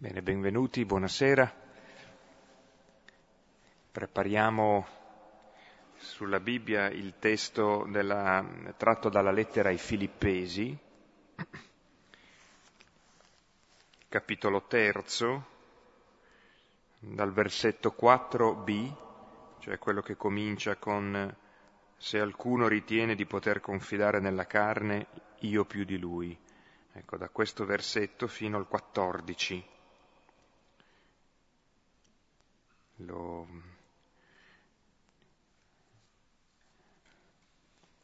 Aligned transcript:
Bene, 0.00 0.22
benvenuti, 0.22 0.84
buonasera. 0.84 1.52
Prepariamo 3.90 4.86
sulla 5.96 6.38
Bibbia 6.38 6.88
il 6.88 7.14
testo 7.18 7.84
della, 7.88 8.46
tratto 8.76 9.08
dalla 9.08 9.32
lettera 9.32 9.70
ai 9.70 9.76
Filippesi, 9.76 10.78
capitolo 14.08 14.68
terzo, 14.68 15.46
dal 17.00 17.32
versetto 17.32 17.96
4b, 18.00 18.94
cioè 19.58 19.78
quello 19.78 20.00
che 20.00 20.14
comincia 20.14 20.76
con 20.76 21.36
se 21.96 22.20
alcuno 22.20 22.68
ritiene 22.68 23.16
di 23.16 23.26
poter 23.26 23.58
confidare 23.58 24.20
nella 24.20 24.46
carne, 24.46 25.08
io 25.40 25.64
più 25.64 25.82
di 25.82 25.98
lui. 25.98 26.38
Ecco, 26.92 27.16
da 27.16 27.28
questo 27.30 27.64
versetto 27.64 28.28
fino 28.28 28.56
al 28.56 28.68
14. 28.68 29.74
Lo, 32.98 33.46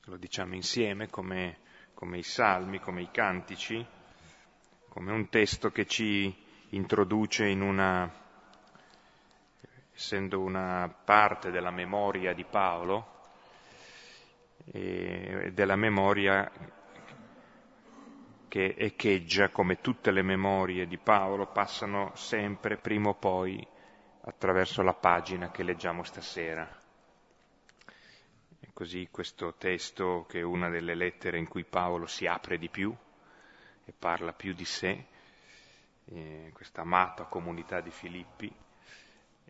lo 0.05 0.17
diciamo 0.17 0.55
insieme 0.55 1.09
come, 1.09 1.59
come 1.95 2.19
i 2.19 2.23
salmi, 2.23 2.79
come 2.79 3.03
i 3.03 3.11
cantici, 3.11 3.85
come 4.89 5.13
un 5.13 5.29
testo 5.29 5.71
che 5.71 5.87
ci 5.87 6.35
introduce 6.71 7.47
in 7.47 7.61
una, 7.61 8.11
essendo 9.93 10.41
una 10.41 10.89
parte 10.89 11.51
della 11.51 11.71
memoria 11.71 12.33
di 12.33 12.45
Paolo, 12.45 13.13
e 14.67 15.51
della 15.53 15.77
memoria 15.77 16.51
che 18.49 18.75
echeggia 18.79 19.49
come 19.49 19.81
tutte 19.81 20.11
le 20.11 20.23
memorie 20.23 20.87
di 20.87 20.97
Paolo, 20.97 21.47
passano 21.47 22.13
sempre 22.15 22.77
prima 22.77 23.09
o 23.09 23.15
poi 23.15 23.67
attraverso 24.27 24.83
la 24.83 24.95
pagina 24.95 25.51
che 25.51 25.63
leggiamo 25.63 26.03
stasera. 26.03 26.67
E 28.61 28.69
così 28.73 29.09
questo 29.11 29.55
testo, 29.55 30.25
che 30.29 30.41
è 30.41 30.43
una 30.43 30.69
delle 30.69 30.95
lettere 30.95 31.39
in 31.39 31.49
cui 31.49 31.65
Paolo 31.65 32.07
si 32.07 32.27
apre 32.27 32.59
di 32.59 32.69
più 32.69 32.95
e 33.85 33.93
parla 33.93 34.33
più 34.33 34.55
di 34.55 34.65
sé, 34.65 35.07
eh, 36.07 36.51
questa 36.53 36.83
amata 36.83 37.25
comunità 37.25 37.81
di 37.81 37.91
Filippi, 37.91 38.53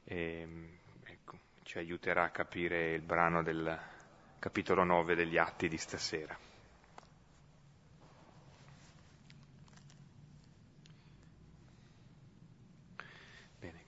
eh, 0.05 0.79
ecco, 1.05 1.39
ci 1.63 1.79
aiuterà 1.79 2.25
a 2.25 2.31
capire 2.31 2.95
il 2.95 3.03
brano 3.03 3.43
del 3.43 3.79
capitolo 4.39 4.83
9 4.85 5.15
degli 5.15 5.39
Atti 5.39 5.69
di 5.69 5.79
stasera. 5.79 6.37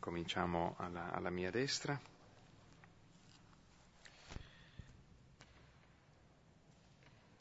Cominciamo 0.07 0.77
alla, 0.79 1.11
alla 1.11 1.31
mia 1.31 1.51
destra. 1.51 2.01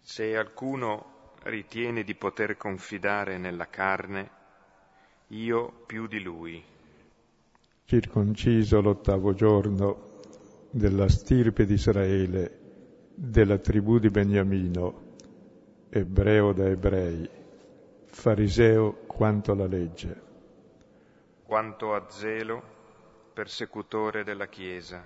Se 0.02 0.36
alcuno 0.36 1.34
ritiene 1.44 2.04
di 2.04 2.16
poter 2.16 2.58
confidare 2.58 3.38
nella 3.38 3.70
carne, 3.70 4.30
io 5.28 5.84
più 5.86 6.08
di 6.08 6.20
lui. 6.24 6.64
Circonciso 7.84 8.82
l'ottavo 8.82 9.36
giorno 9.36 10.22
della 10.72 11.08
stirpe 11.08 11.66
di 11.66 11.74
Israele, 11.76 13.12
della 13.14 13.60
tribù 13.60 14.00
di 14.00 14.10
Beniamino, 14.10 15.14
ebreo 15.90 16.52
da 16.52 16.68
ebrei, 16.68 17.30
fariseo 18.08 19.04
quanto 19.06 19.52
alla 19.52 19.68
legge 19.68 20.25
quanto 21.46 21.94
a 21.94 22.06
zelo 22.10 22.62
persecutore 23.34 24.24
della 24.24 24.48
Chiesa, 24.48 25.06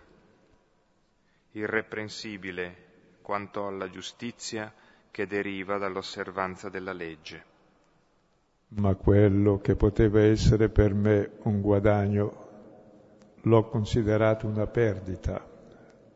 irreprensibile 1.52 2.88
quanto 3.22 3.68
alla 3.68 3.90
giustizia 3.90 4.74
che 5.12 5.28
deriva 5.28 5.78
dall'osservanza 5.78 6.70
della 6.70 6.94
legge. 6.94 7.44
Ma 8.70 8.96
quello 8.96 9.60
che 9.60 9.76
poteva 9.76 10.22
essere 10.22 10.70
per 10.70 10.94
me 10.94 11.32
un 11.44 11.60
guadagno 11.60 12.48
l'ho 13.42 13.68
considerato 13.68 14.48
una 14.48 14.68
perdita 14.68 15.46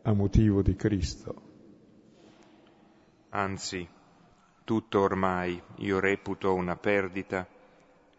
a 0.04 0.14
motivo 0.14 0.62
di 0.62 0.76
Cristo. 0.76 1.42
Anzi, 3.30 3.88
tutto 4.64 5.00
ormai 5.00 5.62
io 5.78 6.00
reputo 6.00 6.54
una 6.54 6.78
perdita 6.78 7.46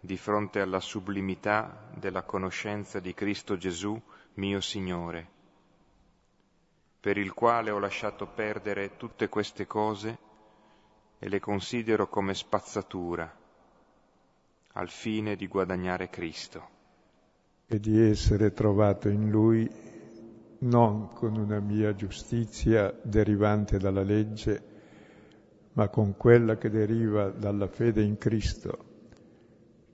di 0.05 0.19
fronte 0.19 0.61
alla 0.61 0.81
sublimità 0.81 1.89
della 1.95 2.25
conoscenza 2.25 3.01
di 3.01 3.15
Cristo 3.15 3.57
Gesù, 3.57 3.99
mio 4.35 4.61
Signore, 4.61 5.27
per 7.01 7.17
il 7.17 7.33
quale 7.33 7.71
ho 7.71 7.79
lasciato 7.79 8.27
perdere 8.27 8.99
tutte 8.99 9.31
queste 9.31 9.67
cose 9.67 10.19
e 11.19 11.27
le 11.27 11.41
considero 11.41 12.07
come 12.07 12.35
spazzatura, 12.35 13.35
al 14.73 14.91
fine 14.91 15.37
di 15.37 15.47
guadagnare 15.47 16.11
Cristo. 16.11 16.69
E 17.67 17.81
di 17.81 17.99
essere 17.99 18.53
trovato 18.53 19.09
in 19.09 19.31
Lui 19.31 19.67
non 20.59 21.15
con 21.15 21.35
una 21.37 21.61
mia 21.61 21.95
giustizia 21.95 22.95
derivante 23.03 23.79
dalla 23.79 24.03
legge, 24.03 24.73
ma 25.73 25.89
con 25.89 26.15
quella 26.19 26.59
che 26.59 26.69
deriva 26.69 27.31
dalla 27.31 27.69
fede 27.69 28.03
in 28.03 28.19
Cristo 28.19 28.93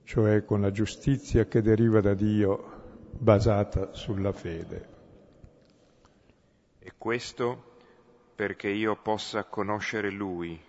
cioè 0.03 0.43
con 0.43 0.61
la 0.61 0.71
giustizia 0.71 1.45
che 1.45 1.61
deriva 1.61 2.01
da 2.01 2.13
Dio 2.13 2.79
basata 3.11 3.93
sulla 3.93 4.31
fede. 4.31 4.89
E 6.79 6.93
questo 6.97 7.69
perché 8.35 8.69
io 8.69 8.95
possa 8.95 9.43
conoscere 9.43 10.09
Lui, 10.09 10.59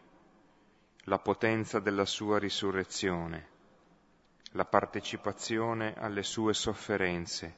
la 1.05 1.19
potenza 1.19 1.81
della 1.81 2.05
sua 2.05 2.39
risurrezione, 2.39 3.47
la 4.53 4.65
partecipazione 4.65 5.95
alle 5.97 6.23
sue 6.23 6.53
sofferenze, 6.53 7.55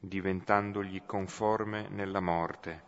diventandogli 0.00 1.02
conforme 1.04 1.88
nella 1.90 2.20
morte. 2.20 2.86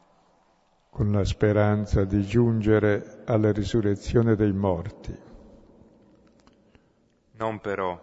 Con 0.89 1.13
la 1.13 1.25
speranza 1.25 2.05
di 2.05 2.23
giungere 2.23 3.23
alla 3.27 3.53
risurrezione 3.53 4.35
dei 4.35 4.53
morti 4.53 5.29
non 7.41 7.59
però 7.59 7.99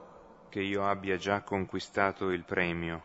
che 0.50 0.62
io 0.62 0.88
abbia 0.88 1.16
già 1.18 1.42
conquistato 1.42 2.32
il 2.32 2.44
premio, 2.44 3.04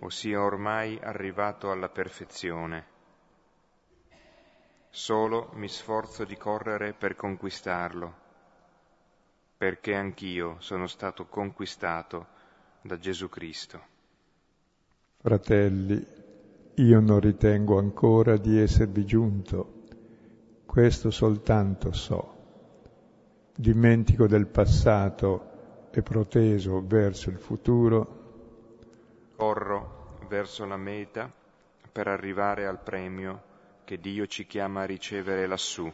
o 0.00 0.10
sia 0.10 0.42
ormai 0.42 0.98
arrivato 1.02 1.70
alla 1.70 1.88
perfezione. 1.88 2.84
Solo 4.90 5.50
mi 5.54 5.68
sforzo 5.68 6.24
di 6.24 6.36
correre 6.36 6.92
per 6.92 7.16
conquistarlo, 7.16 8.14
perché 9.56 9.94
anch'io 9.94 10.56
sono 10.58 10.86
stato 10.86 11.24
conquistato 11.26 12.26
da 12.82 12.98
Gesù 12.98 13.30
Cristo. 13.30 13.80
Fratelli, 15.16 16.06
io 16.74 17.00
non 17.00 17.20
ritengo 17.20 17.78
ancora 17.78 18.36
di 18.36 18.58
esservi 18.58 19.06
giunto, 19.06 19.84
questo 20.66 21.10
soltanto 21.10 21.92
so 21.92 22.39
dimentico 23.60 24.26
del 24.26 24.46
passato 24.46 25.88
e 25.90 26.00
proteso 26.00 26.82
verso 26.86 27.28
il 27.28 27.36
futuro, 27.36 28.18
corro 29.36 30.16
verso 30.28 30.64
la 30.64 30.78
meta 30.78 31.30
per 31.92 32.08
arrivare 32.08 32.66
al 32.66 32.80
premio 32.80 33.42
che 33.84 33.98
Dio 34.00 34.26
ci 34.26 34.46
chiama 34.46 34.82
a 34.82 34.86
ricevere 34.86 35.46
lassù, 35.46 35.92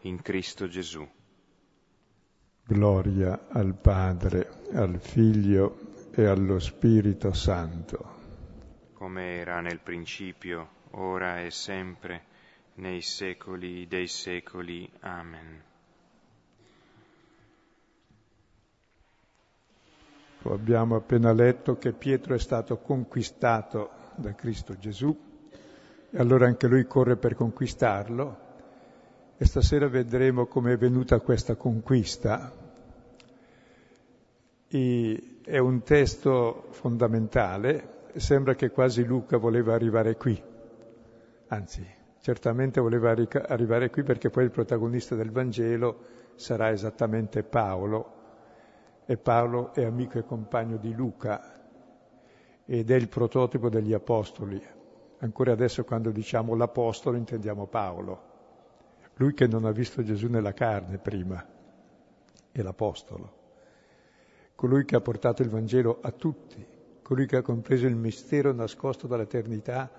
in 0.00 0.20
Cristo 0.20 0.68
Gesù. 0.68 1.08
Gloria 2.64 3.46
al 3.48 3.74
Padre, 3.74 4.50
al 4.74 5.00
Figlio 5.00 6.10
e 6.12 6.26
allo 6.26 6.58
Spirito 6.58 7.32
Santo. 7.32 8.14
Come 8.92 9.36
era 9.36 9.60
nel 9.60 9.78
principio, 9.78 10.68
ora 10.90 11.40
e 11.40 11.50
sempre, 11.50 12.24
nei 12.74 13.00
secoli 13.00 13.86
dei 13.86 14.06
secoli. 14.06 14.90
Amen. 15.00 15.62
Abbiamo 20.52 20.96
appena 20.96 21.32
letto 21.32 21.76
che 21.76 21.92
Pietro 21.92 22.34
è 22.34 22.38
stato 22.38 22.78
conquistato 22.78 23.90
da 24.16 24.34
Cristo 24.34 24.76
Gesù 24.78 25.16
e 26.10 26.18
allora 26.18 26.46
anche 26.46 26.66
lui 26.66 26.86
corre 26.86 27.16
per 27.16 27.34
conquistarlo. 27.34 28.44
E 29.36 29.44
stasera 29.44 29.88
vedremo 29.88 30.46
come 30.46 30.72
è 30.72 30.76
venuta 30.76 31.20
questa 31.20 31.56
conquista. 31.56 32.52
E 34.68 35.38
è 35.44 35.58
un 35.58 35.82
testo 35.82 36.68
fondamentale, 36.70 38.08
sembra 38.16 38.54
che 38.54 38.70
quasi 38.70 39.04
Luca 39.04 39.36
voleva 39.36 39.74
arrivare 39.74 40.16
qui, 40.16 40.42
anzi 41.48 41.86
certamente 42.26 42.80
voleva 42.80 43.10
arrivare 43.12 43.90
qui 43.90 44.02
perché 44.02 44.30
poi 44.30 44.42
il 44.42 44.50
protagonista 44.50 45.14
del 45.14 45.30
Vangelo 45.30 45.98
sarà 46.34 46.72
esattamente 46.72 47.44
Paolo, 47.44 48.15
e 49.06 49.16
Paolo 49.16 49.72
è 49.72 49.84
amico 49.84 50.18
e 50.18 50.24
compagno 50.24 50.76
di 50.76 50.92
Luca 50.92 51.54
ed 52.64 52.90
è 52.90 52.94
il 52.96 53.08
prototipo 53.08 53.68
degli 53.68 53.92
apostoli. 53.92 54.60
Ancora 55.18 55.52
adesso 55.52 55.84
quando 55.84 56.10
diciamo 56.10 56.54
l'apostolo 56.54 57.16
intendiamo 57.16 57.66
Paolo, 57.66 58.34
lui 59.14 59.32
che 59.32 59.46
non 59.46 59.64
ha 59.64 59.70
visto 59.70 60.02
Gesù 60.02 60.26
nella 60.28 60.52
carne 60.52 60.98
prima, 60.98 61.42
è 62.50 62.60
l'apostolo, 62.60 63.32
colui 64.56 64.84
che 64.84 64.96
ha 64.96 65.00
portato 65.00 65.42
il 65.42 65.48
Vangelo 65.48 66.00
a 66.02 66.10
tutti, 66.10 66.66
colui 67.00 67.26
che 67.26 67.36
ha 67.36 67.42
compreso 67.42 67.86
il 67.86 67.94
mistero 67.94 68.52
nascosto 68.52 69.06
dall'eternità 69.06 69.90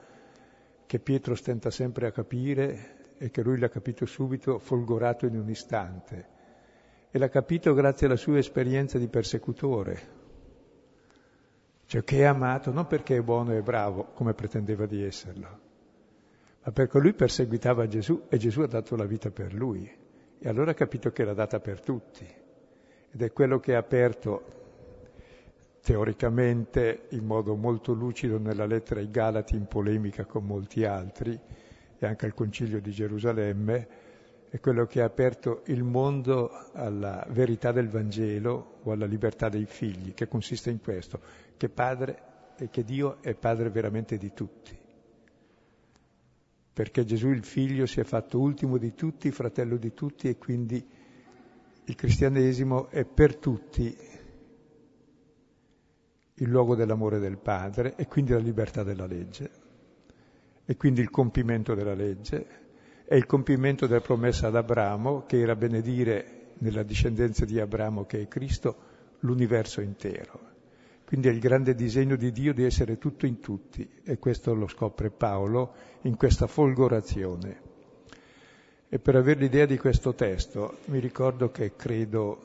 che 0.85 0.99
Pietro 0.99 1.35
stenta 1.35 1.71
sempre 1.71 2.07
a 2.07 2.11
capire 2.11 3.15
e 3.17 3.31
che 3.31 3.41
lui 3.41 3.57
l'ha 3.57 3.69
capito 3.69 4.05
subito, 4.05 4.59
folgorato 4.59 5.25
in 5.25 5.37
un 5.37 5.49
istante. 5.49 6.35
E 7.09 7.17
l'ha 7.17 7.29
capito 7.29 7.73
grazie 7.73 8.07
alla 8.07 8.15
sua 8.15 8.37
esperienza 8.37 8.97
di 8.97 9.07
persecutore, 9.07 10.15
cioè 11.85 12.03
che 12.03 12.19
è 12.19 12.23
amato 12.23 12.71
non 12.71 12.85
perché 12.85 13.15
è 13.17 13.21
buono 13.21 13.55
e 13.55 13.61
bravo, 13.61 14.11
come 14.13 14.33
pretendeva 14.33 14.85
di 14.85 15.03
esserlo, 15.03 15.59
ma 16.63 16.71
perché 16.71 16.99
lui 16.99 17.13
perseguitava 17.13 17.87
Gesù 17.87 18.25
e 18.27 18.37
Gesù 18.37 18.61
ha 18.61 18.67
dato 18.67 18.95
la 18.95 19.05
vita 19.05 19.31
per 19.31 19.53
lui. 19.53 19.89
E 20.39 20.49
allora 20.49 20.71
ha 20.71 20.75
capito 20.75 21.11
che 21.11 21.23
l'ha 21.23 21.33
data 21.33 21.59
per 21.59 21.81
tutti. 21.81 22.27
Ed 23.09 23.21
è 23.21 23.31
quello 23.31 23.59
che 23.59 23.73
ha 23.73 23.79
aperto 23.79 24.55
teoricamente 25.81 27.07
in 27.11 27.25
modo 27.25 27.55
molto 27.55 27.93
lucido 27.93 28.37
nella 28.37 28.65
lettera 28.65 28.99
ai 28.99 29.09
Galati 29.09 29.55
in 29.55 29.65
polemica 29.65 30.25
con 30.25 30.45
molti 30.45 30.83
altri, 30.83 31.39
e 31.97 32.05
anche 32.05 32.25
al 32.25 32.33
Concilio 32.33 32.81
di 32.81 32.91
Gerusalemme, 32.91 33.87
è 34.49 34.59
quello 34.59 34.85
che 34.85 35.01
ha 35.01 35.05
aperto 35.05 35.63
il 35.65 35.83
mondo 35.83 36.49
alla 36.71 37.25
verità 37.29 37.71
del 37.71 37.89
Vangelo 37.89 38.79
o 38.83 38.91
alla 38.91 39.05
libertà 39.05 39.49
dei 39.49 39.65
figli, 39.65 40.13
che 40.13 40.27
consiste 40.27 40.69
in 40.69 40.79
questo, 40.79 41.19
che, 41.57 41.69
padre, 41.69 42.21
che 42.69 42.83
Dio 42.83 43.21
è 43.21 43.35
padre 43.35 43.69
veramente 43.69 44.17
di 44.17 44.31
tutti. 44.33 44.77
Perché 46.73 47.03
Gesù 47.03 47.29
il 47.29 47.43
figlio 47.43 47.85
si 47.85 47.99
è 47.99 48.03
fatto 48.03 48.39
ultimo 48.39 48.77
di 48.77 48.93
tutti, 48.93 49.31
fratello 49.31 49.77
di 49.77 49.93
tutti 49.93 50.29
e 50.29 50.37
quindi 50.37 50.85
il 51.85 51.95
cristianesimo 51.95 52.89
è 52.89 53.03
per 53.03 53.37
tutti 53.37 53.97
il 56.39 56.49
luogo 56.49 56.75
dell'amore 56.75 57.19
del 57.19 57.37
Padre 57.37 57.95
e 57.95 58.07
quindi 58.07 58.31
la 58.31 58.39
libertà 58.39 58.83
della 58.83 59.07
legge 59.07 59.65
e 60.65 60.75
quindi 60.75 61.01
il 61.01 61.09
compimento 61.09 61.73
della 61.73 61.95
legge, 61.95 62.66
è 63.07 63.15
il 63.15 63.25
compimento 63.25 63.87
della 63.87 64.01
promessa 64.01 64.47
ad 64.47 64.57
Abramo 64.57 65.23
che 65.25 65.39
era 65.39 65.55
benedire 65.55 66.47
nella 66.57 66.83
discendenza 66.83 67.45
di 67.45 67.57
Abramo 67.57 68.05
che 68.05 68.23
è 68.23 68.27
Cristo 68.27 68.75
l'universo 69.19 69.79
intero. 69.79 70.55
Quindi 71.05 71.29
è 71.29 71.31
il 71.31 71.39
grande 71.39 71.73
disegno 71.73 72.17
di 72.17 72.33
Dio 72.33 72.53
di 72.53 72.65
essere 72.65 72.97
tutto 72.97 73.25
in 73.25 73.39
tutti 73.39 73.89
e 74.03 74.19
questo 74.19 74.53
lo 74.53 74.67
scopre 74.67 75.09
Paolo 75.09 75.73
in 76.01 76.17
questa 76.17 76.47
folgorazione. 76.47 77.61
E 78.89 78.99
per 78.99 79.15
avere 79.15 79.39
l'idea 79.39 79.65
di 79.65 79.77
questo 79.77 80.13
testo 80.13 80.79
mi 80.87 80.99
ricordo 80.99 81.49
che 81.49 81.77
credo 81.77 82.41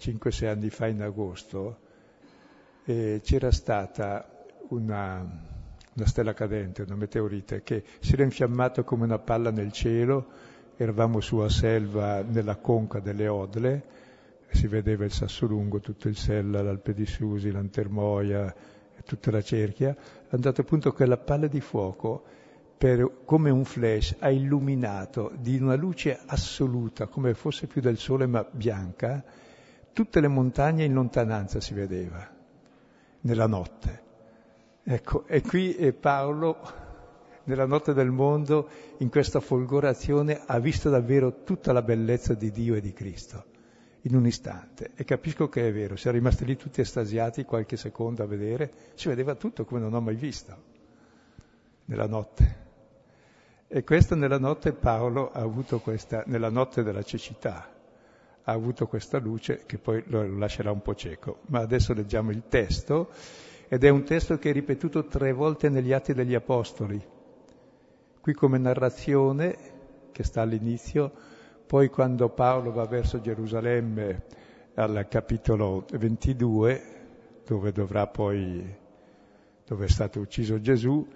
5-6 0.00 0.46
anni 0.46 0.70
fa 0.70 0.86
in 0.86 1.02
agosto 1.02 1.80
eh, 2.84 3.20
c'era 3.22 3.50
stata 3.50 4.46
una, 4.68 5.57
una 5.98 6.06
stella 6.06 6.32
cadente, 6.32 6.82
una 6.82 6.94
meteorite, 6.94 7.62
che 7.62 7.82
si 7.98 8.14
era 8.14 8.22
infiammata 8.22 8.84
come 8.84 9.04
una 9.04 9.18
palla 9.18 9.50
nel 9.50 9.72
cielo, 9.72 10.26
eravamo 10.76 11.20
su 11.20 11.38
a 11.38 11.48
Selva 11.48 12.22
nella 12.22 12.56
conca 12.56 13.00
delle 13.00 13.26
Odle, 13.26 13.84
si 14.50 14.68
vedeva 14.68 15.04
il 15.04 15.12
Sassolungo, 15.12 15.80
tutto 15.80 16.08
il 16.08 16.16
Sella, 16.16 16.62
l'Alpe 16.62 16.94
di 16.94 17.04
Susi, 17.04 17.50
l'Antermoia, 17.50 18.54
tutta 19.04 19.30
la 19.30 19.42
cerchia, 19.42 19.90
è 19.90 20.34
andato 20.34 20.60
appunto 20.60 20.92
quella 20.92 21.16
palla 21.16 21.48
di 21.48 21.60
fuoco 21.60 22.22
per, 22.78 23.22
come 23.24 23.50
un 23.50 23.64
flash 23.64 24.16
ha 24.20 24.30
illuminato 24.30 25.32
di 25.36 25.58
una 25.60 25.74
luce 25.74 26.20
assoluta, 26.26 27.08
come 27.08 27.34
fosse 27.34 27.66
più 27.66 27.80
del 27.80 27.98
sole 27.98 28.26
ma 28.26 28.46
bianca, 28.48 29.24
tutte 29.92 30.20
le 30.20 30.28
montagne 30.28 30.84
in 30.84 30.92
lontananza 30.92 31.60
si 31.60 31.74
vedeva, 31.74 32.26
nella 33.22 33.46
notte. 33.48 34.06
Ecco, 34.90 35.26
e 35.26 35.42
qui 35.42 35.92
Paolo, 35.92 36.56
nella 37.44 37.66
notte 37.66 37.92
del 37.92 38.10
mondo, 38.10 38.70
in 39.00 39.10
questa 39.10 39.38
folgorazione, 39.38 40.40
ha 40.46 40.58
visto 40.60 40.88
davvero 40.88 41.42
tutta 41.44 41.74
la 41.74 41.82
bellezza 41.82 42.32
di 42.32 42.50
Dio 42.50 42.74
e 42.74 42.80
di 42.80 42.94
Cristo, 42.94 43.44
in 44.02 44.16
un 44.16 44.26
istante. 44.26 44.92
E 44.94 45.04
capisco 45.04 45.50
che 45.50 45.68
è 45.68 45.72
vero, 45.74 45.94
siamo 45.94 46.16
rimasti 46.16 46.46
lì 46.46 46.56
tutti 46.56 46.80
estasiati 46.80 47.44
qualche 47.44 47.76
secondo 47.76 48.22
a 48.22 48.26
vedere, 48.26 48.72
si 48.94 49.08
vedeva 49.08 49.34
tutto 49.34 49.66
come 49.66 49.78
non 49.78 49.92
ho 49.92 50.00
mai 50.00 50.14
visto, 50.14 50.56
nella 51.84 52.06
notte. 52.06 52.56
E 53.68 53.84
questa 53.84 54.16
nella 54.16 54.38
notte 54.38 54.72
Paolo 54.72 55.30
ha 55.30 55.40
avuto 55.40 55.80
questa, 55.80 56.22
nella 56.24 56.48
notte 56.48 56.82
della 56.82 57.02
cecità, 57.02 57.70
ha 58.42 58.52
avuto 58.52 58.86
questa 58.86 59.18
luce 59.18 59.64
che 59.66 59.76
poi 59.76 60.02
lo 60.06 60.26
lascerà 60.38 60.70
un 60.70 60.80
po' 60.80 60.94
cieco. 60.94 61.40
Ma 61.48 61.58
adesso 61.58 61.92
leggiamo 61.92 62.30
il 62.30 62.44
testo 62.48 63.10
ed 63.68 63.84
è 63.84 63.88
un 63.90 64.02
testo 64.02 64.38
che 64.38 64.50
è 64.50 64.52
ripetuto 64.52 65.06
tre 65.06 65.32
volte 65.32 65.68
negli 65.68 65.92
Atti 65.92 66.14
degli 66.14 66.34
Apostoli. 66.34 67.00
Qui 68.20 68.32
come 68.32 68.56
narrazione, 68.56 69.56
che 70.10 70.24
sta 70.24 70.40
all'inizio, 70.40 71.12
poi 71.66 71.90
quando 71.90 72.30
Paolo 72.30 72.72
va 72.72 72.86
verso 72.86 73.20
Gerusalemme 73.20 74.22
al 74.74 75.06
capitolo 75.08 75.84
22, 75.92 76.82
dove 77.44 77.72
dovrà 77.72 78.06
poi, 78.06 78.64
dove 79.66 79.84
è 79.84 79.88
stato 79.88 80.18
ucciso 80.20 80.60
Gesù, 80.60 81.06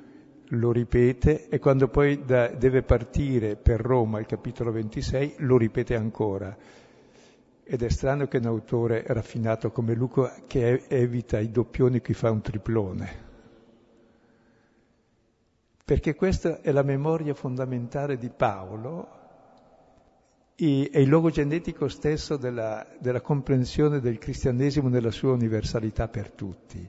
lo 0.49 0.73
ripete 0.73 1.49
e 1.49 1.59
quando 1.59 1.89
poi 1.89 2.23
da, 2.23 2.49
deve 2.49 2.83
partire 2.83 3.57
per 3.57 3.81
Roma, 3.81 4.21
il 4.21 4.27
capitolo 4.27 4.71
26, 4.73 5.37
lo 5.39 5.57
ripete 5.57 5.95
ancora. 5.95 6.55
Ed 7.65 7.83
è 7.83 7.89
strano 7.89 8.27
che 8.27 8.39
un 8.39 8.47
autore 8.47 9.05
raffinato 9.07 9.71
come 9.71 9.95
Luca 9.95 10.43
che 10.47 10.85
evita 10.89 11.39
i 11.39 11.51
doppioni 11.51 12.01
qui 12.01 12.13
fa 12.13 12.31
un 12.31 12.41
triplone. 12.41 13.31
Perché 15.85 16.15
questa 16.15 16.61
è 16.61 16.73
la 16.73 16.83
memoria 16.83 17.35
fondamentale 17.35 18.17
di 18.17 18.31
Paolo 18.31 19.21
e 20.57 20.91
il 20.93 21.09
luogo 21.09 21.31
genetico 21.31 21.89
stesso 21.89 22.37
della, 22.37 22.87
della 22.99 23.21
comprensione 23.21 24.01
del 24.01 24.19
cristianesimo 24.19 24.89
nella 24.89 25.11
sua 25.11 25.33
universalità 25.33 26.09
per 26.09 26.31
tutti. 26.31 26.89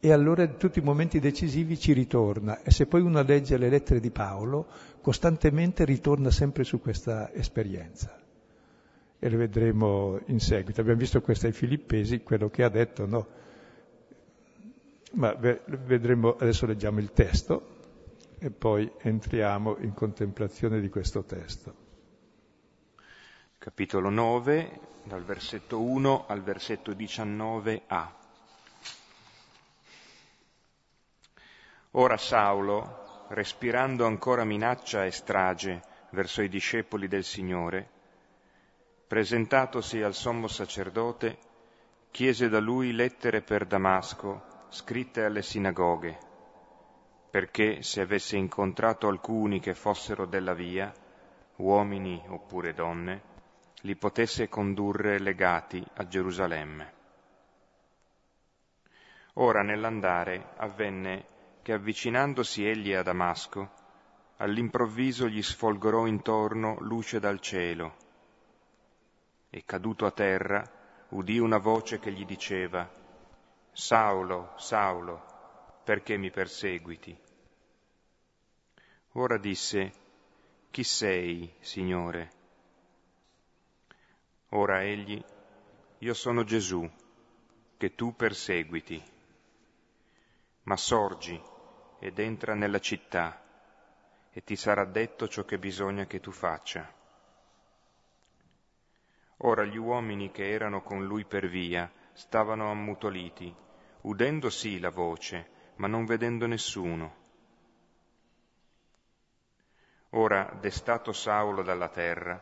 E 0.00 0.12
allora 0.12 0.44
in 0.44 0.56
tutti 0.56 0.80
i 0.80 0.82
momenti 0.82 1.20
decisivi 1.20 1.78
ci 1.78 1.92
ritorna. 1.92 2.62
E 2.62 2.70
se 2.70 2.86
poi 2.86 3.02
uno 3.02 3.22
legge 3.22 3.56
le 3.56 3.68
lettere 3.68 4.00
di 4.00 4.10
Paolo, 4.10 4.66
costantemente 5.00 5.84
ritorna 5.84 6.30
sempre 6.30 6.64
su 6.64 6.80
questa 6.80 7.32
esperienza 7.32 8.17
e 9.18 9.28
le 9.28 9.36
vedremo 9.36 10.20
in 10.26 10.38
seguito. 10.40 10.80
Abbiamo 10.80 10.98
visto 10.98 11.20
questo 11.20 11.46
ai 11.46 11.52
Filippesi, 11.52 12.22
quello 12.22 12.48
che 12.48 12.62
ha 12.62 12.68
detto, 12.68 13.06
no? 13.06 13.26
Ma 15.12 15.34
vedremo, 15.34 16.36
adesso 16.36 16.66
leggiamo 16.66 17.00
il 17.00 17.12
testo 17.12 17.76
e 18.38 18.50
poi 18.50 18.90
entriamo 18.98 19.78
in 19.80 19.94
contemplazione 19.94 20.80
di 20.80 20.88
questo 20.88 21.24
testo. 21.24 21.86
Capitolo 23.58 24.10
9, 24.10 24.80
dal 25.04 25.24
versetto 25.24 25.80
1 25.80 26.26
al 26.28 26.42
versetto 26.42 26.92
19a. 26.92 28.08
Ora 31.92 32.16
Saulo, 32.16 33.26
respirando 33.30 34.06
ancora 34.06 34.44
minaccia 34.44 35.04
e 35.04 35.10
strage 35.10 35.82
verso 36.10 36.42
i 36.42 36.48
discepoli 36.48 37.08
del 37.08 37.24
Signore, 37.24 37.96
presentatosi 39.08 40.02
al 40.02 40.12
sommo 40.12 40.48
sacerdote, 40.48 41.38
chiese 42.10 42.50
da 42.50 42.60
lui 42.60 42.92
lettere 42.92 43.40
per 43.40 43.64
Damasco, 43.64 44.66
scritte 44.68 45.24
alle 45.24 45.40
sinagoghe, 45.40 46.18
perché 47.30 47.82
se 47.82 48.02
avesse 48.02 48.36
incontrato 48.36 49.08
alcuni 49.08 49.60
che 49.60 49.72
fossero 49.72 50.26
della 50.26 50.52
via, 50.52 50.92
uomini 51.56 52.22
oppure 52.28 52.74
donne, 52.74 53.22
li 53.80 53.96
potesse 53.96 54.50
condurre 54.50 55.18
legati 55.18 55.82
a 55.94 56.06
Gerusalemme. 56.06 56.92
Ora 59.34 59.62
nell'andare 59.62 60.50
avvenne 60.58 61.24
che 61.62 61.72
avvicinandosi 61.72 62.66
egli 62.68 62.92
a 62.92 63.02
Damasco, 63.02 63.70
all'improvviso 64.36 65.28
gli 65.28 65.42
sfolgorò 65.42 66.04
intorno 66.06 66.76
luce 66.80 67.18
dal 67.20 67.40
cielo 67.40 68.06
e 69.50 69.64
caduto 69.64 70.06
a 70.06 70.10
terra 70.10 70.62
udì 71.10 71.38
una 71.38 71.58
voce 71.58 71.98
che 71.98 72.12
gli 72.12 72.24
diceva, 72.24 72.88
Saulo, 73.72 74.52
Saulo, 74.56 75.80
perché 75.84 76.16
mi 76.16 76.30
perseguiti? 76.30 77.16
Ora 79.12 79.38
disse, 79.38 79.92
Chi 80.70 80.84
sei, 80.84 81.52
Signore? 81.60 82.32
Ora 84.50 84.82
egli, 84.82 85.22
Io 85.98 86.14
sono 86.14 86.44
Gesù, 86.44 86.88
che 87.76 87.94
tu 87.94 88.14
perseguiti, 88.14 89.02
ma 90.64 90.76
sorgi 90.76 91.40
ed 92.00 92.18
entra 92.18 92.54
nella 92.54 92.80
città 92.80 93.42
e 94.30 94.44
ti 94.44 94.56
sarà 94.56 94.84
detto 94.84 95.26
ciò 95.26 95.44
che 95.44 95.58
bisogna 95.58 96.06
che 96.06 96.20
tu 96.20 96.30
faccia. 96.30 96.97
Ora 99.38 99.64
gli 99.64 99.76
uomini 99.76 100.30
che 100.30 100.50
erano 100.50 100.82
con 100.82 101.04
lui 101.04 101.24
per 101.24 101.48
via 101.48 101.90
stavano 102.12 102.70
ammutoliti, 102.70 103.54
udendo 104.02 104.50
sì 104.50 104.80
la 104.80 104.90
voce, 104.90 105.50
ma 105.76 105.86
non 105.86 106.04
vedendo 106.04 106.46
nessuno. 106.46 107.14
Ora, 110.10 110.56
destato 110.58 111.12
Saulo 111.12 111.62
dalla 111.62 111.88
terra, 111.88 112.40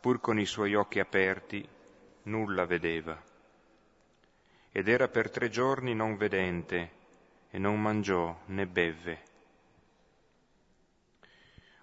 pur 0.00 0.20
con 0.20 0.38
i 0.38 0.46
suoi 0.46 0.74
occhi 0.74 1.00
aperti, 1.00 1.68
nulla 2.22 2.64
vedeva. 2.64 3.20
Ed 4.72 4.88
era 4.88 5.08
per 5.08 5.30
tre 5.30 5.50
giorni 5.50 5.94
non 5.94 6.16
vedente, 6.16 6.98
e 7.50 7.58
non 7.58 7.80
mangiò 7.82 8.34
né 8.46 8.66
bevve. 8.66 9.22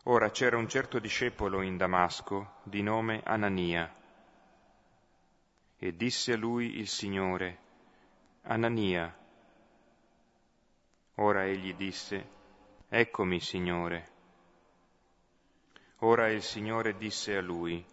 Ora 0.03 0.31
c'era 0.31 0.55
un 0.55 0.69
certo 0.69 0.99
discepolo 0.99 1.61
in 1.61 1.75
Damasco, 1.75 2.61
di 2.63 2.81
nome 2.81 3.21
Anania, 3.25 3.93
e 5.79 5.95
disse 5.95 6.33
a 6.33 6.37
lui 6.37 6.77
il 6.77 6.87
Signore, 6.87 7.59
Anania. 8.43 9.15
Ora 11.15 11.45
egli 11.45 11.73
disse, 11.75 12.35
Eccomi, 12.89 13.39
Signore. 13.39 14.07
Ora 15.99 16.29
il 16.29 16.41
Signore 16.41 16.95
disse 16.95 17.35
a 17.35 17.41
lui, 17.41 17.83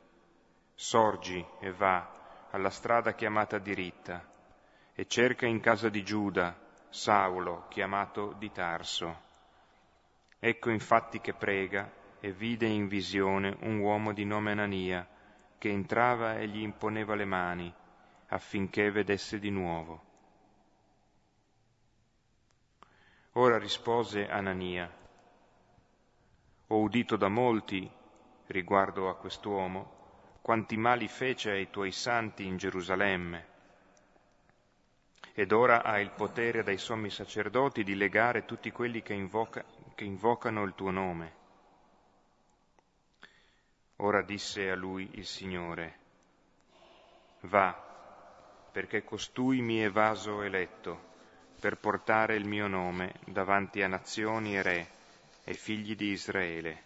Sorgi 0.75 1.45
e 1.61 1.73
va 1.73 2.49
alla 2.51 2.71
strada 2.71 3.15
chiamata 3.15 3.59
diritta, 3.59 4.25
e 4.95 5.07
cerca 5.07 5.47
in 5.47 5.61
casa 5.61 5.89
di 5.89 6.03
Giuda 6.03 6.57
Saulo, 6.89 7.67
chiamato 7.69 8.35
di 8.39 8.53
Tarso. 8.53 9.23
Ecco 10.39 10.71
infatti 10.71 11.21
che 11.21 11.35
prega 11.35 11.91
e 12.21 12.33
vide 12.33 12.67
in 12.67 12.87
visione 12.87 13.57
un 13.63 13.79
uomo 13.79 14.13
di 14.13 14.25
nome 14.25 14.53
Anania, 14.53 15.05
che 15.65 15.71
entrava 15.71 16.37
e 16.37 16.47
gli 16.47 16.61
imponeva 16.61 17.15
le 17.15 17.25
mani, 17.25 17.75
affinché 18.29 18.91
vedesse 18.91 19.39
di 19.39 19.49
nuovo. 19.49 20.05
Ora 23.33 23.57
rispose 23.57 24.29
Anania, 24.29 24.95
ho 26.67 26.79
udito 26.79 27.17
da 27.17 27.29
molti 27.29 27.91
riguardo 28.49 29.09
a 29.09 29.17
quest'uomo 29.17 30.37
quanti 30.43 30.77
mali 30.77 31.09
fece 31.09 31.53
ai 31.53 31.71
tuoi 31.71 31.93
santi 31.93 32.45
in 32.45 32.59
Gerusalemme. 32.59 33.47
Ed 35.33 35.51
ora 35.51 35.83
ha 35.83 35.99
il 35.99 36.11
potere 36.11 36.63
dai 36.63 36.77
sommi 36.77 37.09
sacerdoti 37.09 37.83
di 37.85 37.95
legare 37.95 38.45
tutti 38.45 38.71
quelli 38.71 39.01
che, 39.01 39.15
invoca, 39.15 39.65
che 39.95 40.05
invocano 40.05 40.63
il 40.65 40.75
tuo 40.75 40.91
nome. 40.91 41.44
Ora 43.97 44.23
disse 44.23 44.71
a 44.71 44.75
lui 44.75 45.09
il 45.15 45.27
Signore, 45.27 45.99
va, 47.43 48.69
perché 48.73 49.05
costui 49.05 49.61
mi 49.61 49.79
è 49.79 49.91
vaso 49.91 50.43
eletto, 50.43 51.13
per 51.61 51.79
portare 51.79 52.35
il 52.35 52.47
mio 52.47 52.67
nome 52.67 53.15
davanti 53.25 53.83
a 53.83 53.89
nazioni 53.89 54.57
e 54.57 54.63
re 54.63 54.89
e 55.45 55.55
figli 55.55 55.95
di 55.95 56.09
Israele. 56.09 56.83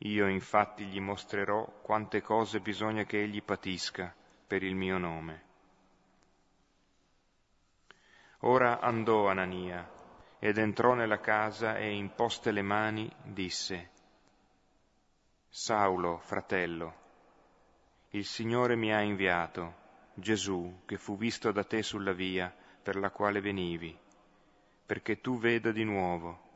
Io 0.00 0.28
infatti 0.28 0.84
gli 0.84 1.00
mostrerò 1.00 1.64
quante 1.82 2.20
cose 2.20 2.60
bisogna 2.60 3.04
che 3.04 3.22
egli 3.22 3.42
patisca 3.42 4.14
per 4.46 4.62
il 4.62 4.74
mio 4.74 4.98
nome. 4.98 5.44
Ora 8.40 8.80
andò 8.80 9.28
Anania 9.28 9.90
ed 10.38 10.58
entrò 10.58 10.92
nella 10.92 11.18
casa 11.18 11.76
e 11.78 11.90
imposte 11.94 12.52
le 12.52 12.62
mani 12.62 13.10
disse, 13.22 13.90
Saulo, 15.58 16.18
fratello, 16.18 16.94
il 18.10 18.26
Signore 18.26 18.76
mi 18.76 18.92
ha 18.92 19.00
inviato, 19.00 19.74
Gesù, 20.12 20.82
che 20.84 20.98
fu 20.98 21.16
visto 21.16 21.50
da 21.50 21.64
te 21.64 21.82
sulla 21.82 22.12
via 22.12 22.54
per 22.82 22.96
la 22.96 23.08
quale 23.10 23.40
venivi 23.40 23.98
perché 24.84 25.22
tu 25.22 25.38
veda 25.38 25.72
di 25.72 25.82
nuovo 25.82 26.50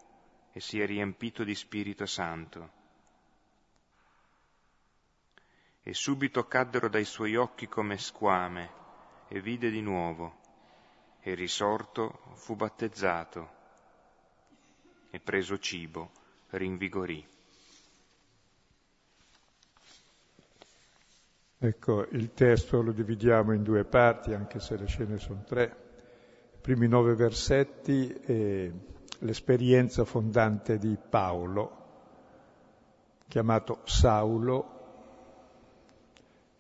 e 0.53 0.61
sia 0.61 0.85
riempito 0.85 1.45
di 1.45 1.55
Spirito 1.55 2.05
Santo. 2.05 2.71
E 5.83 5.95
subito 5.95 6.47
caddero 6.47 6.91
dai 6.91 7.07
suoi 7.07 7.37
occhi 7.37 7.69
come 7.69 7.97
squame 7.97 8.71
e 9.29 9.41
vide 9.41 9.71
di 9.71 9.81
nuovo 9.81 10.41
e 11.21 11.33
risorto 11.33 12.21
fu 12.35 12.55
battezzato 12.55 13.51
e 15.09 15.19
preso 15.21 15.59
cibo 15.59 16.11
rinvigorì. 16.51 17.40
Ecco, 21.63 22.07
il 22.13 22.33
testo 22.33 22.81
lo 22.81 22.91
dividiamo 22.91 23.53
in 23.53 23.63
due 23.63 23.85
parti, 23.85 24.33
anche 24.33 24.61
se 24.61 24.79
le 24.79 24.87
scene 24.87 25.19
sono 25.19 25.43
tre 25.47 25.77
primi 26.59 26.89
nove 26.89 27.15
versetti 27.15 28.09
è 28.09 28.71
l'esperienza 29.19 30.07
fondante 30.07 30.79
di 30.79 30.97
Paolo, 30.97 31.77
chiamato 33.29 33.81
Saulo, 33.85 34.79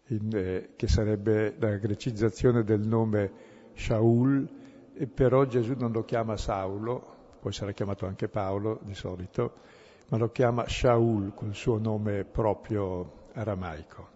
in, 0.08 0.28
eh, 0.34 0.72
che 0.76 0.86
sarebbe 0.86 1.54
la 1.58 1.76
grecizzazione 1.76 2.62
del 2.62 2.80
nome 2.80 3.32
Shaul, 3.72 4.48
e 4.92 5.06
però 5.06 5.46
Gesù 5.46 5.76
non 5.78 5.92
lo 5.92 6.04
chiama 6.04 6.36
Saulo, 6.36 7.38
poi 7.40 7.52
sarà 7.54 7.72
chiamato 7.72 8.04
anche 8.04 8.28
Paolo 8.28 8.80
di 8.82 8.94
solito, 8.94 9.54
ma 10.08 10.18
lo 10.18 10.30
chiama 10.30 10.68
Shaul 10.68 11.32
col 11.32 11.54
suo 11.54 11.78
nome 11.78 12.24
proprio 12.24 13.28
aramaico. 13.32 14.09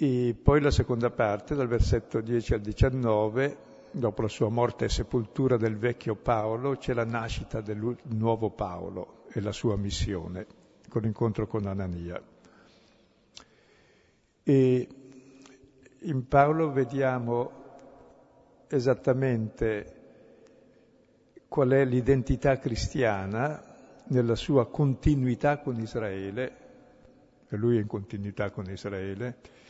E 0.00 0.36
poi 0.40 0.60
la 0.60 0.70
seconda 0.70 1.10
parte, 1.10 1.56
dal 1.56 1.66
versetto 1.66 2.20
10 2.20 2.54
al 2.54 2.60
19, 2.60 3.56
dopo 3.90 4.22
la 4.22 4.28
sua 4.28 4.48
morte 4.48 4.84
e 4.84 4.88
sepoltura 4.88 5.56
del 5.56 5.76
vecchio 5.76 6.14
Paolo, 6.14 6.76
c'è 6.76 6.94
la 6.94 7.04
nascita 7.04 7.60
del 7.60 7.96
nuovo 8.04 8.50
Paolo 8.50 9.24
e 9.32 9.40
la 9.40 9.50
sua 9.50 9.76
missione, 9.76 10.46
con 10.88 11.02
l'incontro 11.02 11.48
con 11.48 11.66
Anania. 11.66 12.22
E 14.44 14.88
in 15.98 16.28
Paolo 16.28 16.70
vediamo 16.70 17.50
esattamente 18.68 19.96
qual 21.48 21.70
è 21.70 21.84
l'identità 21.84 22.56
cristiana 22.60 23.60
nella 24.04 24.36
sua 24.36 24.68
continuità 24.68 25.58
con 25.58 25.80
Israele, 25.80 26.56
e 27.48 27.56
lui 27.56 27.78
è 27.78 27.80
in 27.80 27.88
continuità 27.88 28.50
con 28.50 28.70
Israele, 28.70 29.66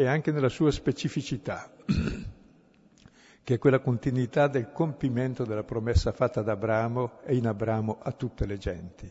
e 0.00 0.06
anche 0.06 0.30
nella 0.30 0.48
sua 0.48 0.70
specificità, 0.70 1.72
che 3.42 3.54
è 3.54 3.58
quella 3.58 3.80
continuità 3.80 4.46
del 4.46 4.70
compimento 4.70 5.44
della 5.44 5.64
promessa 5.64 6.12
fatta 6.12 6.38
ad 6.38 6.48
Abramo 6.48 7.18
e 7.24 7.34
in 7.34 7.48
Abramo 7.48 7.98
a 8.00 8.12
tutte 8.12 8.46
le 8.46 8.58
genti. 8.58 9.10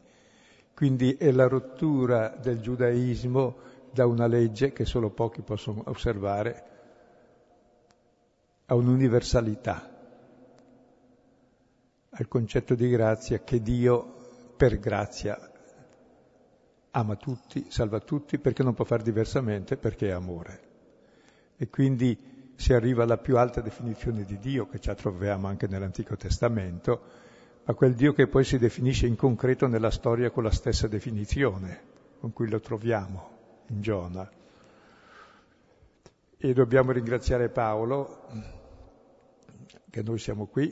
Quindi 0.73 1.15
è 1.15 1.29
la 1.31 1.49
rottura 1.49 2.29
del 2.41 2.61
giudaismo 2.61 3.57
da 3.91 4.05
una 4.05 4.27
legge 4.27 4.71
che 4.71 4.85
solo 4.85 5.09
pochi 5.09 5.41
possono 5.41 5.83
osservare 5.87 6.63
a 8.67 8.73
un'universalità, 8.73 9.93
al 12.11 12.27
concetto 12.29 12.75
di 12.75 12.87
grazia 12.87 13.43
che 13.43 13.61
Dio 13.61 14.53
per 14.55 14.79
grazia 14.79 15.37
ama 16.91 17.17
tutti, 17.17 17.65
salva 17.71 17.99
tutti, 17.99 18.39
perché 18.39 18.63
non 18.63 18.73
può 18.73 18.85
fare 18.85 19.03
diversamente, 19.03 19.75
perché 19.75 20.07
è 20.07 20.11
amore. 20.11 20.66
E 21.57 21.69
quindi 21.69 22.53
si 22.55 22.73
arriva 22.73 23.03
alla 23.03 23.17
più 23.17 23.37
alta 23.37 23.61
definizione 23.61 24.23
di 24.23 24.37
Dio, 24.37 24.67
che 24.67 24.79
già 24.79 24.95
troviamo 24.95 25.47
anche 25.47 25.67
nell'Antico 25.67 26.15
Testamento, 26.15 27.01
a 27.65 27.73
quel 27.73 27.95
Dio 27.95 28.13
che 28.13 28.27
poi 28.27 28.43
si 28.43 28.57
definisce 28.57 29.07
in 29.07 29.15
concreto 29.15 29.67
nella 29.67 29.91
storia 29.91 30.29
con 30.31 30.43
la 30.43 30.51
stessa 30.51 30.87
definizione 30.87 31.95
con 32.19 32.33
cui 32.33 32.49
lo 32.49 32.59
troviamo 32.59 33.29
in 33.67 33.81
Giona. 33.81 34.29
E 36.37 36.53
dobbiamo 36.53 36.91
ringraziare 36.91 37.49
Paolo 37.49 38.25
che 39.89 40.03
noi 40.03 40.19
siamo 40.19 40.45
qui 40.45 40.71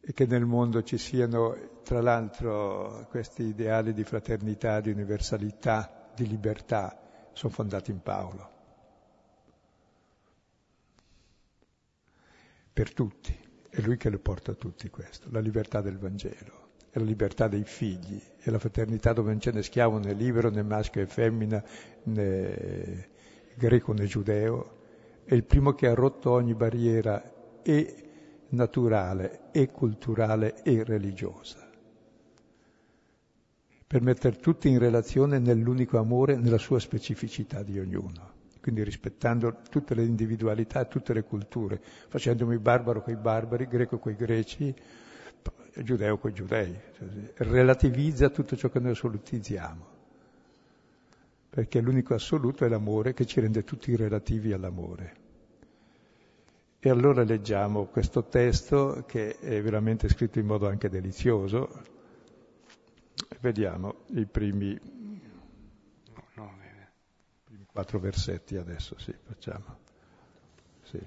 e 0.00 0.12
che 0.12 0.26
nel 0.26 0.44
mondo 0.44 0.82
ci 0.82 0.98
siano, 0.98 1.80
tra 1.84 2.00
l'altro, 2.00 3.06
questi 3.08 3.44
ideali 3.44 3.92
di 3.92 4.02
fraternità, 4.02 4.80
di 4.80 4.90
universalità, 4.90 6.10
di 6.14 6.26
libertà, 6.26 6.98
sono 7.32 7.52
fondati 7.52 7.90
in 7.90 8.02
Paolo. 8.02 8.51
Per 12.72 12.92
tutti. 12.92 13.36
È 13.68 13.80
lui 13.80 13.96
che 13.96 14.10
lo 14.10 14.18
porta 14.18 14.52
a 14.52 14.54
tutti 14.54 14.88
questo, 14.90 15.28
la 15.30 15.40
libertà 15.40 15.80
del 15.80 15.98
Vangelo, 15.98 16.70
è 16.90 16.98
la 16.98 17.04
libertà 17.04 17.48
dei 17.48 17.64
figli, 17.64 18.20
è 18.38 18.50
la 18.50 18.58
fraternità 18.58 19.14
dove 19.14 19.30
non 19.30 19.38
c'è 19.38 19.50
né 19.50 19.62
schiavo 19.62 19.98
né 19.98 20.12
libero, 20.12 20.50
né 20.50 20.62
maschio 20.62 21.00
e 21.00 21.06
femmina, 21.06 21.64
né 22.04 23.08
greco 23.54 23.92
né 23.94 24.04
giudeo, 24.04 24.80
è 25.24 25.34
il 25.34 25.44
primo 25.44 25.72
che 25.72 25.86
ha 25.86 25.94
rotto 25.94 26.32
ogni 26.32 26.54
barriera 26.54 27.60
e 27.62 27.96
naturale 28.48 29.50
e 29.52 29.70
culturale 29.70 30.62
e 30.62 30.84
religiosa, 30.84 31.66
per 33.86 34.02
mettere 34.02 34.36
tutti 34.36 34.68
in 34.68 34.78
relazione 34.78 35.38
nell'unico 35.38 35.96
amore, 35.98 36.36
nella 36.36 36.58
sua 36.58 36.78
specificità 36.78 37.62
di 37.62 37.78
ognuno, 37.78 38.31
quindi 38.62 38.84
rispettando 38.84 39.62
tutte 39.68 39.94
le 39.96 40.04
individualità, 40.04 40.84
tutte 40.84 41.12
le 41.12 41.24
culture, 41.24 41.82
facendomi 41.82 42.58
barbaro 42.58 43.02
coi 43.02 43.16
barbari, 43.16 43.66
greco 43.66 43.98
coi 43.98 44.14
greci, 44.14 44.72
giudeo 45.82 46.16
coi 46.16 46.32
giudei, 46.32 46.72
relativizza 47.38 48.30
tutto 48.30 48.56
ciò 48.56 48.68
che 48.68 48.78
noi 48.78 48.92
assolutizziamo, 48.92 49.86
perché 51.50 51.80
l'unico 51.80 52.14
assoluto 52.14 52.64
è 52.64 52.68
l'amore 52.68 53.14
che 53.14 53.26
ci 53.26 53.40
rende 53.40 53.64
tutti 53.64 53.96
relativi 53.96 54.52
all'amore. 54.52 55.16
E 56.78 56.88
allora 56.88 57.24
leggiamo 57.24 57.86
questo 57.86 58.24
testo 58.24 59.04
che 59.08 59.38
è 59.38 59.60
veramente 59.60 60.08
scritto 60.08 60.38
in 60.38 60.46
modo 60.46 60.68
anche 60.68 60.88
delizioso. 60.88 61.82
Vediamo 63.40 64.04
i 64.14 64.26
primi, 64.26 64.78
no, 66.14 66.24
no, 66.34 66.50
i 66.60 67.44
primi 67.44 67.61
quattro 67.72 67.98
versetti 67.98 68.56
adesso, 68.56 68.98
sì, 68.98 69.14
facciamo. 69.24 69.78
Sì. 70.82 71.00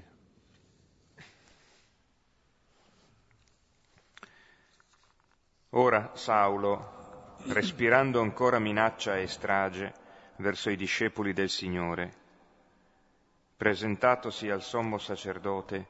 Ora 5.70 6.12
Saulo, 6.16 7.36
respirando 7.50 8.20
ancora 8.20 8.58
minaccia 8.58 9.18
e 9.18 9.28
strage 9.28 9.94
verso 10.38 10.72
i 10.72 10.76
discepoli 10.76 11.34
del 11.34 11.50
Signore, 11.50 12.14
presentatosi 13.56 14.50
al 14.50 14.64
sommo 14.64 14.98
sacerdote, 14.98 15.88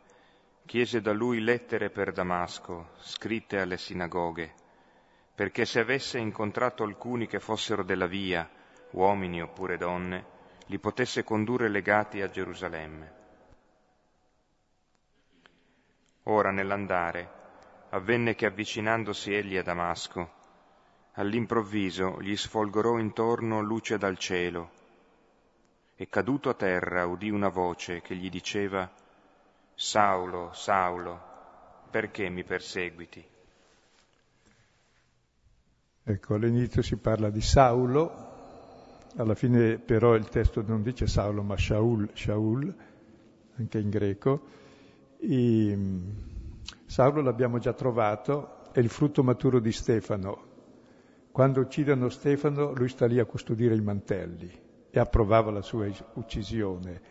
chiese 0.65 1.00
da 1.00 1.13
lui 1.13 1.39
lettere 1.39 1.89
per 1.89 2.12
Damasco, 2.12 2.89
scritte 2.98 3.60
alle 3.60 3.77
sinagoghe, 3.77 4.53
perché 5.34 5.65
se 5.65 5.79
avesse 5.79 6.17
incontrato 6.17 6.84
alcuni 6.84 7.27
che 7.27 7.39
fossero 7.39 7.84
della 7.84 8.08
via, 8.08 8.50
uomini 8.91 9.41
oppure 9.41 9.77
donne, 9.77 10.34
li 10.67 10.79
potesse 10.79 11.24
condurre 11.24 11.69
legati 11.69 12.22
a 12.22 12.29
Gerusalemme. 12.29 13.13
Ora 16.24 16.51
nell'andare 16.51 17.43
avvenne 17.89 18.36
che 18.36 18.48
avvicinandosi 18.48 19.34
egli 19.34 19.57
a 19.57 19.63
Damasco, 19.63 20.31
all'improvviso 21.13 22.22
gli 22.22 22.36
sfolgorò 22.36 22.98
intorno 22.98 23.62
luce 23.62 23.98
dal 23.98 24.17
cielo, 24.17 24.72
e 25.95 26.10
caduto 26.10 26.50
a 26.50 26.55
terra 26.55 27.05
udì 27.05 27.29
una 27.29 27.50
voce 27.50 28.01
che 28.01 28.15
gli 28.15 28.29
diceva, 28.29 28.91
Saulo, 29.74 30.51
Saulo, 30.53 31.34
perché 31.89 32.27
mi 32.29 32.43
perseguiti? 32.43 33.25
Ecco, 36.03 36.34
all'inizio 36.34 36.81
si 36.81 36.98
parla 36.98 37.29
di 37.29 37.41
Saulo, 37.41 38.35
alla 39.17 39.36
fine 39.36 39.77
però 39.77 40.15
il 40.15 40.27
testo 40.27 40.62
non 40.65 40.81
dice 40.81 41.07
Saulo 41.07 41.41
ma 41.41 41.57
Shaul, 41.57 42.10
Shaul 42.13 42.75
anche 43.57 43.79
in 43.79 43.89
greco. 43.89 44.41
E, 45.17 45.77
Saulo 46.86 47.22
l'abbiamo 47.22 47.57
già 47.60 47.74
trovato, 47.74 48.72
è 48.72 48.79
il 48.79 48.89
frutto 48.89 49.24
maturo 49.24 49.60
di 49.60 49.72
Stefano. 49.72 50.53
Quando 51.31 51.62
uccidono 51.62 52.10
Stefano 52.10 52.74
lui 52.74 52.89
sta 52.89 53.05
lì 53.05 53.19
a 53.19 53.25
custodire 53.25 53.75
i 53.75 53.81
mantelli 53.81 54.51
e 54.89 55.00
approvava 55.00 55.51
la 55.51 55.62
sua 55.62 55.88
uccisione. 56.13 57.01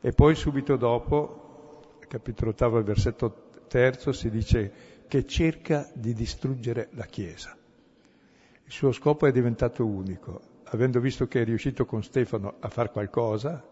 E 0.00 0.12
poi 0.12 0.34
subito 0.34 0.76
dopo, 0.76 1.96
capitolo 2.08 2.50
ottavo, 2.50 2.82
versetto 2.82 3.48
terzo, 3.68 4.12
si 4.12 4.28
dice 4.28 4.72
che 5.08 5.26
cerca 5.26 5.88
di 5.94 6.12
distruggere 6.12 6.88
la 6.92 7.06
Chiesa. 7.06 7.56
Il 8.64 8.72
suo 8.72 8.92
scopo 8.92 9.26
è 9.26 9.32
diventato 9.32 9.86
unico. 9.86 10.52
Avendo 10.74 10.98
visto 10.98 11.28
che 11.28 11.42
è 11.42 11.44
riuscito 11.44 11.86
con 11.86 12.02
Stefano 12.02 12.56
a 12.58 12.68
fare 12.68 12.90
qualcosa, 12.90 13.64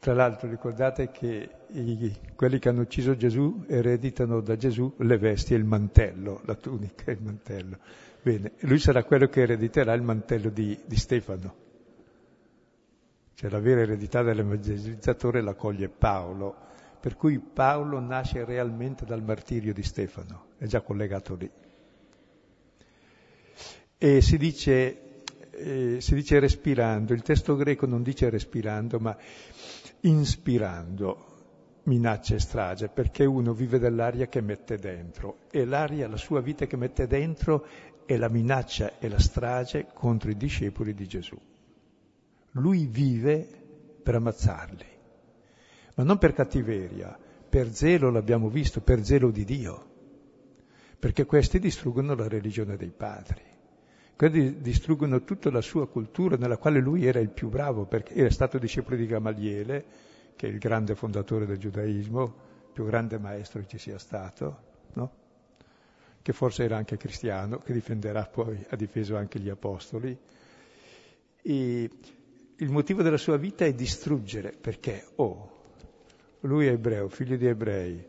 tra 0.00 0.12
l'altro 0.12 0.50
ricordate 0.50 1.12
che 1.12 1.48
i, 1.68 2.12
quelli 2.34 2.58
che 2.58 2.68
hanno 2.68 2.80
ucciso 2.80 3.16
Gesù 3.16 3.64
ereditano 3.68 4.40
da 4.40 4.56
Gesù 4.56 4.92
le 4.98 5.16
vesti 5.16 5.54
e 5.54 5.56
il 5.56 5.64
mantello, 5.64 6.40
la 6.44 6.56
tunica 6.56 7.04
e 7.04 7.12
il 7.12 7.22
mantello. 7.22 7.78
Bene, 8.20 8.54
lui 8.62 8.80
sarà 8.80 9.04
quello 9.04 9.28
che 9.28 9.42
erediterà 9.42 9.92
il 9.92 10.02
mantello 10.02 10.50
di, 10.50 10.76
di 10.84 10.96
Stefano. 10.96 11.54
Cioè 13.34 13.48
la 13.48 13.60
vera 13.60 13.82
eredità 13.82 14.22
dell'evangelizzatore 14.22 15.40
la 15.40 15.54
coglie 15.54 15.88
Paolo, 15.88 16.56
per 16.98 17.14
cui 17.14 17.38
Paolo 17.38 18.00
nasce 18.00 18.44
realmente 18.44 19.04
dal 19.04 19.22
martirio 19.22 19.72
di 19.72 19.84
Stefano, 19.84 20.46
è 20.58 20.66
già 20.66 20.80
collegato 20.80 21.36
lì. 21.36 21.48
E 23.96 24.20
si 24.20 24.36
dice, 24.36 25.02
eh, 25.58 26.00
si 26.00 26.14
dice 26.14 26.38
respirando, 26.38 27.12
il 27.12 27.22
testo 27.22 27.56
greco 27.56 27.86
non 27.86 28.02
dice 28.02 28.30
respirando, 28.30 28.98
ma 28.98 29.16
inspirando 30.00 31.28
minaccia 31.84 32.34
e 32.34 32.38
strage, 32.38 32.88
perché 32.88 33.24
uno 33.24 33.52
vive 33.52 33.78
dell'aria 33.78 34.26
che 34.26 34.40
mette 34.40 34.76
dentro 34.76 35.38
e 35.50 35.64
l'aria, 35.64 36.06
la 36.06 36.16
sua 36.16 36.40
vita 36.40 36.66
che 36.66 36.76
mette 36.76 37.06
dentro 37.06 37.66
è 38.04 38.16
la 38.16 38.28
minaccia 38.28 38.98
e 38.98 39.08
la 39.08 39.18
strage 39.18 39.88
contro 39.92 40.30
i 40.30 40.36
discepoli 40.36 40.94
di 40.94 41.06
Gesù. 41.06 41.36
Lui 42.52 42.86
vive 42.86 43.46
per 44.02 44.14
ammazzarli, 44.16 44.86
ma 45.94 46.04
non 46.04 46.18
per 46.18 46.32
cattiveria, 46.32 47.18
per 47.48 47.72
zelo 47.72 48.10
l'abbiamo 48.10 48.48
visto, 48.48 48.80
per 48.80 49.04
zelo 49.04 49.30
di 49.30 49.44
Dio, 49.44 49.86
perché 50.98 51.24
questi 51.24 51.58
distruggono 51.58 52.14
la 52.14 52.28
religione 52.28 52.76
dei 52.76 52.92
padri. 52.94 53.47
Questi 54.18 54.60
distruggono 54.60 55.22
tutta 55.22 55.48
la 55.48 55.60
sua 55.60 55.86
cultura 55.86 56.34
nella 56.34 56.56
quale 56.56 56.80
lui 56.80 57.06
era 57.06 57.20
il 57.20 57.28
più 57.28 57.48
bravo, 57.48 57.84
perché 57.84 58.14
era 58.14 58.30
stato 58.30 58.58
discepolo 58.58 58.96
di 58.96 59.06
Gamaliele, 59.06 59.84
che 60.34 60.48
è 60.48 60.50
il 60.50 60.58
grande 60.58 60.96
fondatore 60.96 61.46
del 61.46 61.56
giudaismo, 61.56 62.24
il 62.24 62.72
più 62.72 62.84
grande 62.84 63.16
maestro 63.20 63.60
che 63.60 63.68
ci 63.68 63.78
sia 63.78 63.96
stato, 63.96 64.62
no? 64.94 65.12
che 66.20 66.32
forse 66.32 66.64
era 66.64 66.76
anche 66.76 66.96
cristiano, 66.96 67.60
che 67.60 67.72
difenderà 67.72 68.24
poi, 68.26 68.60
ha 68.70 68.74
difeso 68.74 69.16
anche 69.16 69.38
gli 69.38 69.50
apostoli. 69.50 70.18
E 71.40 71.90
il 72.56 72.70
motivo 72.72 73.02
della 73.02 73.18
sua 73.18 73.36
vita 73.36 73.66
è 73.66 73.72
distruggere, 73.72 74.50
perché, 74.50 75.06
oh, 75.14 75.60
lui 76.40 76.66
è 76.66 76.72
ebreo, 76.72 77.08
figlio 77.08 77.36
di 77.36 77.46
ebrei, 77.46 78.04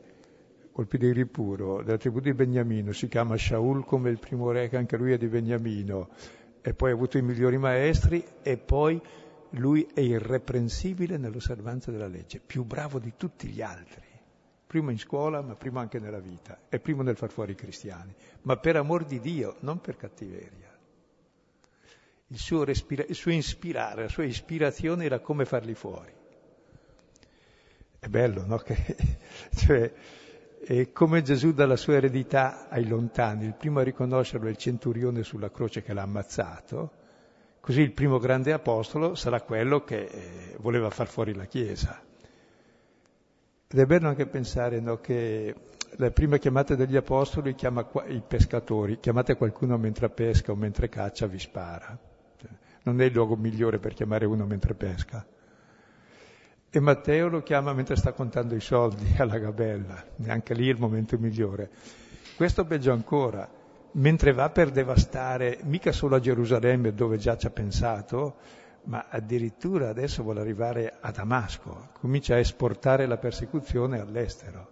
colpito 0.79 1.05
di 1.05 1.11
ripuro, 1.11 1.83
della 1.83 1.97
tribù 1.97 2.21
di 2.21 2.33
Beniamino, 2.33 2.93
si 2.93 3.09
chiama 3.09 3.35
Shaul 3.35 3.83
come 3.83 4.09
il 4.09 4.17
primo 4.17 4.49
re 4.49 4.69
che 4.69 4.77
anche 4.77 4.95
lui 4.95 5.11
è 5.11 5.17
di 5.17 5.27
Beniamino, 5.27 6.07
e 6.61 6.73
poi 6.73 6.91
ha 6.91 6.93
avuto 6.93 7.17
i 7.17 7.21
migliori 7.21 7.57
maestri, 7.57 8.25
e 8.41 8.55
poi 8.55 9.01
lui 9.51 9.89
è 9.93 9.99
irreprensibile 9.99 11.17
nell'osservanza 11.17 11.91
della 11.91 12.07
legge, 12.07 12.39
più 12.39 12.63
bravo 12.63 12.97
di 12.97 13.11
tutti 13.17 13.49
gli 13.49 13.61
altri, 13.61 14.07
prima 14.65 14.91
in 14.91 14.99
scuola, 14.99 15.41
ma 15.41 15.55
prima 15.55 15.81
anche 15.81 15.99
nella 15.99 16.21
vita, 16.21 16.61
e 16.69 16.79
primo 16.79 17.01
nel 17.01 17.17
far 17.17 17.29
fuori 17.29 17.51
i 17.51 17.55
cristiani, 17.55 18.15
ma 18.43 18.55
per 18.55 18.77
amor 18.77 19.03
di 19.03 19.19
Dio, 19.19 19.57
non 19.59 19.81
per 19.81 19.97
cattiveria 19.97 20.67
il 22.31 22.37
suo, 22.37 22.63
respira- 22.63 23.05
il 23.05 23.15
suo 23.15 23.31
ispirare, 23.31 24.03
la 24.03 24.07
sua 24.07 24.23
ispirazione 24.23 25.03
era 25.03 25.19
come 25.19 25.43
farli 25.43 25.73
fuori. 25.73 26.13
È 27.99 28.07
bello, 28.07 28.45
no? 28.45 28.57
Che, 28.63 28.95
cioè, 29.55 29.91
è 30.61 30.91
come 30.91 31.21
Gesù 31.21 31.53
dà 31.53 31.65
la 31.65 31.75
sua 31.75 31.95
eredità 31.95 32.67
ai 32.69 32.87
lontani, 32.87 33.45
il 33.45 33.55
primo 33.55 33.79
a 33.79 33.83
riconoscerlo 33.83 34.47
è 34.47 34.49
il 34.49 34.57
centurione 34.57 35.23
sulla 35.23 35.51
croce 35.51 35.81
che 35.81 35.93
l'ha 35.93 36.01
ammazzato, 36.01 36.91
così 37.59 37.81
il 37.81 37.93
primo 37.93 38.19
grande 38.19 38.51
apostolo 38.53 39.15
sarà 39.15 39.41
quello 39.41 39.83
che 39.83 40.03
eh, 40.03 40.55
voleva 40.59 40.89
far 40.89 41.07
fuori 41.07 41.33
la 41.33 41.45
Chiesa. 41.45 42.01
Ed 43.71 43.79
è 43.79 43.85
bello 43.85 44.07
anche 44.07 44.25
pensare 44.25 44.79
no, 44.79 44.99
che 44.99 45.55
la 45.97 46.11
prima 46.11 46.37
chiamata 46.37 46.75
degli 46.75 46.95
apostoli 46.95 47.55
chiama 47.55 47.87
i 48.07 48.21
pescatori, 48.27 48.99
chiamate 48.99 49.35
qualcuno 49.35 49.77
mentre 49.77 50.09
pesca 50.09 50.51
o 50.51 50.55
mentre 50.55 50.89
caccia, 50.89 51.27
vi 51.27 51.39
spara 51.39 51.99
non 52.83 53.01
è 53.01 53.05
il 53.05 53.13
luogo 53.13 53.35
migliore 53.35 53.79
per 53.79 53.93
chiamare 53.93 54.25
uno 54.25 54.45
mentre 54.45 54.73
pesca. 54.73 55.25
E 56.71 56.79
Matteo 56.79 57.29
lo 57.29 57.41
chiama 57.41 57.73
mentre 57.73 57.95
sta 57.95 58.13
contando 58.13 58.53
i 58.53 58.61
soldi 58.61 59.13
alla 59.17 59.39
gabella, 59.39 60.05
neanche 60.17 60.53
lì 60.53 60.67
è 60.67 60.71
il 60.71 60.77
momento 60.77 61.17
migliore. 61.17 61.67
Questo 62.35 62.63
peggio 62.63 62.91
ancora, 62.91 63.49
mentre 63.93 64.33
va 64.33 64.51
per 64.51 64.69
devastare 64.69 65.59
mica 65.63 65.91
solo 65.91 66.15
a 66.15 66.19
Gerusalemme 66.19 66.93
dove 66.93 67.17
già 67.17 67.35
ci 67.37 67.47
ha 67.47 67.49
pensato, 67.49 68.35
ma 68.83 69.07
addirittura 69.09 69.89
adesso 69.89 70.21
vuole 70.21 70.41
arrivare 70.41 70.95
a 70.99 71.09
Damasco, 71.09 71.89
comincia 71.93 72.35
a 72.35 72.39
esportare 72.39 73.07
la 73.07 73.17
persecuzione 73.17 73.99
all'estero, 73.99 74.71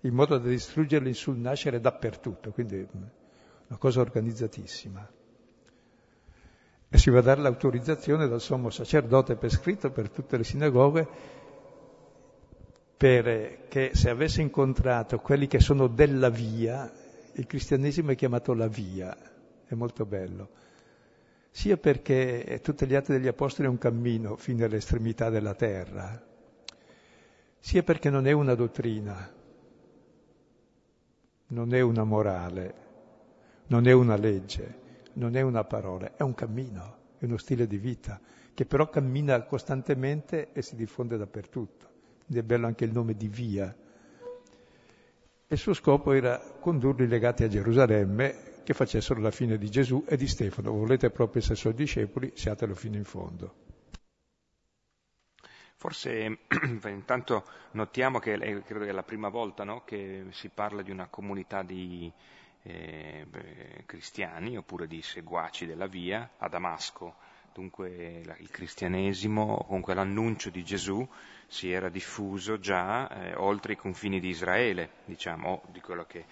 in 0.00 0.14
modo 0.14 0.38
da 0.38 0.48
distruggerli 0.48 1.12
sul 1.12 1.36
nascere 1.36 1.80
dappertutto, 1.80 2.50
quindi 2.50 2.86
una 2.94 3.76
cosa 3.76 4.00
organizzatissima. 4.00 5.06
E 6.90 6.96
si 6.98 7.10
va 7.10 7.18
a 7.18 7.22
dare 7.22 7.40
l'autorizzazione 7.40 8.28
dal 8.28 8.40
sommo 8.40 8.70
sacerdote 8.70 9.36
per 9.36 9.50
scritto 9.50 9.90
per 9.90 10.08
tutte 10.08 10.36
le 10.36 10.44
sinagoghe 10.44 11.36
perché 12.98 13.94
se 13.94 14.10
avesse 14.10 14.42
incontrato 14.42 15.20
quelli 15.20 15.46
che 15.46 15.60
sono 15.60 15.86
della 15.86 16.30
via, 16.30 16.92
il 17.34 17.46
cristianesimo 17.46 18.10
è 18.10 18.16
chiamato 18.16 18.54
la 18.54 18.66
via, 18.66 19.16
è 19.64 19.74
molto 19.74 20.04
bello, 20.04 20.48
sia 21.52 21.76
perché 21.76 22.58
tutti 22.60 22.86
gli 22.86 22.96
atti 22.96 23.12
degli 23.12 23.28
apostoli 23.28 23.68
è 23.68 23.70
un 23.70 23.78
cammino 23.78 24.34
fino 24.34 24.64
all'estremità 24.64 25.30
della 25.30 25.54
terra, 25.54 26.20
sia 27.60 27.84
perché 27.84 28.10
non 28.10 28.26
è 28.26 28.32
una 28.32 28.56
dottrina, 28.56 29.32
non 31.46 31.72
è 31.72 31.80
una 31.80 32.02
morale, 32.02 32.74
non 33.68 33.86
è 33.86 33.92
una 33.92 34.16
legge, 34.16 34.86
non 35.18 35.36
è 35.36 35.40
una 35.42 35.64
parola, 35.64 36.16
è 36.16 36.22
un 36.22 36.34
cammino, 36.34 36.96
è 37.18 37.24
uno 37.24 37.36
stile 37.36 37.66
di 37.66 37.76
vita 37.76 38.20
che 38.54 38.64
però 38.66 38.88
cammina 38.88 39.40
costantemente 39.42 40.52
e 40.52 40.62
si 40.62 40.74
diffonde 40.74 41.16
dappertutto 41.16 41.86
ed 42.28 42.36
è 42.38 42.42
bello 42.42 42.66
anche 42.66 42.84
il 42.84 42.92
nome 42.92 43.14
di 43.14 43.28
via. 43.28 43.72
Il 45.50 45.58
suo 45.58 45.74
scopo 45.74 46.12
era 46.12 46.38
condurli 46.38 47.06
legati 47.06 47.44
a 47.44 47.48
Gerusalemme 47.48 48.62
che 48.64 48.74
facessero 48.74 49.20
la 49.20 49.30
fine 49.30 49.58
di 49.58 49.70
Gesù 49.70 50.04
e 50.06 50.16
di 50.16 50.26
Stefano. 50.26 50.72
Volete 50.72 51.10
proprio 51.10 51.40
essere 51.40 51.56
suoi 51.56 51.74
discepoli, 51.74 52.32
siatelo 52.34 52.74
fino 52.74 52.96
in 52.96 53.04
fondo. 53.04 53.54
Forse 55.76 56.40
intanto 56.84 57.44
notiamo 57.72 58.18
che 58.18 58.36
credo 58.36 58.84
che 58.84 58.90
è 58.90 58.92
la 58.92 59.04
prima 59.04 59.28
volta 59.28 59.62
no, 59.64 59.84
che 59.84 60.26
si 60.30 60.48
parla 60.48 60.82
di 60.82 60.90
una 60.90 61.06
comunità 61.06 61.62
di 61.62 62.12
eh, 62.68 63.82
cristiani 63.86 64.56
oppure 64.56 64.86
di 64.86 65.02
seguaci 65.02 65.66
della 65.66 65.86
via 65.86 66.30
a 66.38 66.48
Damasco 66.48 67.14
dunque 67.58 68.22
il 68.38 68.50
cristianesimo, 68.50 69.64
comunque 69.66 69.92
l'annuncio 69.92 70.48
di 70.48 70.62
Gesù 70.62 71.06
si 71.48 71.72
era 71.72 71.88
diffuso 71.88 72.60
già 72.60 73.08
eh, 73.08 73.34
oltre 73.34 73.72
i 73.72 73.76
confini 73.76 74.20
di 74.20 74.28
Israele, 74.28 74.90
diciamo, 75.06 75.62
o 75.64 75.68
di 75.72 75.80
quello 75.80 76.04
che 76.06 76.24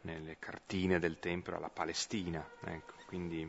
nelle 0.00 0.36
cartine 0.40 0.98
del 0.98 1.20
Tempio 1.20 1.52
era 1.52 1.60
la 1.60 1.68
Palestina. 1.68 2.44
Ecco, 2.64 2.94
quindi... 3.06 3.48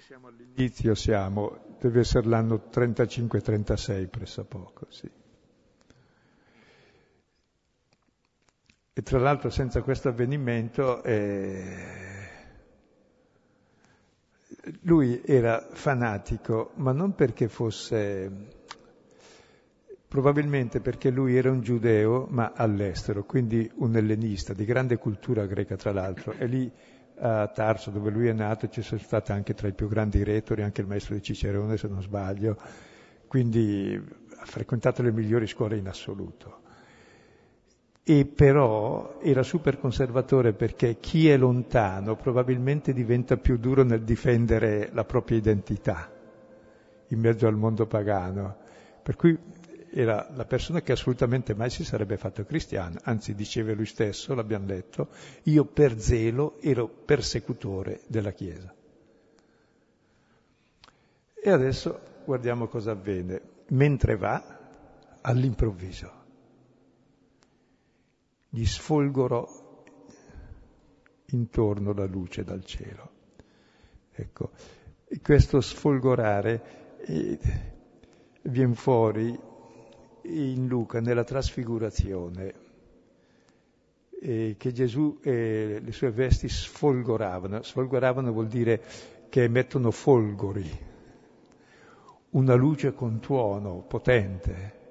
Siamo 0.00 0.26
all'inizio, 0.28 0.94
siamo, 0.94 1.76
deve 1.80 2.00
essere 2.00 2.26
l'anno 2.26 2.68
35-36 2.70 4.08
pressappoco, 4.08 4.86
sì. 4.90 5.08
E 8.96 9.02
tra 9.02 9.18
l'altro 9.18 9.50
senza 9.50 9.82
questo 9.82 10.08
avvenimento 10.08 11.02
eh, 11.02 12.14
lui 14.82 15.20
era 15.24 15.66
fanatico, 15.72 16.70
ma 16.76 16.92
non 16.92 17.12
perché 17.16 17.48
fosse, 17.48 18.30
probabilmente 20.06 20.78
perché 20.78 21.10
lui 21.10 21.36
era 21.36 21.50
un 21.50 21.60
giudeo, 21.60 22.28
ma 22.30 22.52
all'estero, 22.54 23.24
quindi 23.24 23.68
un 23.78 23.96
ellenista, 23.96 24.52
di 24.54 24.64
grande 24.64 24.96
cultura 24.96 25.44
greca 25.46 25.74
tra 25.74 25.90
l'altro. 25.90 26.30
E 26.30 26.46
lì 26.46 26.72
a 27.18 27.48
Tarso, 27.48 27.90
dove 27.90 28.10
lui 28.10 28.28
è 28.28 28.32
nato, 28.32 28.68
ci 28.68 28.82
sono 28.82 29.00
stati 29.00 29.32
anche 29.32 29.54
tra 29.54 29.66
i 29.66 29.72
più 29.72 29.88
grandi 29.88 30.22
retori, 30.22 30.62
anche 30.62 30.82
il 30.82 30.86
maestro 30.86 31.16
di 31.16 31.22
Cicerone, 31.22 31.76
se 31.76 31.88
non 31.88 32.00
sbaglio, 32.00 32.56
quindi 33.26 34.00
ha 34.36 34.44
frequentato 34.44 35.02
le 35.02 35.10
migliori 35.10 35.48
scuole 35.48 35.76
in 35.78 35.88
assoluto 35.88 36.62
e 38.06 38.26
però 38.26 39.18
era 39.22 39.42
super 39.42 39.78
conservatore 39.78 40.52
perché 40.52 40.98
chi 41.00 41.30
è 41.30 41.38
lontano 41.38 42.16
probabilmente 42.16 42.92
diventa 42.92 43.38
più 43.38 43.56
duro 43.56 43.82
nel 43.82 44.02
difendere 44.02 44.90
la 44.92 45.04
propria 45.04 45.38
identità 45.38 46.12
in 47.08 47.18
mezzo 47.18 47.46
al 47.46 47.56
mondo 47.56 47.86
pagano. 47.86 48.56
Per 49.02 49.16
cui 49.16 49.38
era 49.90 50.28
la 50.34 50.44
persona 50.44 50.82
che 50.82 50.92
assolutamente 50.92 51.54
mai 51.54 51.70
si 51.70 51.84
sarebbe 51.84 52.16
fatto 52.16 52.44
cristiano, 52.44 52.98
anzi 53.04 53.34
diceva 53.34 53.72
lui 53.72 53.86
stesso, 53.86 54.34
l'abbiamo 54.34 54.66
letto, 54.66 55.08
io 55.44 55.64
per 55.64 55.98
zelo 55.98 56.60
ero 56.60 56.88
persecutore 56.88 58.00
della 58.06 58.32
Chiesa. 58.32 58.74
E 61.34 61.50
adesso 61.50 62.00
guardiamo 62.24 62.66
cosa 62.66 62.90
avviene. 62.90 63.40
Mentre 63.68 64.16
va, 64.16 64.58
all'improvviso, 65.20 66.23
gli 68.54 68.66
sfolgorò 68.66 69.44
intorno 71.30 71.92
la 71.92 72.04
luce 72.04 72.44
dal 72.44 72.64
cielo. 72.64 73.10
Ecco, 74.12 74.52
questo 75.20 75.60
sfolgorare 75.60 76.98
eh, 76.98 77.38
viene 78.42 78.74
fuori 78.74 79.36
in 80.22 80.68
Luca 80.68 81.00
nella 81.00 81.24
trasfigurazione, 81.24 82.54
eh, 84.20 84.54
che 84.56 84.72
Gesù 84.72 85.18
e 85.20 85.80
le 85.82 85.92
sue 85.92 86.12
vesti 86.12 86.48
sfolgoravano. 86.48 87.60
Sfolgoravano 87.60 88.30
vuol 88.30 88.46
dire 88.46 88.80
che 89.30 89.42
emettono 89.42 89.90
folgori, 89.90 90.70
una 92.30 92.54
luce 92.54 92.94
con 92.94 93.18
tuono 93.18 93.80
potente 93.80 94.82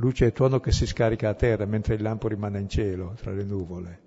luce 0.00 0.26
e 0.26 0.32
tuono 0.32 0.60
che 0.60 0.72
si 0.72 0.86
scarica 0.86 1.28
a 1.30 1.34
terra 1.34 1.64
mentre 1.64 1.94
il 1.94 2.02
lampo 2.02 2.28
rimane 2.28 2.58
in 2.58 2.68
cielo, 2.68 3.14
tra 3.20 3.32
le 3.32 3.44
nuvole. 3.44 4.06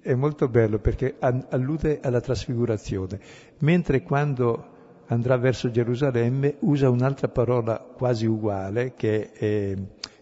È 0.00 0.14
molto 0.14 0.48
bello 0.48 0.78
perché 0.78 1.16
allude 1.18 2.00
alla 2.02 2.20
trasfigurazione, 2.20 3.20
mentre 3.58 4.02
quando 4.02 4.70
andrà 5.06 5.36
verso 5.36 5.70
Gerusalemme 5.70 6.56
usa 6.60 6.90
un'altra 6.90 7.28
parola 7.28 7.78
quasi 7.78 8.26
uguale 8.26 8.94
che 8.96 9.30
è 9.32 9.74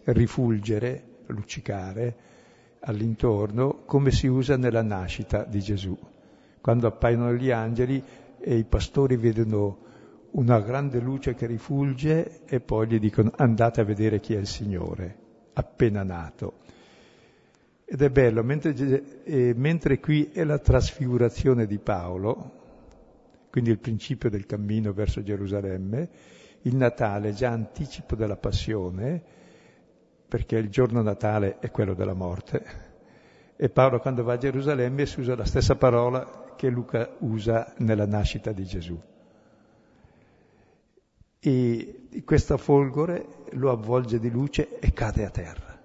rifulgere, 0.05 1.03
luccicare 1.27 2.15
all'intorno, 2.81 3.81
come 3.85 4.11
si 4.11 4.27
usa 4.27 4.57
nella 4.57 4.83
nascita 4.83 5.43
di 5.43 5.59
Gesù. 5.59 5.97
Quando 6.59 6.87
appaiono 6.87 7.33
gli 7.33 7.49
angeli 7.49 8.03
e 8.39 8.55
i 8.55 8.63
pastori 8.63 9.15
vedono 9.17 9.89
una 10.31 10.59
grande 10.61 10.99
luce 10.99 11.33
che 11.33 11.45
rifulge 11.45 12.41
e 12.45 12.59
poi 12.59 12.87
gli 12.87 12.99
dicono 12.99 13.31
andate 13.35 13.81
a 13.81 13.83
vedere 13.83 14.19
chi 14.19 14.33
è 14.33 14.37
il 14.37 14.47
Signore, 14.47 15.15
appena 15.53 16.03
nato. 16.03 16.59
Ed 17.83 18.01
è 18.01 18.09
bello, 18.09 18.41
mentre, 18.41 19.23
eh, 19.23 19.53
mentre 19.55 19.99
qui 19.99 20.29
è 20.31 20.43
la 20.45 20.59
trasfigurazione 20.59 21.65
di 21.65 21.77
Paolo, 21.79 22.59
quindi 23.49 23.71
il 23.71 23.79
principio 23.79 24.29
del 24.29 24.45
cammino 24.45 24.93
verso 24.93 25.21
Gerusalemme, 25.21 26.09
il 26.61 26.75
Natale 26.75 27.33
già 27.33 27.49
anticipo 27.49 28.15
della 28.15 28.37
passione, 28.37 29.21
perché 30.25 30.55
il 30.55 30.69
giorno 30.69 31.01
Natale 31.01 31.59
è 31.59 31.69
quello 31.71 31.93
della 31.93 32.13
morte. 32.13 32.89
E 33.57 33.69
Paolo 33.69 33.99
quando 33.99 34.23
va 34.23 34.33
a 34.33 34.37
Gerusalemme 34.37 35.05
si 35.05 35.19
usa 35.19 35.35
la 35.35 35.45
stessa 35.45 35.75
parola 35.75 36.53
che 36.55 36.69
Luca 36.69 37.15
usa 37.19 37.73
nella 37.79 38.05
nascita 38.05 38.53
di 38.53 38.63
Gesù 38.63 38.97
e 41.43 42.21
questa 42.23 42.57
folgore 42.57 43.25
lo 43.53 43.71
avvolge 43.71 44.19
di 44.19 44.29
luce 44.29 44.77
e 44.79 44.93
cade 44.93 45.25
a 45.25 45.29
terra. 45.31 45.81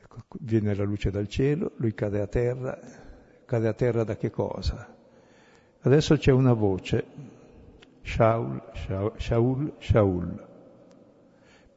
Ecco, 0.00 0.22
viene 0.40 0.74
la 0.74 0.84
luce 0.84 1.10
dal 1.10 1.28
cielo, 1.28 1.72
lui 1.76 1.92
cade 1.92 2.20
a 2.22 2.26
terra, 2.26 2.78
cade 3.44 3.68
a 3.68 3.74
terra 3.74 4.02
da 4.02 4.16
che 4.16 4.30
cosa? 4.30 4.96
Adesso 5.80 6.16
c'è 6.16 6.32
una 6.32 6.54
voce, 6.54 7.04
Shaul, 8.00 8.62
Shaul, 9.18 9.74
Shaul, 9.78 10.46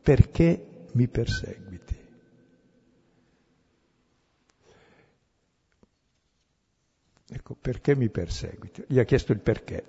perché 0.02 0.86
mi 0.94 1.08
perseguiti? 1.10 1.67
Ecco, 7.30 7.56
perché 7.60 7.96
mi 7.96 8.10
perseguiti? 8.10 8.86
Gli 8.88 9.00
ha 9.00 9.04
chiesto 9.04 9.34
il 9.34 9.42
perché. 9.42 9.84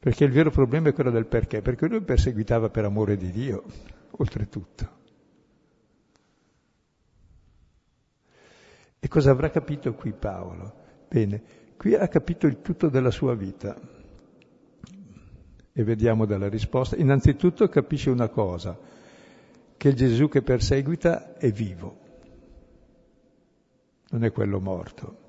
Perché 0.00 0.24
il 0.24 0.32
vero 0.32 0.50
problema 0.50 0.88
è 0.88 0.92
quello 0.92 1.12
del 1.12 1.26
perché, 1.26 1.62
perché 1.62 1.86
lui 1.86 2.02
perseguitava 2.02 2.70
per 2.70 2.84
amore 2.84 3.16
di 3.16 3.30
Dio, 3.30 3.64
oltretutto. 4.10 5.02
E 8.98 9.08
cosa 9.08 9.30
avrà 9.30 9.50
capito 9.50 9.94
qui 9.94 10.12
Paolo? 10.12 10.82
Bene, 11.08 11.42
qui 11.76 11.94
ha 11.94 12.08
capito 12.08 12.46
il 12.46 12.60
tutto 12.60 12.88
della 12.88 13.10
sua 13.10 13.34
vita. 13.34 13.78
E 15.76 15.84
vediamo 15.84 16.26
dalla 16.26 16.48
risposta. 16.48 16.96
Innanzitutto 16.96 17.68
capisce 17.68 18.10
una 18.10 18.28
cosa, 18.28 18.76
che 19.76 19.88
il 19.88 19.94
Gesù 19.94 20.28
che 20.28 20.42
perseguita 20.42 21.36
è 21.36 21.50
vivo, 21.52 21.98
non 24.10 24.24
è 24.24 24.32
quello 24.32 24.60
morto 24.60 25.22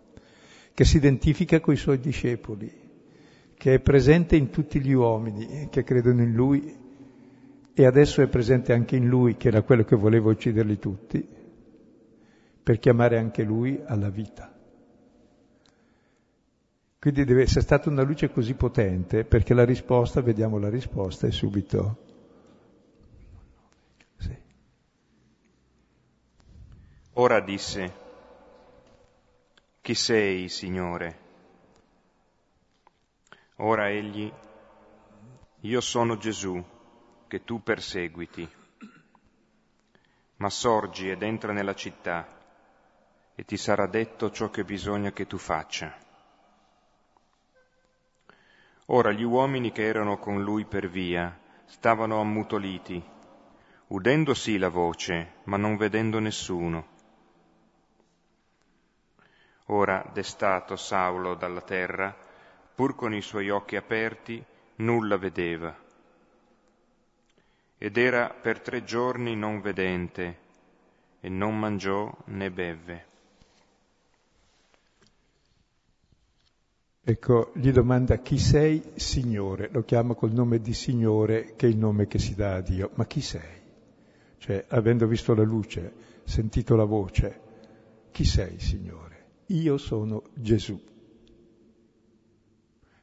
che 0.76 0.84
si 0.84 0.98
identifica 0.98 1.62
con 1.62 1.74
i 1.74 1.78
suoi 1.78 2.00
discepoli, 2.00 2.70
che 3.56 3.76
è 3.76 3.80
presente 3.80 4.36
in 4.36 4.50
tutti 4.50 4.82
gli 4.82 4.92
uomini 4.92 5.70
che 5.72 5.86
credono 5.86 6.22
in 6.22 6.34
lui 6.34 6.84
e 7.74 7.86
adesso 7.86 8.22
è 8.22 8.28
presente 8.28 8.74
anche 8.74 8.98
in 8.98 9.08
lui, 9.08 9.38
che 9.38 9.48
era 9.48 9.62
quello 9.62 9.86
che 9.86 9.96
voleva 9.96 10.30
ucciderli 10.30 10.78
tutti, 10.78 11.26
per 12.62 12.78
chiamare 12.78 13.18
anche 13.18 13.44
lui 13.44 13.82
alla 13.86 14.10
vita. 14.10 14.54
Quindi 17.00 17.24
deve 17.24 17.44
essere 17.44 17.62
stata 17.62 17.90
una 17.90 18.04
luce 18.04 18.30
così 18.30 18.54
potente 18.54 19.24
perché 19.24 19.54
la 19.54 19.64
risposta, 19.64 20.22
vediamo 20.22 20.58
la 20.58 20.70
risposta, 20.70 21.26
è 21.26 21.32
subito. 21.32 22.04
Ora 27.14 27.40
disse, 27.40 27.94
chi 29.86 29.94
sei, 29.94 30.50
Signore? 30.50 31.20
Ora 33.58 33.88
egli, 33.88 34.34
io 35.60 35.80
sono 35.80 36.18
Gesù, 36.18 36.60
che 37.28 37.44
tu 37.44 37.62
perseguiti. 37.62 38.50
Ma 40.38 40.50
sorgi 40.50 41.12
ed 41.12 41.22
entra 41.22 41.54
nella 41.54 41.76
città, 41.76 42.28
e 43.36 43.46
ti 43.46 43.58
sarà 43.58 43.86
detto 43.86 44.32
ciò 44.32 44.50
che 44.50 44.64
bisogna 44.64 45.12
che 45.12 45.28
tu 45.28 45.38
faccia. 45.38 45.96
Ora 48.88 49.12
gli 49.12 49.22
uomini 49.22 49.72
che 49.72 49.84
erano 49.84 50.18
con 50.18 50.42
lui 50.42 50.66
per 50.66 50.90
via 50.90 51.40
stavano 51.66 52.20
ammutoliti, 52.20 53.04
udendo 53.90 54.34
sì 54.34 54.58
la 54.58 54.70
voce, 54.70 55.34
ma 55.44 55.58
non 55.58 55.78
vedendo 55.78 56.18
nessuno. 56.18 56.95
Ora, 59.68 60.08
destato 60.14 60.76
Saulo 60.76 61.36
dalla 61.36 61.62
terra, 61.62 62.16
pur 62.76 62.96
con 62.96 63.14
i 63.14 63.22
suoi 63.22 63.50
occhi 63.50 63.76
aperti, 63.76 64.44
nulla 64.78 65.18
vedeva. 65.18 65.76
Ed 67.78 67.98
era 67.98 68.30
per 68.30 68.62
tre 68.62 68.84
giorni 68.84 69.36
non 69.36 69.62
vedente, 69.62 70.38
e 71.20 71.30
non 71.30 71.58
mangiò 71.58 72.16
né 72.26 72.52
bevve. 72.52 73.06
Ecco, 77.08 77.52
gli 77.54 77.72
domanda 77.72 78.18
chi 78.18 78.40
sei, 78.40 78.94
Signore, 78.96 79.70
lo 79.72 79.84
chiama 79.84 80.16
col 80.16 80.32
nome 80.32 80.60
di 80.60 80.74
Signore, 80.74 81.54
che 81.56 81.68
è 81.68 81.70
il 81.70 81.78
nome 81.78 82.08
che 82.08 82.18
si 82.18 82.34
dà 82.34 82.56
a 82.56 82.62
Dio. 82.62 82.92
Ma 82.96 83.06
chi 83.06 83.22
sei? 83.22 83.62
Cioè, 84.38 84.66
avendo 84.70 85.06
visto 85.06 85.36
la 85.36 85.44
luce, 85.44 85.94
sentito 86.24 86.76
la 86.76 86.84
voce, 86.84 87.42
chi 88.12 88.26
sei, 88.26 88.60
Signore? 88.60 89.05
Io 89.48 89.78
sono 89.78 90.24
Gesù. 90.34 90.80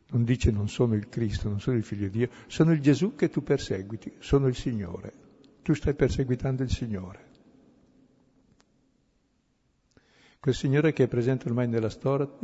Non 0.08 0.24
dice 0.24 0.50
non 0.50 0.68
sono 0.68 0.94
il 0.94 1.08
Cristo, 1.08 1.48
non 1.48 1.60
sono 1.60 1.76
il 1.76 1.84
figlio 1.84 2.08
di 2.08 2.18
Dio, 2.18 2.30
sono 2.46 2.72
il 2.72 2.80
Gesù 2.80 3.14
che 3.14 3.30
tu 3.30 3.42
perseguiti, 3.42 4.14
sono 4.18 4.46
il 4.46 4.54
Signore. 4.54 5.12
Tu 5.62 5.74
stai 5.74 5.94
perseguitando 5.94 6.62
il 6.62 6.70
Signore. 6.70 7.30
quel 10.42 10.56
Signore 10.56 10.92
che 10.92 11.04
è 11.04 11.06
presente 11.06 11.46
ormai 11.46 11.68
nella 11.68 11.88
storia 11.88 12.36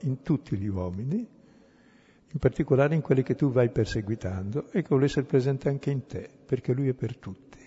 in 0.00 0.20
tutti 0.20 0.58
gli 0.58 0.66
uomini, 0.66 1.16
in 1.16 2.38
particolare 2.38 2.94
in 2.94 3.00
quelli 3.00 3.22
che 3.22 3.34
tu 3.34 3.50
vai 3.50 3.70
perseguitando 3.70 4.70
e 4.72 4.82
che 4.82 4.88
vuole 4.88 5.06
essere 5.06 5.24
presente 5.24 5.70
anche 5.70 5.90
in 5.90 6.04
te, 6.04 6.28
perché 6.44 6.74
Lui 6.74 6.88
è 6.88 6.92
per 6.92 7.16
tutti. 7.16 7.58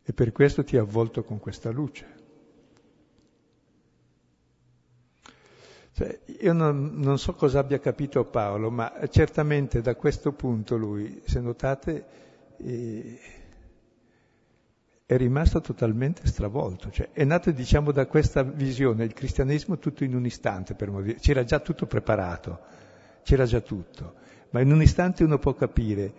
E 0.00 0.12
per 0.12 0.30
questo 0.30 0.62
ti 0.62 0.76
ha 0.76 0.82
avvolto 0.82 1.24
con 1.24 1.40
questa 1.40 1.72
luce. 1.72 2.15
Cioè, 5.96 6.20
io 6.42 6.52
non, 6.52 6.90
non, 6.96 7.18
so 7.18 7.32
cosa 7.32 7.60
abbia 7.60 7.78
capito 7.78 8.22
Paolo, 8.26 8.70
ma 8.70 8.92
certamente 9.08 9.80
da 9.80 9.94
questo 9.94 10.32
punto 10.32 10.76
lui, 10.76 11.22
se 11.24 11.40
notate, 11.40 12.04
eh, 12.58 13.18
è 15.06 15.16
rimasto 15.16 15.62
totalmente 15.62 16.26
stravolto, 16.26 16.90
cioè 16.90 17.12
è 17.12 17.24
nato 17.24 17.50
diciamo 17.50 17.92
da 17.92 18.04
questa 18.04 18.42
visione. 18.42 19.04
Il 19.04 19.14
cristianesimo 19.14 19.78
tutto 19.78 20.04
in 20.04 20.14
un 20.14 20.26
istante, 20.26 20.74
per 20.74 20.90
modo 20.90 21.04
dire, 21.04 21.18
c'era 21.18 21.44
già 21.44 21.60
tutto 21.60 21.86
preparato, 21.86 22.60
c'era 23.22 23.46
già 23.46 23.62
tutto, 23.62 24.16
ma 24.50 24.60
in 24.60 24.70
un 24.70 24.82
istante 24.82 25.24
uno 25.24 25.38
può 25.38 25.54
capire 25.54 26.12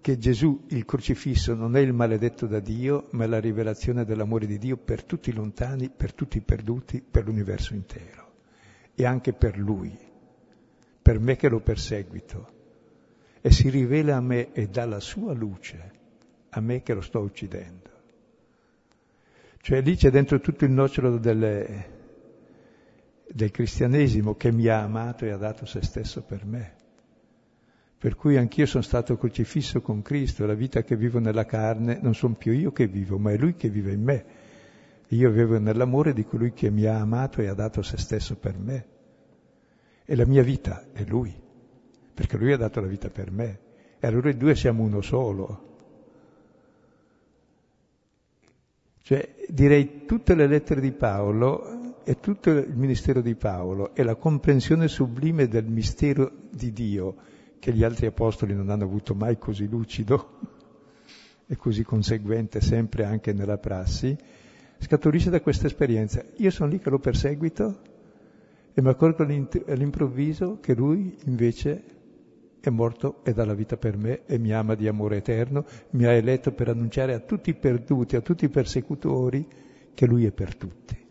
che 0.00 0.16
Gesù, 0.16 0.64
il 0.68 0.86
crocifisso, 0.86 1.54
non 1.54 1.76
è 1.76 1.80
il 1.80 1.92
maledetto 1.92 2.46
da 2.46 2.58
Dio, 2.58 3.08
ma 3.10 3.24
è 3.24 3.26
la 3.26 3.38
rivelazione 3.38 4.06
dell'amore 4.06 4.46
di 4.46 4.56
Dio 4.56 4.78
per 4.78 5.04
tutti 5.04 5.28
i 5.28 5.34
lontani, 5.34 5.90
per 5.94 6.14
tutti 6.14 6.38
i 6.38 6.40
perduti, 6.40 7.02
per 7.02 7.26
l'universo 7.26 7.74
intero 7.74 8.23
e 8.94 9.04
anche 9.04 9.32
per 9.32 9.58
Lui, 9.58 9.96
per 11.02 11.18
me 11.18 11.36
che 11.36 11.48
lo 11.48 11.60
perseguito, 11.60 12.52
e 13.40 13.50
si 13.50 13.68
rivela 13.68 14.16
a 14.16 14.20
me 14.20 14.52
e 14.52 14.68
dà 14.68 14.86
la 14.86 15.00
sua 15.00 15.32
luce 15.34 15.92
a 16.50 16.60
me 16.60 16.82
che 16.82 16.94
lo 16.94 17.00
sto 17.00 17.20
uccidendo. 17.20 17.90
Cioè 19.60 19.80
lì 19.80 19.96
c'è 19.96 20.10
dentro 20.10 20.40
tutto 20.40 20.64
il 20.64 20.70
nocciolo 20.70 21.18
delle, 21.18 21.90
del 23.30 23.50
cristianesimo 23.50 24.34
che 24.36 24.52
mi 24.52 24.66
ha 24.68 24.82
amato 24.82 25.24
e 25.24 25.30
ha 25.30 25.36
dato 25.36 25.66
se 25.66 25.82
stesso 25.82 26.22
per 26.22 26.44
me. 26.44 26.74
Per 27.98 28.16
cui 28.16 28.36
anch'io 28.36 28.66
sono 28.66 28.82
stato 28.82 29.16
crocifisso 29.16 29.80
con 29.80 30.02
Cristo, 30.02 30.44
la 30.44 30.54
vita 30.54 30.82
che 30.82 30.96
vivo 30.96 31.18
nella 31.18 31.46
carne 31.46 31.98
non 32.02 32.14
sono 32.14 32.34
più 32.34 32.52
io 32.52 32.70
che 32.70 32.86
vivo, 32.86 33.18
ma 33.18 33.32
è 33.32 33.38
Lui 33.38 33.54
che 33.56 33.70
vive 33.70 33.92
in 33.92 34.02
me. 34.02 34.24
Io 35.08 35.30
vivo 35.30 35.58
nell'amore 35.58 36.12
di 36.12 36.24
colui 36.24 36.52
che 36.52 36.70
mi 36.70 36.86
ha 36.86 36.98
amato 36.98 37.40
e 37.40 37.48
ha 37.48 37.54
dato 37.54 37.82
se 37.82 37.96
stesso 37.96 38.36
per 38.36 38.58
me. 38.58 38.86
E 40.04 40.16
la 40.16 40.26
mia 40.26 40.42
vita 40.42 40.86
è 40.92 41.04
Lui, 41.04 41.34
perché 42.12 42.36
Lui 42.36 42.52
ha 42.52 42.56
dato 42.56 42.80
la 42.80 42.86
vita 42.86 43.08
per 43.10 43.30
me. 43.30 43.58
E 43.98 44.06
allora 44.06 44.28
noi 44.28 44.36
due 44.36 44.54
siamo 44.54 44.82
uno 44.82 45.00
solo. 45.00 45.72
Cioè, 49.02 49.34
direi 49.48 50.06
tutte 50.06 50.34
le 50.34 50.46
lettere 50.46 50.80
di 50.80 50.92
Paolo 50.92 52.02
e 52.04 52.20
tutto 52.20 52.50
il 52.50 52.74
ministero 52.74 53.20
di 53.20 53.34
Paolo 53.34 53.94
e 53.94 54.02
la 54.02 54.14
comprensione 54.14 54.88
sublime 54.88 55.48
del 55.48 55.66
mistero 55.66 56.30
di 56.50 56.72
Dio 56.72 57.16
che 57.58 57.72
gli 57.72 57.82
altri 57.82 58.06
apostoli 58.06 58.54
non 58.54 58.68
hanno 58.68 58.84
avuto 58.84 59.14
mai 59.14 59.38
così 59.38 59.66
lucido 59.66 60.38
e 61.46 61.56
così 61.56 61.82
conseguente 61.82 62.60
sempre 62.60 63.04
anche 63.04 63.32
nella 63.32 63.58
prassi, 63.58 64.16
scaturisce 64.84 65.30
da 65.30 65.40
questa 65.40 65.66
esperienza. 65.66 66.22
Io 66.36 66.50
sono 66.50 66.70
lì 66.70 66.78
che 66.78 66.90
lo 66.90 66.98
perseguito 66.98 67.80
e 68.74 68.82
mi 68.82 68.88
accorgo 68.88 69.22
all'improvviso 69.22 70.60
che 70.60 70.74
lui 70.74 71.16
invece 71.24 71.82
è 72.60 72.70
morto 72.70 73.22
e 73.24 73.32
dà 73.32 73.44
la 73.44 73.54
vita 73.54 73.76
per 73.76 73.96
me 73.96 74.24
e 74.26 74.38
mi 74.38 74.52
ama 74.52 74.74
di 74.74 74.88
amore 74.88 75.16
eterno, 75.18 75.64
mi 75.90 76.04
ha 76.04 76.12
eletto 76.12 76.52
per 76.52 76.68
annunciare 76.68 77.14
a 77.14 77.20
tutti 77.20 77.50
i 77.50 77.54
perduti, 77.54 78.16
a 78.16 78.20
tutti 78.20 78.44
i 78.46 78.48
persecutori, 78.48 79.46
che 79.94 80.06
Lui 80.06 80.24
è 80.26 80.32
per 80.32 80.56
tutti. 80.56 81.02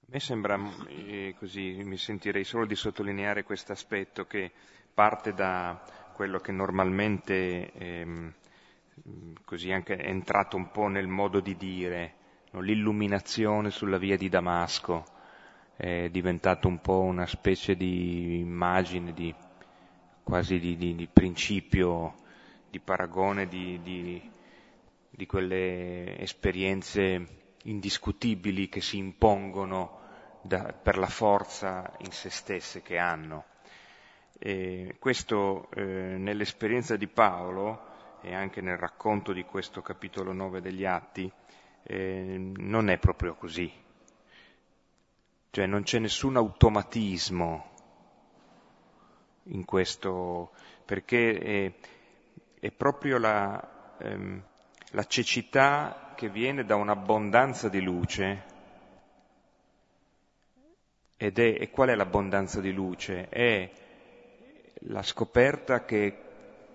A 0.00 0.06
me 0.06 0.20
sembra 0.20 0.58
eh, 0.88 1.34
così, 1.38 1.82
mi 1.84 1.96
sentirei 1.96 2.44
solo 2.44 2.66
di 2.66 2.74
sottolineare 2.74 3.42
questo 3.42 3.72
aspetto 3.72 4.26
che 4.26 4.50
parte 4.92 5.32
da 5.34 5.82
quello 6.14 6.38
che 6.38 6.52
normalmente 6.52 7.72
ehm, 7.72 8.32
così 9.44 9.72
anche 9.72 9.98
entrato 9.98 10.56
un 10.56 10.70
po' 10.70 10.88
nel 10.88 11.06
modo 11.06 11.40
di 11.40 11.56
dire, 11.56 12.14
no? 12.50 12.60
l'illuminazione 12.60 13.70
sulla 13.70 13.98
via 13.98 14.16
di 14.16 14.28
Damasco 14.28 15.04
è 15.76 16.08
diventato 16.10 16.68
un 16.68 16.80
po' 16.80 17.00
una 17.00 17.26
specie 17.26 17.76
di 17.76 18.38
immagine, 18.38 19.12
di, 19.12 19.34
quasi 20.22 20.58
di, 20.58 20.76
di, 20.76 20.94
di 20.94 21.08
principio, 21.12 22.14
di 22.70 22.78
paragone 22.78 23.48
di, 23.48 23.80
di 25.10 25.26
quelle 25.26 26.18
esperienze 26.18 27.42
indiscutibili 27.64 28.68
che 28.68 28.80
si 28.80 28.98
impongono 28.98 30.00
da, 30.42 30.72
per 30.72 30.98
la 30.98 31.06
forza 31.06 31.92
in 31.98 32.12
se 32.12 32.30
stesse 32.30 32.82
che 32.82 32.98
hanno. 32.98 33.44
E 34.38 34.96
questo 34.98 35.68
eh, 35.74 35.82
nell'esperienza 35.82 36.96
di 36.96 37.06
Paolo 37.06 37.92
e 38.24 38.34
anche 38.34 38.62
nel 38.62 38.78
racconto 38.78 39.32
di 39.34 39.44
questo 39.44 39.82
capitolo 39.82 40.32
9 40.32 40.62
degli 40.62 40.86
Atti 40.86 41.30
eh, 41.82 42.52
non 42.56 42.88
è 42.88 42.96
proprio 42.96 43.34
così. 43.34 43.70
Cioè 45.50 45.66
non 45.66 45.82
c'è 45.82 45.98
nessun 45.98 46.36
automatismo 46.36 47.70
in 49.44 49.66
questo, 49.66 50.52
perché 50.86 51.38
è, 51.38 51.72
è 52.58 52.70
proprio 52.70 53.18
la, 53.18 53.96
ehm, 53.98 54.42
la 54.92 55.04
cecità 55.04 56.14
che 56.16 56.30
viene 56.30 56.64
da 56.64 56.76
un'abbondanza 56.76 57.68
di 57.68 57.82
luce. 57.82 58.52
Ed 61.18 61.38
è, 61.38 61.56
e 61.60 61.70
qual 61.70 61.90
è 61.90 61.94
l'abbondanza 61.94 62.60
di 62.60 62.72
luce? 62.72 63.28
È 63.28 63.70
la 64.86 65.02
scoperta 65.02 65.84
che, 65.84 66.18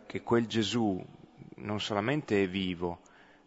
che 0.06 0.22
quel 0.22 0.46
Gesù 0.46 1.04
non 1.60 1.80
solamente 1.80 2.44
è 2.44 2.48
vivo, 2.48 3.00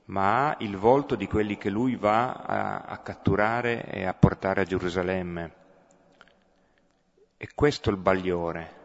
ma 0.06 0.48
ha 0.48 0.56
il 0.60 0.76
volto 0.76 1.14
di 1.14 1.26
quelli 1.26 1.56
che 1.56 1.70
lui 1.70 1.96
va 1.96 2.32
a, 2.32 2.78
a 2.80 2.98
catturare 2.98 3.84
e 3.84 4.04
a 4.04 4.14
portare 4.14 4.62
a 4.62 4.64
Gerusalemme. 4.64 5.52
E 7.36 7.48
questo 7.54 7.90
è 7.90 7.92
il 7.92 7.98
bagliore. 7.98 8.80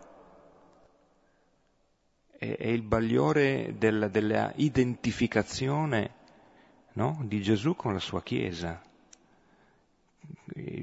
È, 2.38 2.56
è 2.58 2.68
il 2.68 2.82
bagliore 2.82 3.76
del, 3.78 4.10
della 4.12 4.52
identificazione 4.56 6.14
no? 6.94 7.20
di 7.24 7.42
Gesù 7.42 7.76
con 7.76 7.94
la 7.94 8.00
sua 8.00 8.22
Chiesa. 8.22 8.82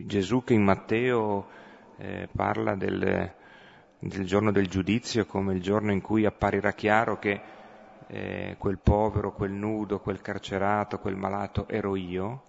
Gesù 0.07 0.43
che 0.45 0.55
in 0.55 0.63
Matteo 0.63 1.49
eh, 1.97 2.29
parla 2.35 2.75
del, 2.75 3.33
del, 3.99 4.25
giorno 4.25 4.53
del 4.53 4.69
giudizio 4.69 5.27
come 5.27 5.55
il 5.55 5.63
giorno 5.63 5.93
in 5.93 6.01
cui 6.01 6.25
apparirà 6.25 6.73
chiaro 6.73 7.19
che 7.19 7.41
eh, 8.15 8.55
quel 8.59 8.79
povero, 8.79 9.33
quel 9.33 9.51
nudo, 9.51 9.99
quel 9.99 10.21
carcerato, 10.21 11.01
quel 11.01 11.17
malato 11.17 11.67
ero 11.67 11.97
io, 11.97 12.43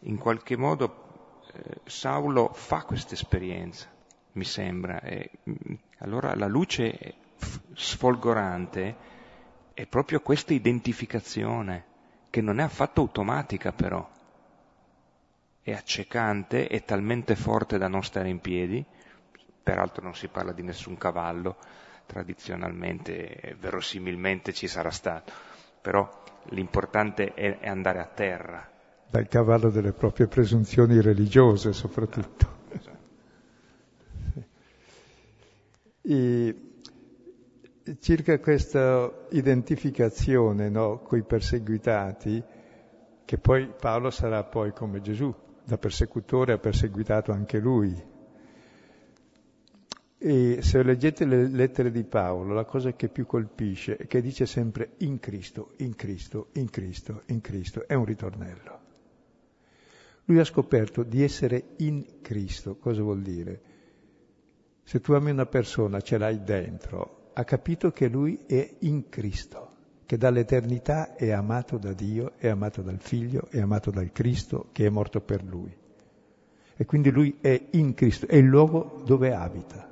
in 0.00 0.18
qualche 0.18 0.56
modo 0.56 1.40
eh, 1.54 1.80
Saulo 1.84 2.50
fa 2.52 2.82
questa 2.82 3.14
esperienza, 3.14 3.88
mi 4.32 4.44
sembra. 4.44 5.00
E, 5.00 5.30
mm, 5.48 5.74
allora 6.00 6.34
la 6.34 6.46
luce 6.46 7.14
sfolgorante 7.72 8.96
è 9.72 9.86
proprio 9.86 10.20
questa 10.20 10.52
identificazione, 10.52 11.84
che 12.28 12.42
non 12.42 12.60
è 12.60 12.64
affatto 12.64 13.00
automatica 13.00 13.72
però, 13.72 14.06
è 15.62 15.72
accecante, 15.72 16.66
è 16.66 16.84
talmente 16.84 17.36
forte 17.36 17.78
da 17.78 17.88
non 17.88 18.04
stare 18.04 18.28
in 18.28 18.40
piedi, 18.40 18.84
peraltro 19.62 20.02
non 20.02 20.14
si 20.14 20.28
parla 20.28 20.52
di 20.52 20.62
nessun 20.62 20.98
cavallo, 20.98 21.56
tradizionalmente, 22.10 23.54
verosimilmente 23.60 24.52
ci 24.52 24.66
sarà 24.66 24.90
stato, 24.90 25.30
però 25.80 26.08
l'importante 26.48 27.34
è, 27.34 27.60
è 27.60 27.68
andare 27.68 28.00
a 28.00 28.06
terra. 28.06 28.68
Dal 29.08 29.28
cavallo 29.28 29.70
delle 29.70 29.92
proprie 29.92 30.26
presunzioni 30.26 31.00
religiose 31.00 31.72
soprattutto. 31.72 32.58
Esatto. 32.68 32.98
E 36.02 36.56
circa 38.00 38.40
questa 38.40 39.26
identificazione 39.30 40.68
no, 40.68 40.98
con 41.02 41.18
i 41.18 41.22
perseguitati, 41.22 42.42
che 43.24 43.38
poi 43.38 43.72
Paolo 43.78 44.10
sarà 44.10 44.42
poi 44.42 44.72
come 44.72 45.00
Gesù, 45.00 45.32
da 45.64 45.78
persecutore 45.78 46.54
ha 46.54 46.58
perseguitato 46.58 47.30
anche 47.30 47.58
lui. 47.60 48.18
E 50.22 50.60
se 50.60 50.82
leggete 50.82 51.24
le 51.24 51.48
lettere 51.48 51.90
di 51.90 52.04
Paolo, 52.04 52.52
la 52.52 52.66
cosa 52.66 52.92
che 52.92 53.08
più 53.08 53.24
colpisce 53.24 53.96
è 53.96 54.06
che 54.06 54.20
dice 54.20 54.44
sempre 54.44 54.90
in 54.98 55.18
Cristo, 55.18 55.72
in 55.78 55.94
Cristo, 55.94 56.48
in 56.52 56.68
Cristo, 56.68 57.22
in 57.28 57.40
Cristo, 57.40 57.88
è 57.88 57.94
un 57.94 58.04
ritornello. 58.04 58.80
Lui 60.26 60.38
ha 60.38 60.44
scoperto 60.44 61.04
di 61.04 61.22
essere 61.22 61.68
in 61.78 62.20
Cristo. 62.20 62.76
Cosa 62.76 63.00
vuol 63.00 63.22
dire? 63.22 63.62
Se 64.82 65.00
tu 65.00 65.14
ami 65.14 65.30
una 65.30 65.46
persona, 65.46 66.02
ce 66.02 66.18
l'hai 66.18 66.44
dentro, 66.44 67.30
ha 67.32 67.44
capito 67.44 67.90
che 67.90 68.08
lui 68.08 68.40
è 68.44 68.76
in 68.80 69.08
Cristo, 69.08 69.72
che 70.04 70.18
dall'eternità 70.18 71.14
è 71.14 71.30
amato 71.30 71.78
da 71.78 71.94
Dio, 71.94 72.32
è 72.36 72.48
amato 72.48 72.82
dal 72.82 73.00
Figlio, 73.00 73.46
è 73.48 73.58
amato 73.58 73.90
dal 73.90 74.12
Cristo 74.12 74.68
che 74.72 74.84
è 74.84 74.90
morto 74.90 75.22
per 75.22 75.42
lui. 75.42 75.74
E 76.76 76.84
quindi 76.84 77.10
lui 77.10 77.38
è 77.40 77.58
in 77.70 77.94
Cristo, 77.94 78.26
è 78.26 78.36
il 78.36 78.44
luogo 78.44 79.00
dove 79.06 79.32
abita. 79.32 79.89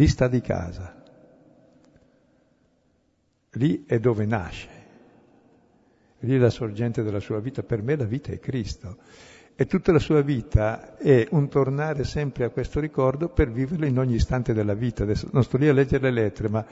Lì 0.00 0.08
sta 0.08 0.28
di 0.28 0.40
casa. 0.40 0.94
Lì 3.50 3.84
è 3.86 3.98
dove 3.98 4.24
nasce. 4.24 4.68
Lì 6.20 6.36
è 6.36 6.38
la 6.38 6.48
sorgente 6.48 7.02
della 7.02 7.20
sua 7.20 7.38
vita. 7.38 7.62
Per 7.62 7.82
me 7.82 7.96
la 7.96 8.06
vita 8.06 8.32
è 8.32 8.38
Cristo. 8.38 8.96
E 9.54 9.66
tutta 9.66 9.92
la 9.92 9.98
sua 9.98 10.22
vita 10.22 10.96
è 10.96 11.26
un 11.32 11.50
tornare 11.50 12.04
sempre 12.04 12.44
a 12.44 12.48
questo 12.48 12.80
ricordo 12.80 13.28
per 13.28 13.52
viverlo 13.52 13.84
in 13.84 13.98
ogni 13.98 14.14
istante 14.14 14.54
della 14.54 14.72
vita. 14.72 15.02
Adesso 15.02 15.28
non 15.32 15.44
sto 15.44 15.58
lì 15.58 15.68
a 15.68 15.74
leggere 15.74 16.10
le 16.10 16.22
lettere, 16.22 16.48
ma 16.48 16.64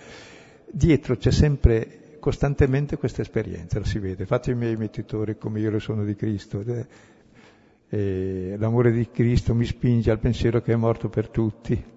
dietro 0.70 1.14
c'è 1.18 1.30
sempre, 1.30 2.16
costantemente 2.20 2.96
questa 2.96 3.20
esperienza, 3.20 3.78
la 3.78 3.84
si 3.84 3.98
vede. 3.98 4.24
Fate 4.24 4.52
i 4.52 4.54
miei 4.54 4.72
imitatori 4.72 5.36
come 5.36 5.60
io 5.60 5.68
lo 5.68 5.80
sono 5.80 6.02
di 6.02 6.16
Cristo. 6.16 6.64
E 7.90 8.56
l'amore 8.56 8.90
di 8.90 9.10
Cristo 9.10 9.54
mi 9.54 9.66
spinge 9.66 10.10
al 10.10 10.18
pensiero 10.18 10.62
che 10.62 10.72
è 10.72 10.76
morto 10.76 11.10
per 11.10 11.28
tutti. 11.28 11.96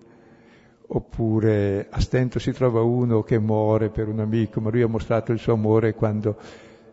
Oppure 0.93 1.87
a 1.89 2.01
stento 2.01 2.37
si 2.37 2.51
trova 2.51 2.81
uno 2.81 3.23
che 3.23 3.39
muore 3.39 3.89
per 3.89 4.09
un 4.09 4.19
amico, 4.19 4.59
ma 4.59 4.69
lui 4.69 4.81
ha 4.81 4.87
mostrato 4.87 5.31
il 5.31 5.39
suo 5.39 5.53
amore 5.53 5.93
quando 5.93 6.37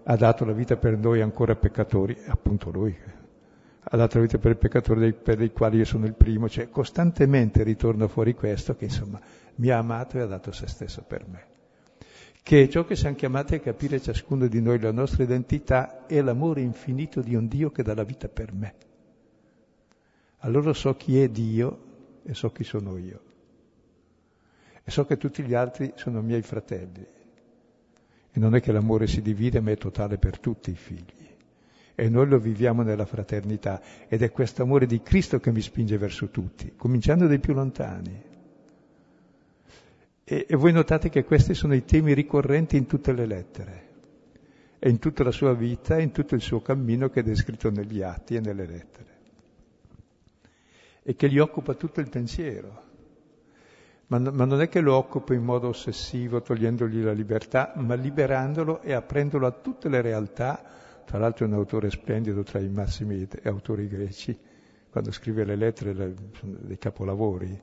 ha 0.04 0.16
dato 0.16 0.44
la 0.44 0.52
vita 0.52 0.76
per 0.76 0.96
noi 0.96 1.20
ancora 1.20 1.56
peccatori, 1.56 2.16
appunto 2.28 2.70
lui 2.70 2.96
ha 3.90 3.96
dato 3.96 4.18
la 4.18 4.24
vita 4.24 4.38
per 4.38 4.52
i 4.52 4.56
peccatori 4.56 5.00
dei, 5.00 5.12
per 5.14 5.40
i 5.40 5.50
quali 5.50 5.78
io 5.78 5.84
sono 5.84 6.06
il 6.06 6.14
primo, 6.14 6.48
cioè 6.48 6.70
costantemente 6.70 7.62
ritorna 7.62 8.06
fuori 8.06 8.34
questo 8.34 8.76
che 8.76 8.84
insomma 8.84 9.18
mi 9.56 9.70
ha 9.70 9.78
amato 9.78 10.18
e 10.18 10.20
ha 10.20 10.26
dato 10.26 10.52
se 10.52 10.68
stesso 10.68 11.02
per 11.02 11.26
me. 11.26 11.44
Che 12.40 12.68
ciò 12.68 12.84
che 12.84 12.94
siamo 12.94 13.16
chiamati 13.16 13.56
a 13.56 13.60
capire 13.60 14.00
ciascuno 14.00 14.46
di 14.46 14.60
noi, 14.60 14.78
la 14.78 14.92
nostra 14.92 15.24
identità 15.24 16.06
è 16.06 16.20
l'amore 16.20 16.60
infinito 16.60 17.20
di 17.20 17.34
un 17.34 17.48
Dio 17.48 17.70
che 17.70 17.82
dà 17.82 17.94
la 17.94 18.04
vita 18.04 18.28
per 18.28 18.52
me. 18.52 18.74
Allora 20.38 20.72
so 20.72 20.94
chi 20.94 21.20
è 21.20 21.28
Dio 21.28 21.78
e 22.22 22.32
so 22.34 22.52
chi 22.52 22.62
sono 22.62 22.96
io. 22.96 23.20
E 24.88 24.90
so 24.90 25.04
che 25.04 25.18
tutti 25.18 25.42
gli 25.42 25.52
altri 25.52 25.92
sono 25.96 26.22
miei 26.22 26.40
fratelli. 26.40 27.06
E 28.32 28.38
non 28.40 28.54
è 28.54 28.60
che 28.62 28.72
l'amore 28.72 29.06
si 29.06 29.20
divide, 29.20 29.60
ma 29.60 29.70
è 29.70 29.76
totale 29.76 30.16
per 30.16 30.38
tutti 30.38 30.70
i 30.70 30.74
figli 30.74 31.26
e 31.94 32.08
noi 32.08 32.26
lo 32.26 32.38
viviamo 32.38 32.82
nella 32.82 33.04
fraternità 33.04 33.82
ed 34.06 34.22
è 34.22 34.30
questo 34.30 34.62
amore 34.62 34.86
di 34.86 35.02
Cristo 35.02 35.40
che 35.40 35.50
mi 35.50 35.60
spinge 35.60 35.98
verso 35.98 36.28
tutti, 36.28 36.72
cominciando 36.74 37.26
dai 37.26 37.38
più 37.38 37.52
lontani. 37.52 38.22
E, 40.24 40.46
e 40.48 40.56
voi 40.56 40.72
notate 40.72 41.10
che 41.10 41.24
questi 41.24 41.52
sono 41.52 41.74
i 41.74 41.84
temi 41.84 42.14
ricorrenti 42.14 42.78
in 42.78 42.86
tutte 42.86 43.12
le 43.12 43.26
lettere 43.26 43.88
e 44.78 44.88
in 44.88 44.98
tutta 44.98 45.22
la 45.22 45.32
sua 45.32 45.52
vita 45.52 45.98
e 45.98 46.02
in 46.02 46.12
tutto 46.12 46.34
il 46.34 46.40
suo 46.40 46.62
cammino 46.62 47.10
che 47.10 47.20
è 47.20 47.22
descritto 47.22 47.68
negli 47.70 48.00
atti 48.00 48.36
e 48.36 48.40
nelle 48.40 48.64
lettere 48.64 49.16
e 51.02 51.14
che 51.14 51.28
gli 51.28 51.38
occupa 51.38 51.74
tutto 51.74 52.00
il 52.00 52.08
pensiero. 52.08 52.86
Ma, 54.08 54.18
ma, 54.18 54.44
non 54.46 54.62
è 54.62 54.68
che 54.68 54.80
lo 54.80 54.94
occupa 54.94 55.34
in 55.34 55.42
modo 55.42 55.68
ossessivo, 55.68 56.40
togliendogli 56.40 57.02
la 57.02 57.12
libertà, 57.12 57.74
ma 57.76 57.94
liberandolo 57.94 58.80
e 58.80 58.94
aprendolo 58.94 59.46
a 59.46 59.50
tutte 59.50 59.90
le 59.90 60.00
realtà. 60.00 60.62
Tra 61.04 61.18
l'altro 61.18 61.44
è 61.44 61.48
un 61.48 61.54
autore 61.54 61.90
splendido 61.90 62.42
tra 62.42 62.58
i 62.58 62.68
massimi 62.68 63.26
autori 63.44 63.86
greci, 63.86 64.38
quando 64.90 65.12
scrive 65.12 65.44
le 65.44 65.56
lettere 65.56 66.14
sono 66.32 66.56
dei 66.60 66.78
capolavori, 66.78 67.60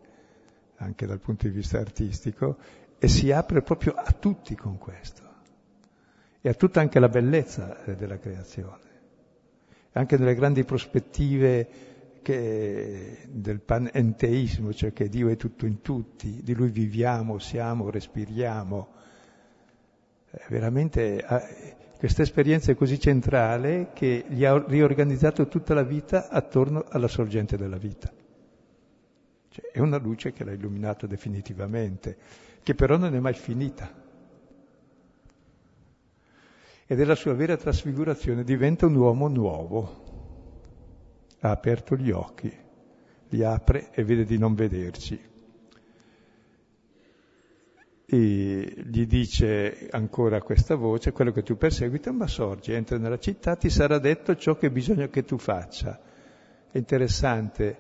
anche 0.78 1.06
dal 1.08 1.20
punto 1.20 1.48
di 1.48 1.54
vista 1.54 1.80
artistico, 1.80 2.58
e 3.00 3.08
si 3.08 3.32
apre 3.32 3.62
proprio 3.62 3.94
a 3.94 4.12
tutti 4.12 4.56
con 4.56 4.78
questo, 4.78 5.24
e 6.42 6.50
a 6.50 6.54
tutta 6.54 6.80
anche 6.80 7.00
la 7.00 7.10
bellezza 7.10 7.84
eh, 7.86 7.96
della 7.96 8.20
creazione, 8.20 8.84
anche 9.94 10.18
nelle 10.18 10.36
grandi 10.36 10.64
prospettive 10.64 11.85
che, 12.26 13.20
del 13.30 13.60
panenteismo, 13.60 14.74
cioè 14.74 14.92
che 14.92 15.10
Dio 15.10 15.30
è 15.30 15.36
tutto 15.36 15.68
in 15.68 15.82
tutti, 15.82 16.42
di 16.42 16.56
Lui 16.56 16.70
viviamo, 16.70 17.38
siamo, 17.38 17.92
respiriamo. 17.92 18.88
Veramente 20.50 21.24
eh, 21.24 21.76
questa 22.00 22.24
esperienza 22.24 22.72
è 22.72 22.76
così 22.76 23.00
centrale 23.00 23.92
che 23.94 24.26
gli 24.28 24.44
ha 24.44 24.58
riorganizzato 24.68 25.48
tutta 25.48 25.76
la 25.76 25.84
vita 25.84 26.28
attorno 26.28 26.84
alla 26.90 27.08
sorgente 27.08 27.58
della 27.58 27.78
vita. 27.78 28.12
Cioè, 29.50 29.70
è 29.72 29.80
una 29.80 29.98
luce 29.98 30.34
che 30.34 30.44
l'ha 30.44 30.54
illuminata 30.54 31.06
definitivamente, 31.06 32.18
che 32.64 32.74
però 32.74 32.98
non 32.98 33.14
è 33.14 33.20
mai 33.20 33.36
finita. 33.36 33.88
Ed 36.88 37.00
è 37.00 37.04
la 37.04 37.16
sua 37.16 37.36
vera 37.36 37.56
trasfigurazione, 37.56 38.44
diventa 38.44 38.88
un 38.88 38.96
uomo 38.96 39.28
nuovo. 39.28 40.05
Ha 41.46 41.52
aperto 41.52 41.96
gli 41.96 42.10
occhi, 42.10 42.52
li 43.30 43.44
apre 43.44 43.92
e 43.92 44.04
vede 44.04 44.26
di 44.26 44.40
non 44.40 44.56
vederci 44.56 45.34
e 48.08 48.84
gli 48.86 49.06
dice 49.08 49.88
ancora 49.92 50.42
questa 50.42 50.76
voce, 50.76 51.12
quello 51.12 51.32
che 51.32 51.42
tu 51.44 51.58
perseguita, 51.58 52.12
ma 52.12 52.28
sorgi, 52.28 52.72
entra 52.72 52.98
nella 52.98 53.18
città, 53.18 53.56
ti 53.56 53.70
sarà 53.70 53.98
detto 53.98 54.36
ciò 54.36 54.56
che 54.56 54.70
bisogna 54.70 55.08
che 55.08 55.24
tu 55.24 55.38
faccia. 55.38 56.00
È 56.72 56.78
interessante 56.78 57.78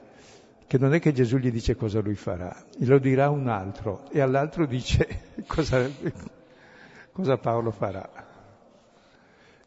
che 0.66 0.78
non 0.80 0.94
è 0.94 1.00
che 1.00 1.14
Gesù 1.14 1.38
gli 1.38 1.52
dice 1.52 1.76
cosa 1.76 2.00
lui 2.00 2.16
farà, 2.16 2.56
glielo 2.76 2.98
dirà 2.98 3.30
un 3.30 3.48
altro 3.48 4.10
e 4.10 4.20
all'altro 4.20 4.66
dice 4.66 5.34
cosa, 5.46 5.88
cosa 7.12 7.38
Paolo 7.38 7.70
farà. 7.72 8.34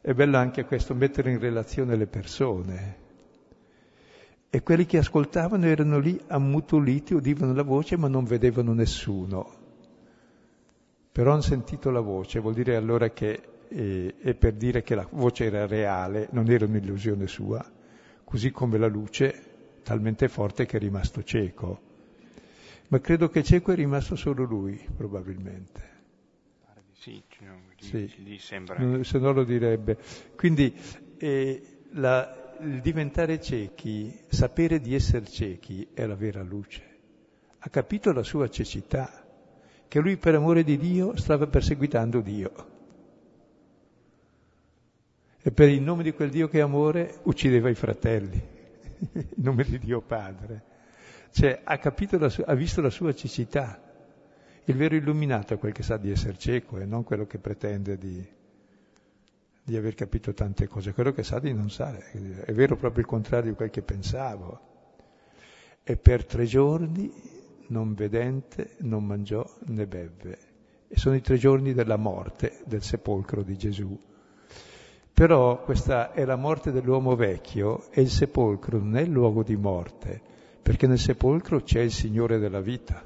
È 0.01 0.13
bello 0.13 0.37
anche 0.37 0.65
questo, 0.65 0.95
mettere 0.95 1.31
in 1.31 1.39
relazione 1.39 1.95
le 1.95 2.07
persone. 2.07 3.07
E 4.51 4.63
quelli 4.63 4.87
che 4.87 4.99
ascoltavano 4.99 5.67
erano 5.67 5.99
lì 5.99 6.19
ammutoliti, 6.27 7.15
udivano 7.15 7.53
la 7.53 7.63
voce 7.63 7.97
ma 7.97 8.09
non 8.09 8.25
vedevano 8.25 8.73
nessuno 8.73 9.67
però 11.19 11.33
hanno 11.33 11.41
sentito 11.41 11.91
la 11.91 11.99
voce, 11.99 12.39
vuol 12.39 12.55
dire 12.55 12.77
allora 12.77 13.11
che 13.11 13.41
eh, 13.67 14.15
è 14.21 14.35
per 14.35 14.53
dire 14.53 14.85
che 14.85 14.95
la 14.95 15.05
voce 15.11 15.47
era 15.47 15.67
reale, 15.67 16.29
non 16.31 16.49
era 16.49 16.65
un'illusione 16.65 17.27
sua, 17.27 17.69
così 18.23 18.53
come 18.53 18.79
la 18.79 18.87
luce 18.87 19.43
talmente 19.83 20.29
forte 20.29 20.65
che 20.65 20.77
è 20.77 20.79
rimasto 20.79 21.25
cieco. 21.25 21.81
Ma 22.87 23.01
credo 23.01 23.29
che 23.31 23.43
cieco 23.43 23.73
è 23.73 23.75
rimasto 23.75 24.15
solo 24.15 24.45
lui, 24.45 24.81
probabilmente. 24.97 25.97
Sì, 27.79 28.07
sì. 28.07 28.23
Gli 28.23 28.39
sembra. 28.39 29.03
Se 29.03 29.19
no 29.19 29.33
lo 29.33 29.43
direbbe. 29.43 29.99
Quindi 30.37 30.73
eh, 31.17 31.63
la, 31.95 32.38
il 32.61 32.81
diventare 32.81 33.41
ciechi, 33.41 34.19
sapere 34.29 34.81
di 34.81 34.95
essere 34.95 35.27
ciechi 35.27 35.89
è 35.95 36.07
la 36.07 36.15
vera 36.15 36.43
luce. 36.43 36.83
Ha 37.59 37.69
capito 37.69 38.13
la 38.13 38.23
sua 38.23 38.49
cecità, 38.49 39.25
che 39.87 40.01
lui 40.01 40.17
per 40.17 40.35
amore 40.35 40.65
di 40.65 40.77
Dio 40.77 41.17
stava 41.17 41.47
perseguitando 41.47 42.21
Dio. 42.21 42.77
E 45.41 45.51
per 45.51 45.69
il 45.69 45.83
nome 45.83 46.03
di 46.03 46.13
quel 46.13 46.31
Dio 46.31 46.49
che 46.49 46.59
è 46.59 46.63
amore 46.63 47.19
uccideva 47.25 47.69
i 47.69 47.75
fratelli, 47.75 48.41
in 49.13 49.27
nome 49.37 49.65
di 49.65 49.79
Dio 49.79 50.01
Padre. 50.01 50.63
Cioè 51.31 51.61
ha, 51.65 51.81
sua, 52.29 52.47
ha 52.47 52.55
visto 52.55 52.81
la 52.81 52.91
sua 52.91 53.15
cecità. 53.15 53.83
Il 54.65 54.77
vero 54.77 54.97
illuminato 54.97 55.55
è 55.55 55.59
quel 55.59 55.73
che 55.73 55.83
sa 55.83 55.97
di 55.97 56.11
essere 56.11 56.37
cieco 56.37 56.79
e 56.79 56.85
non 56.85 57.05
quello 57.05 57.27
che 57.27 57.39
pretende 57.39 57.97
di, 57.97 58.27
di 59.69 59.77
aver 59.77 59.95
capito 59.95 60.33
tante 60.33 60.67
cose, 60.67 60.95
quello 60.95 61.13
che 61.13 61.23
sa 61.23 61.39
di 61.39 61.53
non 61.53 61.69
sa. 61.69 61.95
È 61.95 62.53
vero 62.53 62.77
proprio 62.77 63.03
il 63.03 63.07
contrario 63.07 63.51
di 63.51 63.57
quel 63.57 63.69
che 63.69 63.83
pensavo. 63.83 64.61
E 65.83 65.97
per 65.99 66.25
tre 66.25 66.47
giorni, 66.47 67.13
non 67.67 67.93
vedente, 67.93 68.77
non 68.79 69.05
mangiò 69.05 69.47
né 69.67 69.87
bevve. 69.87 70.39
E 70.89 70.97
sono 70.97 71.17
i 71.17 71.21
tre 71.21 71.37
giorni 71.37 71.75
della 71.75 71.99
morte, 71.99 72.61
del 72.65 72.83
sepolcro 72.83 73.43
di 73.43 73.59
Gesù. 73.59 73.99
Però 75.13 75.63
questa 75.63 76.13
è 76.13 76.25
la 76.25 76.37
morte 76.37 76.73
dell'uomo 76.73 77.15
vecchio 77.15 77.91
e 77.91 78.01
il 78.01 78.11
sepolcro 78.11 78.79
non 78.79 78.97
è 78.97 79.03
il 79.03 79.11
luogo 79.11 79.43
di 79.43 79.57
morte, 79.57 80.19
perché 80.63 80.87
nel 80.87 80.99
sepolcro 80.99 81.61
c'è 81.61 81.81
il 81.81 81.93
Signore 81.93 82.39
della 82.39 82.61
vita. 82.61 83.05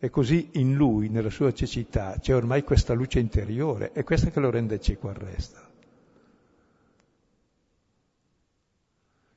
E 0.00 0.10
così 0.10 0.50
in 0.52 0.74
lui, 0.74 1.08
nella 1.08 1.30
sua 1.30 1.52
cecità, 1.52 2.16
c'è 2.20 2.34
ormai 2.34 2.62
questa 2.62 2.94
luce 2.94 3.18
interiore, 3.18 3.92
è 3.92 4.04
questa 4.04 4.30
che 4.30 4.38
lo 4.38 4.50
rende 4.50 4.80
cieco 4.80 5.08
al 5.08 5.14
resto. 5.14 5.60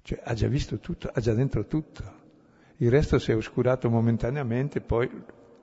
Cioè 0.03 0.21
ha 0.23 0.33
già 0.33 0.47
visto 0.47 0.77
tutto, 0.77 1.09
ha 1.11 1.19
già 1.19 1.33
dentro 1.33 1.65
tutto. 1.65 2.19
Il 2.77 2.91
resto 2.91 3.17
si 3.17 3.31
è 3.31 3.35
oscurato 3.35 3.89
momentaneamente, 3.89 4.81
poi 4.81 5.09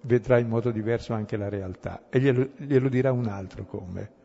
vedrà 0.02 0.38
in 0.38 0.48
modo 0.48 0.70
diverso 0.70 1.12
anche 1.12 1.36
la 1.36 1.48
realtà 1.48 2.04
e 2.08 2.20
glielo, 2.20 2.50
glielo 2.56 2.88
dirà 2.88 3.12
un 3.12 3.26
altro 3.26 3.64
come. 3.64 4.17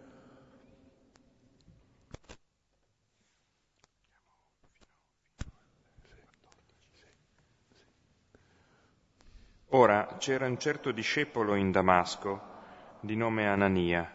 Ora 9.75 10.17
c'era 10.19 10.45
un 10.45 10.59
certo 10.59 10.91
discepolo 10.91 11.55
in 11.55 11.71
Damasco, 11.71 12.51
di 12.99 13.15
nome 13.15 13.47
Anania, 13.47 14.07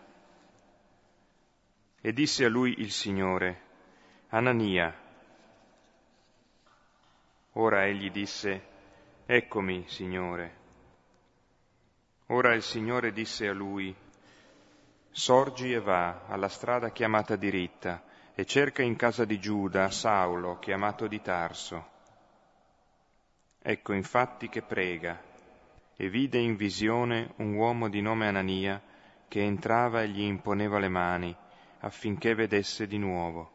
e 2.00 2.12
disse 2.12 2.44
a 2.44 2.48
lui 2.48 2.76
il 2.78 2.92
Signore, 2.92 3.60
Anania. 4.28 4.94
Ora 7.54 7.86
egli 7.86 8.08
disse, 8.12 8.66
Eccomi, 9.26 9.84
Signore. 9.88 10.56
Ora 12.26 12.54
il 12.54 12.62
Signore 12.62 13.10
disse 13.10 13.48
a 13.48 13.52
lui, 13.52 13.92
Sorgi 15.10 15.72
e 15.72 15.80
va 15.80 16.26
alla 16.28 16.48
strada 16.48 16.90
chiamata 16.90 17.34
diritta, 17.34 18.04
e 18.32 18.46
cerca 18.46 18.82
in 18.82 18.94
casa 18.94 19.24
di 19.24 19.40
Giuda 19.40 19.90
Saulo, 19.90 20.60
chiamato 20.60 21.08
di 21.08 21.20
Tarso. 21.20 21.88
Ecco 23.60 23.92
infatti 23.92 24.48
che 24.48 24.62
prega 24.62 25.26
e 26.00 26.08
vide 26.08 26.38
in 26.38 26.54
visione 26.54 27.32
un 27.38 27.54
uomo 27.54 27.88
di 27.88 28.00
nome 28.00 28.28
Anania 28.28 28.80
che 29.26 29.42
entrava 29.42 30.02
e 30.02 30.08
gli 30.08 30.20
imponeva 30.20 30.78
le 30.78 30.88
mani 30.88 31.36
affinché 31.80 32.36
vedesse 32.36 32.86
di 32.86 32.98
nuovo. 32.98 33.50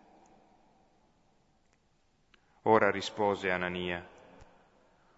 Ora 2.64 2.92
rispose 2.92 3.50
Anania, 3.50 4.06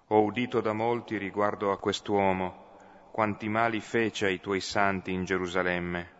ho 0.07 0.21
udito 0.21 0.61
da 0.61 0.73
molti 0.73 1.17
riguardo 1.17 1.71
a 1.71 1.79
quest'uomo 1.79 2.63
quanti 3.09 3.49
mali 3.49 3.79
fece 3.79 4.27
ai 4.27 4.39
tuoi 4.39 4.61
santi 4.61 5.11
in 5.11 5.25
Gerusalemme. 5.25 6.13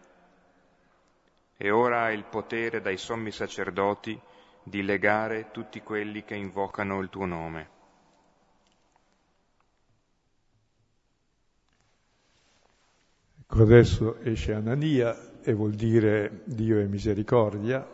E 1.55 1.69
ora 1.69 2.05
ha 2.05 2.11
il 2.11 2.23
potere 2.23 2.81
dai 2.81 2.97
sommi 2.97 3.29
sacerdoti 3.29 4.19
di 4.63 4.81
legare 4.81 5.51
tutti 5.51 5.83
quelli 5.83 6.23
che 6.23 6.33
invocano 6.33 6.99
il 6.99 7.09
tuo 7.09 7.25
nome. 7.25 7.74
Adesso 13.47 14.17
esce 14.19 14.53
Anania 14.53 15.39
e 15.41 15.53
vuol 15.53 15.73
dire 15.73 16.41
Dio 16.45 16.79
è 16.79 16.85
misericordia. 16.85 17.87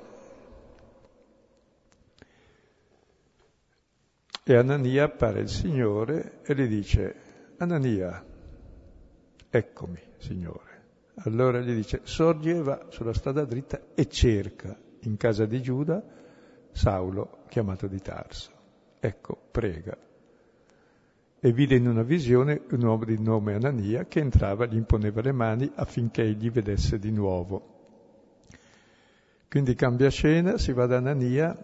E 4.43 4.55
Anania 4.55 5.03
appare 5.03 5.41
il 5.41 5.49
Signore 5.49 6.39
e 6.43 6.55
gli 6.55 6.67
dice, 6.67 7.15
Anania, 7.57 8.25
eccomi, 9.49 9.99
Signore. 10.17 10.69
Allora 11.23 11.59
gli 11.59 11.75
dice, 11.75 12.01
sorgi 12.03 12.49
e 12.49 12.61
va 12.61 12.87
sulla 12.89 13.13
strada 13.13 13.45
dritta 13.45 13.79
e 13.93 14.07
cerca 14.07 14.75
in 15.01 15.17
casa 15.17 15.45
di 15.45 15.61
Giuda 15.61 16.03
Saulo 16.71 17.43
chiamato 17.47 17.87
di 17.87 17.99
Tarso. 17.99 18.51
Ecco, 18.99 19.37
prega 19.51 19.97
e 21.43 21.51
vide 21.51 21.75
in 21.75 21.87
una 21.87 22.03
visione 22.03 22.61
un 22.69 22.83
uomo 22.83 23.03
di 23.03 23.19
nome 23.19 23.55
Anania 23.55 24.05
che 24.05 24.19
entrava 24.19 24.65
e 24.65 24.67
gli 24.67 24.75
imponeva 24.75 25.21
le 25.21 25.31
mani 25.31 25.71
affinché 25.73 26.21
egli 26.21 26.51
vedesse 26.51 26.99
di 26.99 27.09
nuovo. 27.09 27.79
Quindi 29.49 29.73
cambia 29.73 30.11
scena, 30.11 30.59
si 30.59 30.71
va 30.71 30.85
da 30.85 30.97
Anania 30.97 31.57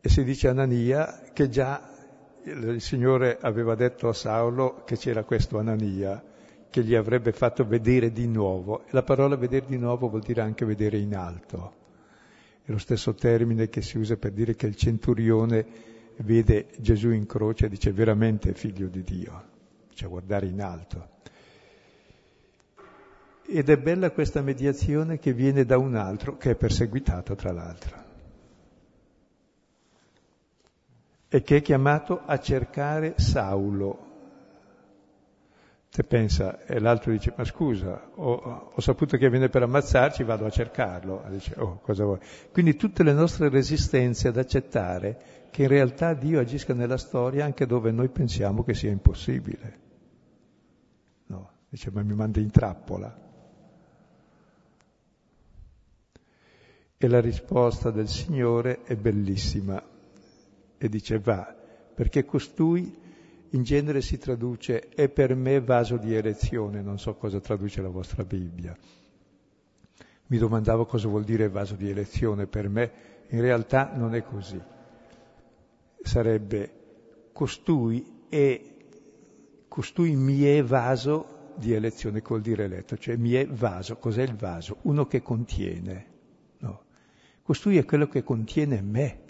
e 0.00 0.08
si 0.08 0.24
dice 0.24 0.48
a 0.48 0.50
Anania 0.50 1.22
che 1.32 1.48
già 1.48 1.88
il 2.42 2.80
Signore 2.80 3.38
aveva 3.40 3.76
detto 3.76 4.08
a 4.08 4.12
Saulo 4.12 4.82
che 4.84 4.96
c'era 4.96 5.22
questo 5.22 5.60
Anania 5.60 6.20
che 6.68 6.82
gli 6.82 6.96
avrebbe 6.96 7.30
fatto 7.30 7.64
vedere 7.64 8.10
di 8.10 8.26
nuovo. 8.26 8.82
La 8.90 9.04
parola 9.04 9.36
vedere 9.36 9.66
di 9.68 9.78
nuovo 9.78 10.08
vuol 10.08 10.22
dire 10.22 10.40
anche 10.40 10.64
vedere 10.64 10.98
in 10.98 11.14
alto. 11.14 11.74
È 12.64 12.72
lo 12.72 12.78
stesso 12.78 13.14
termine 13.14 13.68
che 13.68 13.82
si 13.82 13.98
usa 13.98 14.16
per 14.16 14.32
dire 14.32 14.56
che 14.56 14.66
il 14.66 14.74
centurione 14.74 15.91
vede 16.18 16.68
Gesù 16.78 17.10
in 17.10 17.26
croce 17.26 17.66
e 17.66 17.68
dice 17.68 17.92
veramente 17.92 18.54
figlio 18.54 18.88
di 18.88 19.02
Dio, 19.02 19.44
cioè 19.94 20.08
guardare 20.08 20.46
in 20.46 20.60
alto. 20.60 21.08
Ed 23.46 23.68
è 23.68 23.76
bella 23.76 24.10
questa 24.10 24.40
mediazione 24.40 25.18
che 25.18 25.32
viene 25.32 25.64
da 25.64 25.76
un 25.76 25.94
altro 25.94 26.36
che 26.36 26.50
è 26.50 26.54
perseguitato 26.54 27.34
tra 27.34 27.52
l'altro 27.52 28.00
e 31.34 31.42
che 31.42 31.56
è 31.56 31.62
chiamato 31.62 32.20
a 32.26 32.38
cercare 32.38 33.14
Saulo. 33.16 34.10
Se 35.94 36.04
pensa, 36.04 36.64
e 36.64 36.80
l'altro 36.80 37.12
dice, 37.12 37.34
ma 37.36 37.44
scusa, 37.44 38.12
ho, 38.14 38.72
ho, 38.74 38.80
saputo 38.80 39.18
che 39.18 39.28
viene 39.28 39.50
per 39.50 39.64
ammazzarci, 39.64 40.24
vado 40.24 40.46
a 40.46 40.50
cercarlo. 40.50 41.22
Dice, 41.28 41.52
oh, 41.58 41.80
cosa 41.80 42.04
vuoi? 42.04 42.18
Quindi 42.50 42.76
tutte 42.76 43.02
le 43.02 43.12
nostre 43.12 43.50
resistenze 43.50 44.28
ad 44.28 44.38
accettare 44.38 45.48
che 45.50 45.64
in 45.64 45.68
realtà 45.68 46.14
Dio 46.14 46.40
agisca 46.40 46.72
nella 46.72 46.96
storia 46.96 47.44
anche 47.44 47.66
dove 47.66 47.90
noi 47.90 48.08
pensiamo 48.08 48.64
che 48.64 48.72
sia 48.72 48.90
impossibile. 48.90 49.80
No, 51.26 51.50
dice, 51.68 51.90
ma 51.90 52.02
mi 52.02 52.14
manda 52.14 52.40
in 52.40 52.50
trappola. 52.50 53.14
E 56.96 57.06
la 57.06 57.20
risposta 57.20 57.90
del 57.90 58.08
Signore 58.08 58.82
è 58.84 58.96
bellissima 58.96 59.82
e 60.78 60.88
dice 60.88 61.18
va, 61.18 61.54
perché 61.94 62.24
costui 62.24 63.01
in 63.52 63.62
genere 63.62 64.00
si 64.02 64.18
traduce 64.18 64.88
è 64.88 65.08
per 65.08 65.34
me 65.34 65.60
vaso 65.60 65.96
di 65.96 66.14
elezione, 66.14 66.82
non 66.82 66.98
so 66.98 67.14
cosa 67.14 67.40
traduce 67.40 67.80
la 67.80 67.88
vostra 67.88 68.24
Bibbia. 68.24 68.76
Mi 70.26 70.38
domandavo 70.38 70.86
cosa 70.86 71.08
vuol 71.08 71.24
dire 71.24 71.48
vaso 71.48 71.74
di 71.74 71.88
elezione 71.88 72.46
per 72.46 72.68
me, 72.68 72.92
in 73.28 73.40
realtà 73.40 73.92
non 73.94 74.14
è 74.14 74.22
così 74.22 74.60
sarebbe 76.02 76.80
costui 77.32 78.24
e 78.28 78.74
costui 79.68 80.16
mi 80.16 80.42
è 80.42 80.62
vaso 80.62 81.40
di 81.54 81.72
elezione 81.72 82.22
col 82.22 82.40
dire 82.40 82.64
eletto, 82.64 82.96
cioè 82.96 83.16
mi 83.16 83.32
è 83.32 83.46
vaso, 83.46 83.96
cos'è 83.96 84.22
il 84.22 84.34
vaso? 84.34 84.78
Uno 84.82 85.06
che 85.06 85.22
contiene. 85.22 86.06
No. 86.58 86.82
Costui 87.42 87.78
è 87.78 87.84
quello 87.84 88.08
che 88.08 88.22
contiene 88.22 88.80
me 88.80 89.20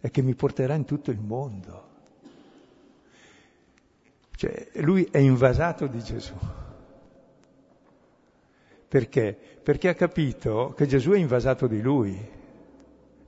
e 0.00 0.10
che 0.10 0.22
mi 0.22 0.34
porterà 0.34 0.74
in 0.74 0.84
tutto 0.84 1.10
il 1.10 1.20
mondo. 1.20 1.85
Cioè, 4.36 4.68
lui 4.82 5.08
è 5.10 5.18
invasato 5.18 5.86
di 5.86 6.02
Gesù. 6.02 6.34
Perché? 8.86 9.36
Perché 9.62 9.88
ha 9.88 9.94
capito 9.94 10.74
che 10.76 10.86
Gesù 10.86 11.12
è 11.12 11.18
invasato 11.18 11.66
di 11.66 11.80
lui. 11.80 12.14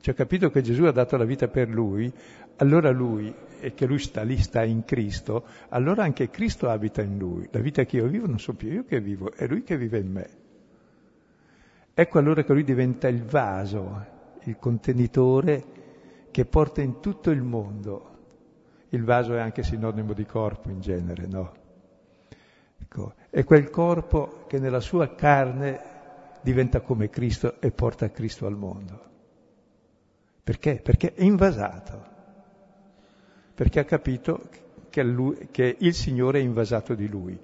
Cioè 0.01 0.15
ha 0.15 0.17
capito 0.17 0.51
che 0.51 0.63
Gesù 0.63 0.85
ha 0.85 0.93
dato 0.93 1.17
la 1.17 1.25
vita 1.25 1.49
per 1.49 1.69
lui, 1.69 2.13
allora 2.57 2.91
lui, 2.91 3.35
e 3.59 3.75
che 3.75 3.87
lui 3.87 3.99
sta 3.99 4.23
lì, 4.23 4.37
sta 4.37 4.63
in 4.63 4.85
Cristo, 4.85 5.47
allora 5.71 6.05
anche 6.05 6.29
Cristo 6.29 6.69
abita 6.69 7.03
in 7.03 7.19
lui. 7.19 7.49
La 7.51 7.61
vita 7.61 7.85
che 7.85 7.97
io 7.97 8.07
vivo 8.07 8.27
non 8.27 8.39
sono 8.39 8.57
più 8.57 8.71
io 8.71 8.85
che 8.85 9.01
vivo, 9.01 9.33
è 9.33 9.47
lui 9.47 9.63
che 9.63 9.77
vive 9.77 9.99
in 9.99 10.11
me. 10.13 10.29
Ecco 11.95 12.19
allora 12.19 12.45
che 12.45 12.53
lui 12.53 12.65
diventa 12.65 13.09
il 13.09 13.25
vaso, 13.25 14.07
il 14.45 14.57
contenitore 14.59 15.65
che 16.31 16.45
porta 16.45 16.81
in 16.81 17.01
tutto 17.01 17.31
il 17.31 17.43
mondo. 17.43 18.08
Il 18.91 19.05
vaso 19.05 19.35
è 19.35 19.41
anche 19.41 19.63
sinonimo 19.63 20.13
di 20.13 20.25
corpo 20.25 20.71
in 20.71 20.81
genere, 20.81 21.27
no? 21.27 21.53
Ecco, 22.81 23.15
è 23.29 23.45
quel 23.45 23.69
corpo 23.69 24.45
che 24.47 24.59
nella 24.59 24.81
sua 24.81 25.15
carne 25.15 25.97
diventa 26.41 26.81
come 26.81 27.11
Cristo 27.11 27.61
e 27.61 27.71
porta 27.71 28.11
Cristo 28.11 28.47
al 28.47 28.57
mondo. 28.57 29.07
Perché? 30.43 30.81
Perché 30.83 31.13
è 31.13 31.23
invasato, 31.23 32.07
perché 33.55 33.81
ha 33.81 33.85
capito 33.85 34.49
che, 34.89 35.03
lui, 35.03 35.49
che 35.51 35.77
il 35.81 35.93
Signore 35.93 36.39
è 36.39 36.43
invasato 36.43 36.95
di 36.95 37.07
lui. 37.07 37.39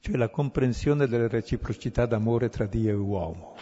Cioè 0.00 0.16
la 0.16 0.28
comprensione 0.28 1.06
della 1.06 1.28
reciprocità 1.28 2.06
d'amore 2.06 2.48
tra 2.48 2.66
Dio 2.66 2.90
e 2.90 2.94
uomo, 2.94 3.54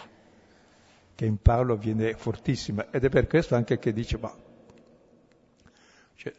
che 1.13 1.25
in 1.25 1.37
Paolo 1.39 1.75
viene 1.75 2.15
fortissima 2.15 2.89
ed 2.89 3.03
è 3.03 3.09
per 3.09 3.27
questo 3.27 3.53
anche 3.53 3.77
che 3.77 3.93
dice, 3.93 4.17
ma 4.17 4.33
cioè, 6.15 6.33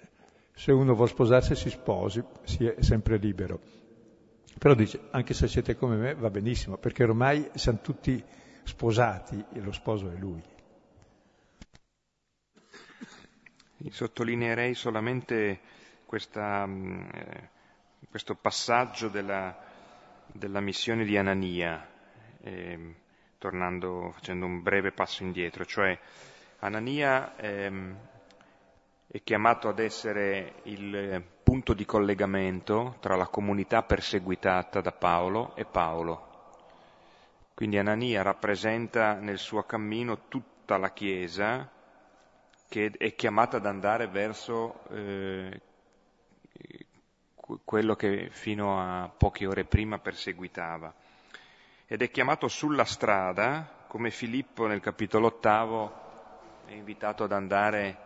se 0.53 0.73
uno 0.73 0.95
vuole 0.95 1.11
sposarsi 1.11 1.55
si 1.55 1.71
sposi, 1.71 2.23
si 2.45 2.67
è 2.67 2.83
sempre 2.83 3.19
libero. 3.19 3.61
Però 4.59 4.75
dice, 4.75 5.09
anche 5.11 5.35
se 5.35 5.49
siete 5.49 5.77
come 5.77 5.97
me 5.97 6.15
va 6.15 6.31
benissimo, 6.31 6.79
perché 6.79 7.05
ormai 7.05 7.51
siamo 7.55 7.81
tutti 7.83 8.23
sposati 8.65 9.45
e 9.53 9.61
lo 9.61 9.73
sposo 9.73 10.11
è 10.11 10.17
lui. 10.17 10.43
Sottolineerei 13.89 14.75
solamente 14.75 15.61
questa, 16.07 16.67
mm, 16.67 17.09
eh, 17.13 17.49
questo 18.09 18.35
passaggio 18.35 19.09
della, 19.09 19.57
della, 20.27 20.61
missione 20.61 21.05
di 21.05 21.17
Anania, 21.17 21.87
eh, 22.41 22.95
tornando, 23.39 24.11
facendo 24.13 24.47
un 24.47 24.63
breve 24.63 24.91
passo 24.91 25.23
indietro, 25.23 25.65
cioè 25.65 25.97
Anania 26.61 27.37
ehm, 27.37 27.97
è 29.17 29.23
chiamato 29.23 29.69
ad 29.69 29.79
essere 29.79 30.57
il 30.65 31.25
punto 31.43 31.73
di 31.73 31.87
collegamento 31.87 32.97
tra 33.01 33.17
la 33.17 33.29
comunità 33.29 33.83
perseguitata 33.83 34.83
da 34.83 34.93
Paolo 34.93 35.57
e 35.57 35.65
Paolo. 35.65 36.51
Quindi 37.55 37.79
Anania 37.79 38.21
rappresenta 38.21 39.15
nel 39.15 39.39
suo 39.39 39.63
cammino 39.63 40.29
tutta 40.29 40.77
la 40.77 40.93
Chiesa 40.93 41.67
che 42.69 42.93
è 42.95 43.15
chiamata 43.15 43.57
ad 43.57 43.65
andare 43.65 44.07
verso 44.09 44.83
eh, 44.91 45.63
quello 47.65 47.97
che 47.97 48.29
fino 48.31 48.79
a 48.79 49.09
poche 49.09 49.47
ore 49.47 49.65
prima 49.65 49.99
perseguitava. 49.99 50.93
Ed 51.87 52.03
è 52.03 52.11
chiamato 52.11 52.49
sulla 52.49 52.85
strada, 52.85 53.85
come 53.87 54.11
Filippo 54.11 54.67
nel 54.67 54.81
capitolo 54.81 55.29
ottavo 55.29 56.05
è 56.67 56.73
invitato 56.73 57.25
ad 57.25 57.33
andare 57.33 58.06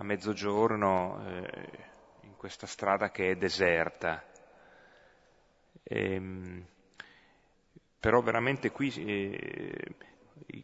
a 0.00 0.02
mezzogiorno 0.02 1.22
eh, 1.26 1.68
in 2.22 2.36
questa 2.36 2.66
strada 2.66 3.10
che 3.10 3.30
è 3.30 3.36
deserta. 3.36 4.24
E, 5.82 6.14
ehm, 6.14 6.66
però 8.00 8.22
veramente 8.22 8.70
qui 8.70 8.90
eh, 8.94 9.94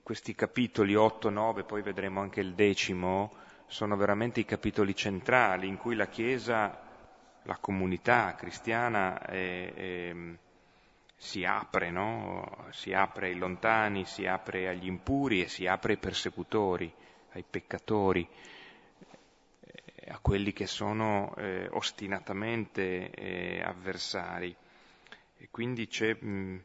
questi 0.03 0.35
capitoli 0.35 0.95
8, 0.95 1.29
9, 1.29 1.65
poi 1.65 1.83
vedremo 1.83 2.23
anche 2.23 2.41
il 2.41 2.55
decimo, 2.55 3.31
sono 3.67 3.95
veramente 3.97 4.41
i 4.41 4.47
capitoli 4.47 4.95
centrali 4.97 5.69
in 5.69 5.77
cui 5.77 5.97
la 5.97 6.07
Chiesa, 6.07 6.81
la 7.43 7.59
comunità 7.59 8.35
cristiana 8.37 9.21
è, 9.21 9.75
è, 9.75 10.15
si 11.15 11.45
apre, 11.45 11.91
no? 11.91 12.69
si 12.71 12.95
apre 12.95 13.27
ai 13.27 13.37
lontani, 13.37 14.07
si 14.07 14.27
apre 14.27 14.69
agli 14.69 14.87
impuri 14.87 15.43
e 15.43 15.49
si 15.49 15.67
apre 15.67 15.93
ai 15.93 15.99
persecutori, 15.99 16.91
ai 17.33 17.45
peccatori, 17.49 18.27
eh, 18.27 18.56
a 20.09 20.19
quelli 20.21 20.53
che 20.53 20.67
sono 20.67 21.35
eh, 21.37 21.69
ostinatamente 21.71 23.11
eh, 23.11 23.63
avversari. 23.63 24.55
E 25.39 25.49
quindi 25.51 25.87
c'è... 25.87 26.15
Mh, 26.15 26.63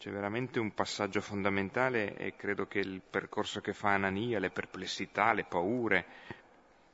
c'è 0.00 0.10
veramente 0.10 0.58
un 0.58 0.72
passaggio 0.72 1.20
fondamentale 1.20 2.16
e 2.16 2.34
credo 2.34 2.66
che 2.66 2.78
il 2.78 3.02
percorso 3.02 3.60
che 3.60 3.74
fa 3.74 3.90
Anania, 3.90 4.38
le 4.38 4.48
perplessità, 4.48 5.34
le 5.34 5.44
paure, 5.44 6.06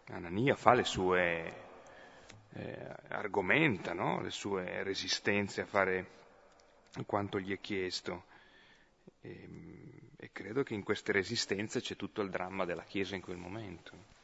Anania 0.07 0.57
fa 0.57 0.75
le 0.75 0.83
sue, 0.83 1.55
eh, 2.55 2.95
argomenta 3.07 3.93
no? 3.93 4.21
le 4.21 4.31
sue 4.31 4.83
resistenze 4.83 5.61
a 5.61 5.67
fare 5.67 6.11
quanto 7.07 7.39
gli 7.39 7.53
è 7.53 7.61
chiesto. 7.61 8.25
E, 9.21 9.49
e 10.17 10.31
credo 10.33 10.65
che 10.65 10.75
in 10.75 10.83
queste 10.83 11.13
resistenze 11.13 11.81
c'è 11.81 11.95
tutto 11.95 12.23
il 12.23 12.31
dramma 12.31 12.65
della 12.65 12.83
Chiesa 12.83 13.15
in 13.15 13.21
quel 13.23 13.37
momento. 13.37 14.16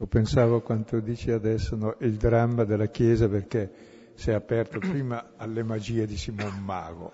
Io 0.00 0.06
pensavo 0.06 0.62
quanto 0.62 0.98
dici 1.00 1.30
adesso, 1.30 1.76
no? 1.76 1.94
il 1.98 2.16
dramma 2.16 2.64
della 2.64 2.86
Chiesa 2.86 3.28
perché 3.28 4.12
si 4.14 4.30
è 4.30 4.32
aperto 4.32 4.78
prima 4.80 5.32
alle 5.36 5.62
magie 5.62 6.06
di 6.06 6.16
Simon 6.16 6.58
Mago, 6.64 7.12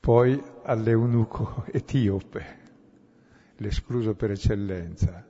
poi 0.00 0.42
all'eunuco 0.62 1.66
etiope, 1.70 2.58
l'escluso 3.56 4.14
per 4.14 4.30
eccellenza, 4.30 5.26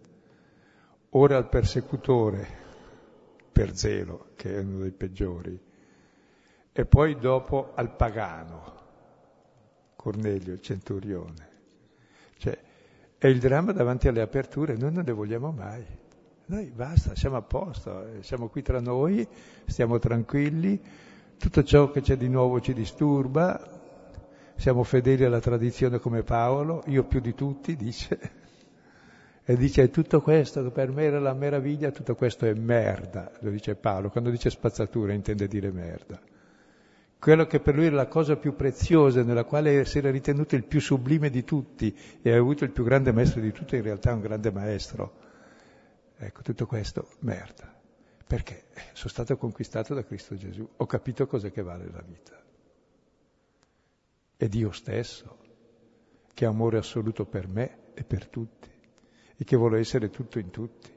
ora 1.11 1.37
al 1.37 1.49
persecutore 1.49 2.47
per 3.51 3.77
zelo, 3.77 4.29
che 4.37 4.55
è 4.55 4.61
uno 4.61 4.83
dei 4.83 4.93
peggiori, 4.93 5.61
e 6.71 6.87
poi 6.87 7.19
dopo 7.19 7.73
al 7.75 7.97
pagano, 7.97 8.83
Cornelio, 9.97 10.53
il 10.53 10.61
centurione. 10.61 11.54
È 13.25 13.29
il 13.29 13.39
dramma 13.39 13.73
davanti 13.73 14.07
alle 14.07 14.21
aperture, 14.21 14.77
noi 14.77 14.93
non 14.93 15.03
le 15.03 15.13
vogliamo 15.13 15.51
mai. 15.51 15.83
Noi 16.45 16.71
basta, 16.71 17.15
siamo 17.15 17.37
a 17.37 17.41
posto, 17.41 18.05
eh, 18.05 18.23
siamo 18.23 18.49
qui 18.49 18.61
tra 18.61 18.81
noi, 18.81 19.27
stiamo 19.65 19.99
tranquilli, 19.99 20.79
tutto 21.39 21.65
ciò 21.65 21.91
che 21.91 22.03
c'è 22.03 22.19
di 22.19 22.29
nuovo 22.29 22.61
ci 22.61 22.75
disturba, 22.75 23.59
siamo 24.57 24.83
fedeli 24.83 25.25
alla 25.25 25.41
tradizione 25.41 26.01
come 26.01 26.23
Paolo, 26.23 26.83
io 26.89 27.05
più 27.05 27.21
di 27.21 27.35
tutti, 27.35 27.77
dice. 27.77 28.19
E 29.43 29.57
dice 29.57 29.89
tutto 29.89 30.21
questo, 30.21 30.71
per 30.71 30.93
me 30.93 31.05
era 31.05 31.19
la 31.19 31.33
meraviglia, 31.33 31.93
tutto 31.93 32.15
questo 32.17 32.45
è 32.45 32.53
merda, 32.53 33.33
lo 33.41 33.49
dice 33.49 33.75
Paolo. 33.75 34.11
Quando 34.11 34.29
dice 34.29 34.51
spazzatura 34.51 35.15
intende 35.15 35.49
dire 35.49 35.71
merda. 35.71 36.21
Quello 37.25 37.47
che 37.47 37.59
per 37.59 37.75
lui 37.75 37.87
era 37.87 37.97
la 37.97 38.07
cosa 38.07 38.37
più 38.37 38.55
preziosa, 38.55 39.23
nella 39.23 39.45
quale 39.45 39.87
si 39.87 39.97
era 39.97 40.11
ritenuto 40.11 40.57
il 40.57 40.65
più 40.65 40.79
sublime 40.79 41.31
di 41.31 41.43
tutti 41.43 41.97
e 42.21 42.31
ha 42.31 42.37
avuto 42.37 42.65
il 42.65 42.71
più 42.71 42.85
grande 42.85 43.13
maestro 43.13 43.41
di 43.41 43.51
tutti, 43.51 43.77
in 43.77 43.83
realtà 43.83 44.11
è 44.11 44.13
un 44.13 44.21
grande 44.21 44.53
maestro. 44.53 45.15
Ecco, 46.19 46.43
tutto 46.43 46.67
questo, 46.67 47.09
merda. 47.21 47.75
Perché? 48.27 48.65
Sono 48.93 49.09
stato 49.09 49.39
conquistato 49.39 49.95
da 49.95 50.05
Cristo 50.05 50.37
Gesù, 50.37 50.69
ho 50.77 50.85
capito 50.85 51.27
cos'è 51.27 51.51
che 51.51 51.63
vale 51.63 51.89
la 51.91 52.05
vita 52.07 52.45
è 54.37 54.49
Dio 54.49 54.73
stesso, 54.73 55.39
che 56.35 56.45
ha 56.45 56.51
amore 56.51 56.77
assoluto 56.77 57.25
per 57.25 57.49
me 57.49 57.79
e 57.95 58.05
per 58.05 58.27
tutti, 58.27 58.69
e 59.35 59.45
che 59.45 59.57
vuole 59.57 59.79
essere 59.79 60.11
tutto 60.11 60.39
in 60.39 60.51
tutti. 60.51 60.93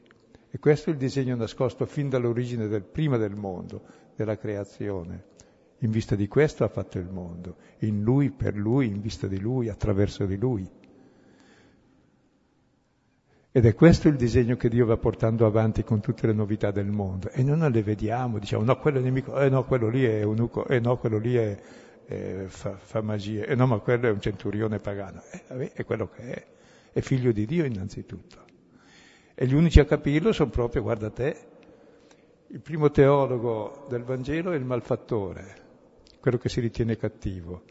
E 0.49 0.59
questo 0.59 0.89
è 0.89 0.91
il 0.91 0.99
disegno 0.99 1.37
nascosto 1.37 1.85
fin 1.85 2.09
dall'origine 2.09 2.67
del 2.67 2.83
prima 2.83 3.15
del 3.15 3.35
mondo, 3.35 3.81
della 4.15 4.37
creazione. 4.37 5.35
In 5.79 5.91
vista 5.91 6.15
di 6.15 6.27
questo 6.27 6.63
ha 6.63 6.69
fatto 6.69 6.97
il 6.97 7.07
mondo, 7.09 7.57
in 7.79 8.01
lui, 8.01 8.31
per 8.31 8.55
lui, 8.55 8.87
in 8.87 8.99
vista 8.99 9.27
di 9.27 9.39
lui, 9.39 9.69
attraverso 9.69 10.25
di 10.25 10.37
lui. 10.37 10.67
Ed 13.51 13.65
è 13.65 13.73
questo 13.73 14.07
il 14.07 14.15
disegno 14.15 14.55
che 14.55 14.69
Dio 14.69 14.85
va 14.85 14.97
portando 14.97 15.45
avanti 15.45 15.83
con 15.83 15.99
tutte 15.99 16.27
le 16.27 16.33
novità 16.33 16.71
del 16.71 16.87
mondo. 16.87 17.29
E 17.29 17.43
noi 17.43 17.57
non 17.57 17.71
le 17.71 17.81
vediamo, 17.83 18.39
diciamo, 18.39 18.63
no, 18.63 18.77
quello 18.77 18.99
è 18.99 19.01
nemico, 19.01 19.39
eh 19.39 19.49
no, 19.49 19.65
quello 19.65 19.89
lì 19.89 20.03
è 20.03 20.19
eunuco, 20.19 20.67
eh 20.67 20.79
no, 20.79 20.97
quello 20.97 21.17
lì 21.17 21.35
è 21.35 21.59
eh, 22.05 22.45
fa, 22.47 22.75
fa, 22.77 23.01
magie. 23.01 23.45
E 23.45 23.55
no, 23.55 23.67
ma 23.67 23.79
quello 23.79 24.07
è 24.07 24.11
un 24.11 24.21
centurione 24.21 24.79
pagano. 24.79 25.21
Eh, 25.47 25.71
è 25.73 25.85
quello 25.85 26.07
che 26.07 26.21
è. 26.21 26.45
È 26.91 27.01
figlio 27.01 27.31
di 27.31 27.45
Dio 27.45 27.65
innanzitutto. 27.65 28.45
E 29.33 29.45
gli 29.45 29.53
unici 29.53 29.79
a 29.79 29.85
capirlo 29.85 30.31
sono 30.31 30.49
proprio, 30.49 30.81
guarda 30.81 31.09
te, 31.09 31.37
il 32.47 32.59
primo 32.61 32.89
teologo 32.89 33.85
del 33.89 34.03
Vangelo 34.03 34.51
è 34.51 34.55
il 34.55 34.65
malfattore, 34.65 35.66
quello 36.27 36.39
che 36.41 36.49
si 36.49 36.59
ritiene 36.59 36.97
cattivo. 36.97 37.63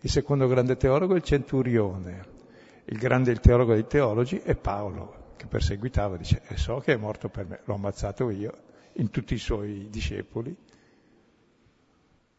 Il 0.00 0.10
secondo 0.10 0.48
grande 0.48 0.76
teologo 0.76 1.14
è 1.14 1.18
il 1.18 1.22
centurione. 1.22 2.38
Il 2.86 2.98
grande 2.98 3.32
teologo 3.36 3.72
dei 3.72 3.86
teologi 3.86 4.38
è 4.38 4.56
Paolo, 4.56 5.34
che 5.36 5.46
perseguitava, 5.46 6.16
dice, 6.16 6.42
e 6.48 6.56
so 6.56 6.80
che 6.80 6.94
è 6.94 6.96
morto 6.96 7.28
per 7.28 7.46
me, 7.46 7.60
l'ho 7.62 7.74
ammazzato 7.74 8.28
io, 8.30 8.52
in 8.94 9.10
tutti 9.10 9.34
i 9.34 9.38
suoi 9.38 9.88
discepoli, 9.90 10.56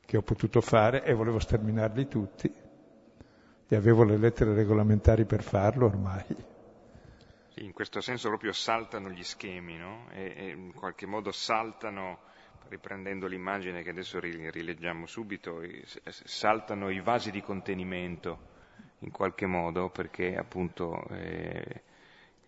che 0.05 0.17
ho 0.17 0.21
potuto 0.21 0.59
fare 0.59 1.05
e 1.05 1.13
volevo 1.13 1.39
sterminarli 1.39 2.07
tutti 2.09 2.53
e 3.65 3.75
avevo 3.77 4.03
le 4.03 4.17
lettere 4.17 4.53
regolamentari 4.53 5.23
per 5.23 5.41
farlo 5.41 5.85
ormai. 5.85 6.25
In 7.55 7.71
questo 7.71 8.01
senso 8.01 8.27
proprio 8.27 8.51
saltano 8.51 9.09
gli 9.09 9.23
schemi, 9.23 9.77
no? 9.77 10.09
E, 10.11 10.33
e 10.35 10.49
in 10.49 10.73
qualche 10.73 11.05
modo 11.05 11.31
saltano 11.31 12.29
riprendendo 12.71 13.27
l'immagine 13.27 13.83
che 13.83 13.89
adesso 13.89 14.17
rileggiamo 14.21 15.05
subito, 15.05 15.61
saltano 16.07 16.89
i 16.89 17.01
vasi 17.01 17.29
di 17.29 17.41
contenimento 17.41 18.47
in 18.99 19.11
qualche 19.11 19.45
modo 19.45 19.89
perché 19.89 20.37
appunto 20.37 21.05
eh, 21.09 21.83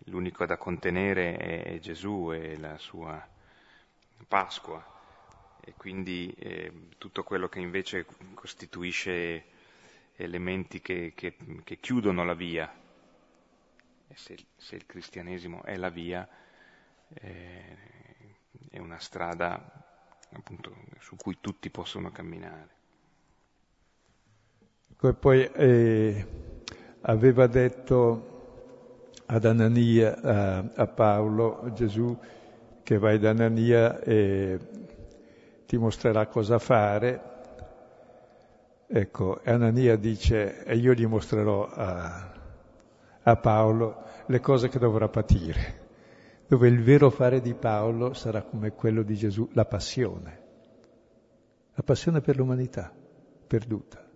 l'unico 0.06 0.46
da 0.46 0.56
contenere 0.56 1.36
è 1.36 1.78
Gesù 1.78 2.32
e 2.32 2.56
la 2.56 2.78
sua 2.78 3.28
Pasqua. 4.26 4.92
E 5.60 5.74
quindi 5.76 6.34
eh, 6.38 6.88
tutto 6.96 7.22
quello 7.22 7.48
che 7.48 7.58
invece 7.58 8.06
costituisce 8.32 9.44
elementi 10.16 10.80
che, 10.80 11.12
che, 11.14 11.36
che 11.64 11.78
chiudono 11.80 12.24
la 12.24 12.34
via, 12.34 12.72
e 14.08 14.16
se, 14.16 14.38
se, 14.56 14.76
il 14.76 14.86
cristianesimo 14.86 15.62
è 15.64 15.76
la 15.76 15.88
via, 15.90 16.26
eh, 17.12 17.76
è 18.70 18.78
una 18.78 18.98
strada 18.98 19.83
appunto, 20.36 20.74
su 20.98 21.16
cui 21.16 21.38
tutti 21.40 21.70
possono 21.70 22.10
camminare. 22.10 22.68
E 25.00 25.12
poi 25.12 25.44
eh, 25.44 26.26
aveva 27.02 27.46
detto 27.46 29.20
ad 29.26 29.44
Anania, 29.44 30.20
a, 30.20 30.64
a, 30.74 30.86
Paolo, 30.86 31.70
Gesù, 31.74 32.16
che 32.82 32.98
vai 32.98 33.18
da 33.18 33.30
Anania 33.30 34.00
e 34.00 34.58
ti 35.66 35.76
mostrerà 35.76 36.26
cosa 36.26 36.58
fare. 36.58 37.32
Ecco, 38.86 39.40
Anania 39.44 39.96
dice, 39.96 40.64
e 40.64 40.76
io 40.76 40.94
gli 40.94 41.06
mostrerò 41.06 41.68
a, 41.68 42.32
a 43.22 43.36
Paolo 43.36 44.04
le 44.26 44.40
cose 44.40 44.68
che 44.68 44.78
dovrà 44.78 45.08
patire 45.08 45.83
dove 46.54 46.68
il 46.68 46.84
vero 46.84 47.10
fare 47.10 47.40
di 47.40 47.52
Paolo 47.52 48.14
sarà 48.14 48.42
come 48.42 48.70
quello 48.70 49.02
di 49.02 49.16
Gesù, 49.16 49.48
la 49.54 49.64
passione, 49.64 50.42
la 51.74 51.82
passione 51.82 52.20
per 52.20 52.36
l'umanità 52.36 52.94
perduta. 53.44 54.08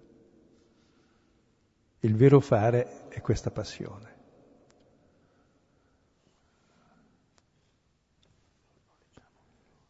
Il 1.99 2.14
vero 2.14 2.39
fare 2.39 3.09
è 3.09 3.20
questa 3.20 3.51
passione. 3.51 4.16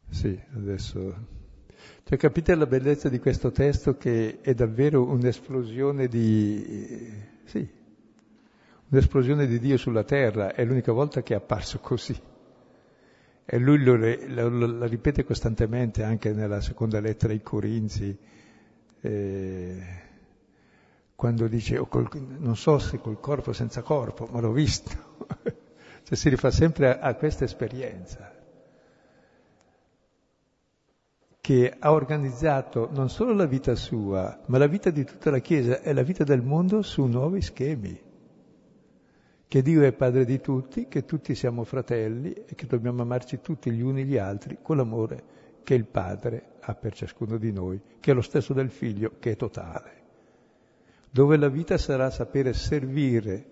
Sì, 0.09 0.41
adesso... 0.55 1.37
Cioè, 2.05 2.17
capite 2.17 2.55
la 2.55 2.65
bellezza 2.65 3.11
di 3.11 3.19
questo 3.19 3.51
testo 3.51 3.99
che 3.99 4.41
è 4.41 4.55
davvero 4.55 5.07
un'esplosione 5.07 6.09
di... 6.09 7.13
Sì, 7.45 7.71
un'esplosione 8.89 9.47
di 9.47 9.59
Dio 9.59 9.77
sulla 9.77 10.05
terra, 10.05 10.55
è 10.55 10.65
l'unica 10.65 10.93
volta 10.93 11.23
che 11.23 11.35
è 11.35 11.37
apparso 11.37 11.79
così. 11.81 12.37
E 13.51 13.57
lui 13.57 13.83
lo, 13.83 13.97
lo, 13.97 14.67
lo 14.67 14.85
ripete 14.85 15.25
costantemente 15.25 16.03
anche 16.03 16.35
nella 16.35 16.61
seconda 16.61 17.01
lettera 17.01 17.33
ai 17.33 17.41
Corinzi, 17.41 18.15
eh, 19.01 19.83
quando 21.15 21.49
dice, 21.49 21.79
oh, 21.79 21.87
col, 21.87 22.11
non 22.41 22.57
so 22.57 22.79
se 22.79 22.99
col 22.99 23.19
corpo 23.21 23.49
o 23.49 23.53
senza 23.55 23.81
corpo, 23.81 24.29
ma 24.31 24.41
l'ho 24.41 24.53
visto. 24.53 24.91
cioè 26.05 26.15
si 26.15 26.29
rifà 26.29 26.51
sempre 26.51 26.99
a, 26.99 27.01
a 27.01 27.15
questa 27.15 27.45
esperienza 27.45 28.35
che 31.41 31.75
ha 31.79 31.91
organizzato 31.91 32.91
non 32.93 33.09
solo 33.09 33.33
la 33.33 33.47
vita 33.47 33.75
sua, 33.77 34.43
ma 34.49 34.59
la 34.59 34.67
vita 34.67 34.91
di 34.91 35.05
tutta 35.05 35.31
la 35.31 35.39
Chiesa 35.39 35.81
e 35.81 35.95
la 35.95 36.03
vita 36.03 36.23
del 36.23 36.43
mondo 36.43 36.83
su 36.83 37.07
nuovi 37.07 37.41
schemi 37.41 38.08
che 39.49 39.63
Dio 39.63 39.83
è 39.83 39.93
padre 39.93 40.27
di 40.27 40.41
tutti, 40.41 40.89
che 40.89 41.07
tutti 41.07 41.35
siamo 41.35 41.65
fratelli 41.65 42.35
e 42.35 42.55
che 42.55 42.67
dobbiamo 42.67 43.01
amarci 43.01 43.41
tutti 43.41 43.71
gli 43.71 43.81
uni 43.81 44.05
gli 44.05 44.19
altri 44.19 44.59
con 44.61 44.77
l'amore 44.77 45.37
che 45.65 45.75
il 45.75 45.87
Padre 45.87 46.57
ha 46.61 46.75
per 46.75 46.95
ciascuno 46.95 47.39
di 47.39 47.51
noi, 47.51 47.81
che 47.99 48.11
è 48.11 48.15
lo 48.15 48.21
stesso 48.21 48.53
del 48.53 48.71
Figlio, 48.71 49.17
che 49.19 49.33
è 49.33 49.37
totale. 49.37 49.97
Dove 51.11 51.37
la 51.39 51.49
vita 51.49 51.79
sarà 51.79 52.11
sapere 52.11 52.53
servire, 52.53 53.47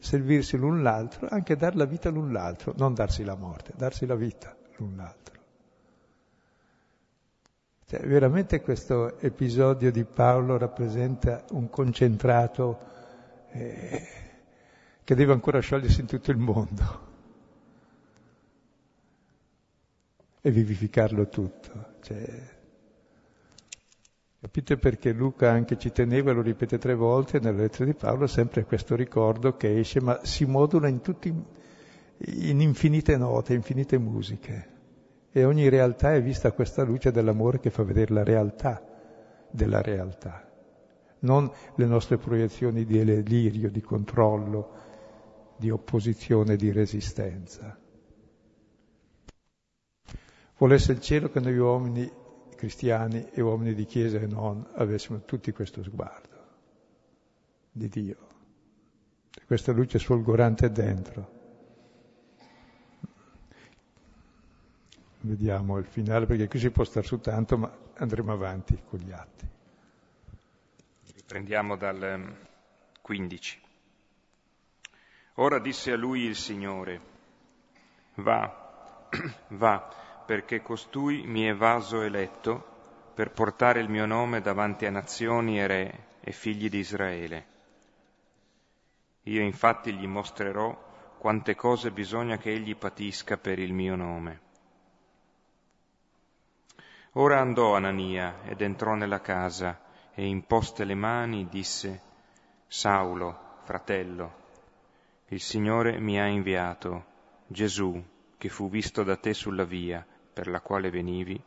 servirsi 0.00 0.56
l'un 0.56 0.82
l'altro, 0.82 1.28
anche 1.30 1.56
dar 1.56 1.76
la 1.76 1.84
vita 1.84 2.08
l'un 2.08 2.32
l'altro, 2.32 2.72
non 2.76 2.94
darsi 2.94 3.22
la 3.22 3.36
morte, 3.36 3.72
darsi 3.76 4.06
la 4.06 4.14
vita 4.14 4.56
l'un 4.76 4.96
l'altro. 4.96 5.38
Cioè, 7.86 8.06
veramente 8.06 8.60
questo 8.60 9.18
episodio 9.18 9.90
di 9.90 10.04
Paolo 10.04 10.56
rappresenta 10.56 11.44
un 11.50 11.68
concentrato 11.68 12.78
eh, 13.50 14.29
che 15.10 15.16
deve 15.16 15.32
ancora 15.32 15.58
sciogliersi 15.58 16.02
in 16.02 16.06
tutto 16.06 16.30
il 16.30 16.36
mondo 16.36 17.00
e 20.40 20.50
vivificarlo 20.52 21.28
tutto. 21.28 21.94
Cioè, 22.00 22.24
capite 24.40 24.76
perché 24.76 25.10
Luca 25.10 25.50
anche 25.50 25.76
ci 25.78 25.90
teneva, 25.90 26.30
lo 26.30 26.42
ripete 26.42 26.78
tre 26.78 26.94
volte 26.94 27.40
nella 27.40 27.62
lettera 27.62 27.86
di 27.86 27.94
Paolo, 27.94 28.28
sempre 28.28 28.64
questo 28.64 28.94
ricordo 28.94 29.56
che 29.56 29.80
esce, 29.80 30.00
ma 30.00 30.20
si 30.22 30.44
modula 30.44 30.86
in, 30.86 31.00
tutti, 31.00 31.34
in 32.18 32.60
infinite 32.60 33.16
note, 33.16 33.54
infinite 33.54 33.98
musiche. 33.98 34.68
E 35.32 35.42
ogni 35.42 35.68
realtà 35.68 36.14
è 36.14 36.22
vista 36.22 36.46
a 36.46 36.52
questa 36.52 36.84
luce 36.84 37.10
dell'amore 37.10 37.58
che 37.58 37.70
fa 37.70 37.82
vedere 37.82 38.14
la 38.14 38.22
realtà 38.22 38.80
della 39.50 39.82
realtà, 39.82 40.48
non 41.22 41.50
le 41.74 41.86
nostre 41.86 42.16
proiezioni 42.16 42.84
di 42.84 43.02
delirio, 43.02 43.72
di 43.72 43.80
controllo, 43.80 44.86
di 45.60 45.68
opposizione 45.68 46.54
e 46.54 46.56
di 46.56 46.72
resistenza. 46.72 47.78
Volesse 50.56 50.92
il 50.92 51.00
cielo 51.02 51.28
che 51.30 51.38
noi 51.38 51.58
uomini 51.58 52.10
cristiani 52.56 53.28
e 53.30 53.42
uomini 53.42 53.74
di 53.74 53.84
chiesa 53.84 54.18
e 54.18 54.26
non 54.26 54.66
avessimo 54.74 55.20
tutti 55.26 55.52
questo 55.52 55.82
sguardo 55.82 56.28
di 57.72 57.88
Dio, 57.88 58.26
questa 59.46 59.72
luce 59.72 59.98
sfolgorante 59.98 60.70
dentro. 60.72 61.38
Vediamo 65.20 65.76
il 65.76 65.84
finale 65.84 66.24
perché 66.24 66.48
qui 66.48 66.58
si 66.58 66.70
può 66.70 66.84
stare 66.84 67.06
su 67.06 67.20
tanto, 67.20 67.58
ma 67.58 67.70
andremo 67.96 68.32
avanti 68.32 68.78
con 68.88 68.98
gli 68.98 69.12
atti. 69.12 69.46
Riprendiamo 71.16 71.76
dal 71.76 72.34
15. 73.02 73.68
Ora 75.40 75.58
disse 75.58 75.90
a 75.90 75.96
lui 75.96 76.24
il 76.24 76.36
Signore, 76.36 77.00
va, 78.16 79.08
va, 79.48 79.88
perché 80.26 80.60
costui 80.60 81.26
mi 81.26 81.44
è 81.44 81.54
vaso 81.54 82.02
eletto 82.02 83.12
per 83.14 83.30
portare 83.30 83.80
il 83.80 83.88
mio 83.88 84.04
nome 84.04 84.42
davanti 84.42 84.84
a 84.84 84.90
nazioni 84.90 85.58
e 85.58 85.66
re 85.66 86.06
e 86.20 86.32
figli 86.32 86.68
di 86.68 86.76
Israele. 86.76 87.46
Io 89.22 89.40
infatti 89.40 89.94
gli 89.94 90.06
mostrerò 90.06 90.76
quante 91.16 91.54
cose 91.54 91.90
bisogna 91.90 92.36
che 92.36 92.50
egli 92.50 92.76
patisca 92.76 93.38
per 93.38 93.58
il 93.58 93.72
mio 93.72 93.96
nome. 93.96 94.40
Ora 97.12 97.40
andò 97.40 97.76
Anania 97.76 98.42
ed 98.44 98.60
entrò 98.60 98.92
nella 98.92 99.22
casa 99.22 99.80
e 100.12 100.26
imposte 100.26 100.84
le 100.84 100.94
mani 100.94 101.48
disse, 101.48 102.02
Saulo, 102.66 103.60
fratello, 103.64 104.39
il 105.32 105.40
Signore 105.40 106.00
mi 106.00 106.18
ha 106.18 106.26
inviato, 106.26 107.04
Gesù, 107.46 108.02
che 108.36 108.48
fu 108.48 108.68
visto 108.68 109.04
da 109.04 109.16
te 109.16 109.32
sulla 109.32 109.64
via 109.64 110.04
per 110.32 110.48
la 110.48 110.60
quale 110.60 110.90
venivi, 110.90 111.40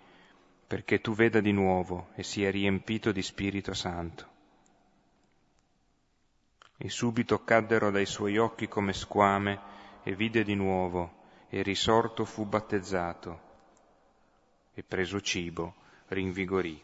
perché 0.66 1.02
tu 1.02 1.14
veda 1.14 1.42
di 1.42 1.52
nuovo 1.52 2.08
e 2.16 2.24
sia 2.24 2.50
riempito 2.50 3.12
di 3.12 3.22
Spirito 3.22 3.74
Santo. 3.74 4.32
E 6.78 6.90
subito 6.90 7.44
caddero 7.44 7.92
dai 7.92 8.06
suoi 8.06 8.38
occhi 8.38 8.70
come 8.70 8.94
squame 8.94 9.60
e 10.04 10.16
vide 10.16 10.44
di 10.44 10.56
nuovo 10.56 11.22
e 11.50 11.62
risorto 11.62 12.24
fu 12.24 12.46
battezzato 12.46 13.52
e 14.74 14.84
preso 14.84 15.20
cibo 15.20 15.76
rinvigorì. 16.08 16.84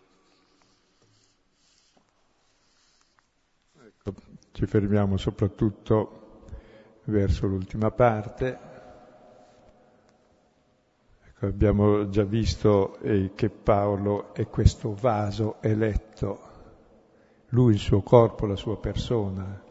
Ecco, 3.81 4.13
ci 4.51 4.65
fermiamo 4.65 5.15
soprattutto 5.15 6.19
verso 7.09 7.47
l'ultima 7.47 7.91
parte. 7.91 8.57
Ecco, 11.27 11.45
abbiamo 11.45 12.09
già 12.09 12.23
visto 12.23 12.97
eh, 12.99 13.31
che 13.35 13.49
Paolo 13.49 14.33
è 14.33 14.47
questo 14.47 14.93
vaso 14.93 15.61
eletto, 15.61 16.47
lui, 17.49 17.73
il 17.73 17.79
suo 17.79 18.01
corpo, 18.01 18.45
la 18.45 18.55
sua 18.55 18.77
persona, 18.79 19.61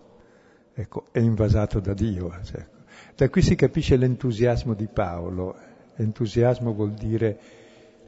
ecco, 0.74 1.05
è 1.12 1.20
invasato 1.20 1.78
da 1.78 1.95
Dio. 1.95 2.32
Cioè, 2.43 2.66
da 3.14 3.28
qui 3.28 3.43
si 3.43 3.55
capisce 3.55 3.97
l'entusiasmo 3.97 4.74
di 4.74 4.86
Paolo. 4.86 5.57
Entusiasmo 5.95 6.72
vuol 6.72 6.93
dire 6.93 7.39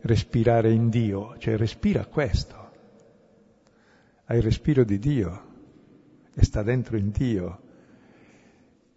respirare 0.02 0.72
in 0.72 0.88
Dio, 0.88 1.36
cioè 1.38 1.56
respira 1.56 2.04
questo. 2.06 2.68
Hai 4.24 4.36
il 4.38 4.42
respiro 4.42 4.84
di 4.84 4.98
Dio 4.98 5.48
e 6.34 6.44
sta 6.44 6.62
dentro 6.62 6.96
in 6.96 7.10
Dio 7.10 7.60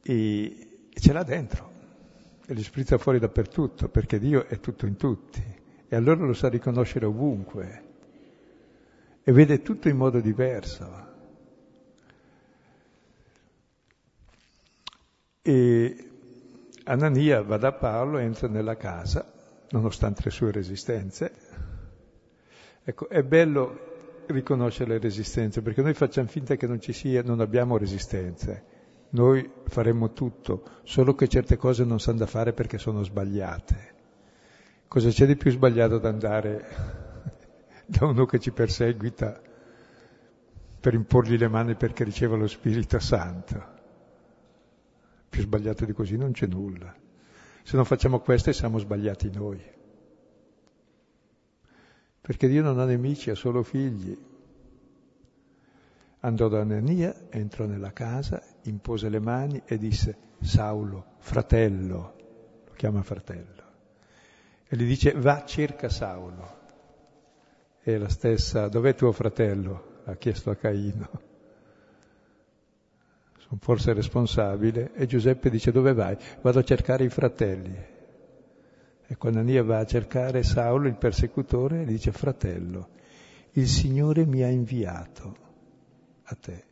e, 0.04 0.89
ce 0.93 1.14
l'ha 1.14 1.24
dentro 1.24 1.72
e 2.45 2.54
gli 2.54 2.64
sprizza 2.64 2.97
fuori 2.97 3.20
dappertutto 3.20 3.88
perché 3.88 4.20
Dio 4.20 4.45
è 4.47 4.60
tutto 4.60 4.86
in 4.86 4.97
tutti 4.97 5.41
e 5.88 5.95
allora 5.95 6.26
lo 6.26 6.34
sa 6.34 6.49
riconoscere 6.49 7.06
ovunque 7.06 7.84
e 9.24 9.32
vede 9.32 9.62
tutto 9.62 9.88
in 9.88 9.95
modo 9.95 10.20
diverso. 10.20 11.12
E 15.41 16.10
Anania 16.86 17.41
va 17.41 17.58
da 17.58 17.72
Paolo, 17.72 18.18
entra 18.18 18.47
nella 18.47 18.76
casa, 18.76 19.32
nonostante 19.70 20.22
le 20.26 20.30
sue 20.30 20.51
resistenze. 20.51 21.32
Ecco, 22.84 23.08
è 23.08 23.24
bello 23.24 24.26
riconoscere 24.28 24.91
le 24.91 24.99
resistenze, 24.99 25.62
perché 25.62 25.82
noi 25.82 25.93
facciamo 25.93 26.28
finta 26.28 26.56
che 26.56 26.68
non 26.68 26.82
ci 26.82 26.91
sia, 26.91 27.24
non 27.24 27.39
abbiamo 27.39 27.78
resistenze. 27.78 28.72
Noi 29.14 29.47
faremmo 29.66 30.11
tutto, 30.11 30.64
solo 30.84 31.14
che 31.14 31.28
certe 31.28 31.55
cose 31.55 31.84
non 31.84 31.99
sanno 31.99 32.20
da 32.20 32.26
fare 32.26 32.51
perché 32.51 32.80
sono 32.80 33.03
sbagliate. 33.03 33.91
Cosa 34.88 35.09
c'è 35.09 35.28
di 35.28 35.36
più 35.36 35.51
sbagliato 35.51 35.99
da 35.99 36.09
andare 36.09 36.66
da 37.86 38.05
uno 38.07 38.26
che 38.26 38.39
ci 38.39 38.51
perseguita 38.51 39.39
per 40.80 40.93
imporgli 40.95 41.38
le 41.38 41.47
mani 41.47 41.76
perché 41.76 42.03
riceva 42.03 42.36
lo 42.36 42.47
Spirito 42.47 42.97
Santo? 42.97 43.72
Più 45.30 45.41
sbagliato 45.41 45.86
di 45.86 45.93
così 45.93 46.18
non 46.18 46.32
c'è 46.32 46.47
nulla. 46.47 46.93
Se 47.61 47.76
non 47.76 47.86
facciamo 47.86 48.20
questo 48.20 48.51
siamo 48.51 48.80
sbagliati 48.80 49.30
noi. 49.32 49.61
Perché 52.20 52.47
Dio 52.47 52.64
non 52.64 52.80
ha 52.80 52.86
nemici, 52.86 53.30
ha 53.30 53.36
solo 53.36 53.61
figli. 53.61 54.18
Andò 56.26 56.47
da 56.47 56.61
Anania, 56.61 57.13
entrò 57.30 57.65
nella 57.65 57.91
casa, 57.91 58.41
impose 58.63 59.09
le 59.09 59.19
mani 59.19 59.61
e 59.65 59.78
disse, 59.78 60.15
Saulo, 60.39 61.15
fratello, 61.17 62.15
lo 62.65 62.71
chiama 62.78 63.01
fratello. 63.01 63.61
E 64.65 64.78
gli 64.78 64.88
dice, 64.88 65.11
va, 65.11 65.43
cerca 65.43 65.89
Saulo. 65.89 66.61
E 67.82 67.97
la 67.97 68.07
stessa, 68.07 68.69
dov'è 68.69 68.95
tuo 68.95 69.11
fratello? 69.11 70.01
Ha 70.05 70.15
chiesto 70.15 70.49
a 70.49 70.55
Caino. 70.55 71.09
Sono 73.39 73.59
forse 73.59 73.91
responsabile. 73.91 74.93
E 74.93 75.05
Giuseppe 75.05 75.49
dice, 75.49 75.74
dove 75.74 75.91
vai? 75.91 76.17
Vado 76.41 76.59
a 76.59 76.63
cercare 76.63 77.03
i 77.03 77.09
fratelli. 77.09 77.78
E 79.05 79.17
quando 79.17 79.39
Anania 79.39 79.63
va 79.63 79.80
a 79.80 79.86
cercare 79.86 80.41
Saulo, 80.41 80.88
il 80.88 80.95
persecutore, 80.95 81.84
gli 81.84 81.91
dice, 81.91 82.13
fratello, 82.13 82.88
il 83.51 83.67
Signore 83.67 84.26
mi 84.26 84.41
ha 84.41 84.47
inviato 84.47 85.43
a 86.34 86.36
te. 86.36 86.63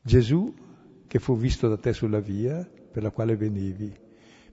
Gesù 0.00 0.54
che 1.06 1.18
fu 1.18 1.36
visto 1.36 1.68
da 1.68 1.76
te 1.76 1.92
sulla 1.92 2.20
via 2.20 2.66
per 2.90 3.02
la 3.02 3.10
quale 3.10 3.36
venivi, 3.36 3.94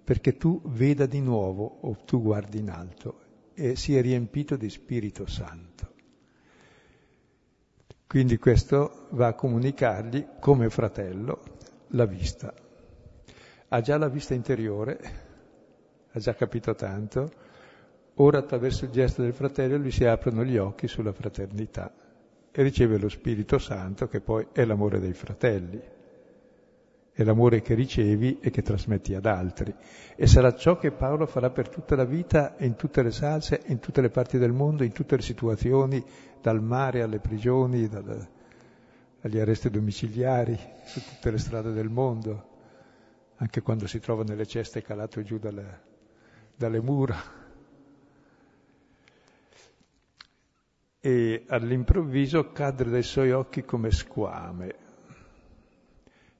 perché 0.03 0.37
tu 0.37 0.61
veda 0.65 1.05
di 1.05 1.21
nuovo 1.21 1.79
o 1.81 1.95
tu 2.05 2.21
guardi 2.21 2.59
in 2.59 2.69
alto 2.69 3.21
e 3.53 3.75
sia 3.75 4.01
riempito 4.01 4.55
di 4.55 4.69
Spirito 4.69 5.25
Santo. 5.25 5.93
Quindi 8.07 8.37
questo 8.37 9.07
va 9.11 9.27
a 9.27 9.33
comunicargli 9.33 10.27
come 10.39 10.69
fratello 10.69 11.41
la 11.89 12.05
vista. 12.05 12.53
Ha 13.67 13.81
già 13.81 13.97
la 13.97 14.07
vista 14.07 14.33
interiore, 14.33 14.99
ha 16.11 16.19
già 16.19 16.35
capito 16.35 16.75
tanto, 16.75 17.31
ora 18.15 18.39
attraverso 18.39 18.85
il 18.85 18.91
gesto 18.91 19.21
del 19.21 19.33
fratello 19.33 19.77
gli 19.77 19.91
si 19.91 20.05
aprono 20.05 20.43
gli 20.45 20.57
occhi 20.57 20.87
sulla 20.87 21.11
fraternità 21.11 21.93
e 22.57 22.63
riceve 22.63 22.97
lo 22.97 23.09
Spirito 23.09 23.57
Santo 23.57 24.07
che 24.07 24.21
poi 24.21 24.47
è 24.53 24.63
l'amore 24.63 25.01
dei 25.01 25.11
fratelli, 25.11 25.77
è 27.11 27.23
l'amore 27.23 27.61
che 27.61 27.73
ricevi 27.73 28.39
e 28.39 28.49
che 28.49 28.61
trasmetti 28.61 29.13
ad 29.13 29.25
altri. 29.25 29.75
E 30.15 30.25
sarà 30.25 30.55
ciò 30.55 30.77
che 30.77 30.91
Paolo 30.91 31.25
farà 31.25 31.49
per 31.49 31.67
tutta 31.67 31.97
la 31.97 32.05
vita, 32.05 32.55
in 32.59 32.75
tutte 32.75 33.03
le 33.03 33.11
salse, 33.11 33.61
in 33.65 33.79
tutte 33.79 33.99
le 33.99 34.09
parti 34.09 34.37
del 34.37 34.53
mondo, 34.53 34.85
in 34.85 34.93
tutte 34.93 35.17
le 35.17 35.21
situazioni, 35.21 36.01
dal 36.41 36.63
mare 36.63 37.01
alle 37.01 37.19
prigioni, 37.19 37.89
dal, 37.89 38.25
agli 39.19 39.37
arresti 39.37 39.69
domiciliari, 39.69 40.57
su 40.85 41.01
tutte 41.01 41.31
le 41.31 41.37
strade 41.37 41.73
del 41.73 41.89
mondo, 41.89 42.49
anche 43.35 43.61
quando 43.61 43.85
si 43.85 43.99
trova 43.99 44.23
nelle 44.23 44.45
ceste 44.45 44.81
calato 44.81 45.21
giù 45.23 45.39
dalle, 45.39 45.81
dalle 46.55 46.79
mura. 46.79 47.43
E 51.05 51.43
all'improvviso 51.49 52.51
cadre 52.51 52.89
dai 52.89 53.03
suoi 53.03 53.31
occhi 53.31 53.63
come 53.63 53.91
squame. 53.91 54.75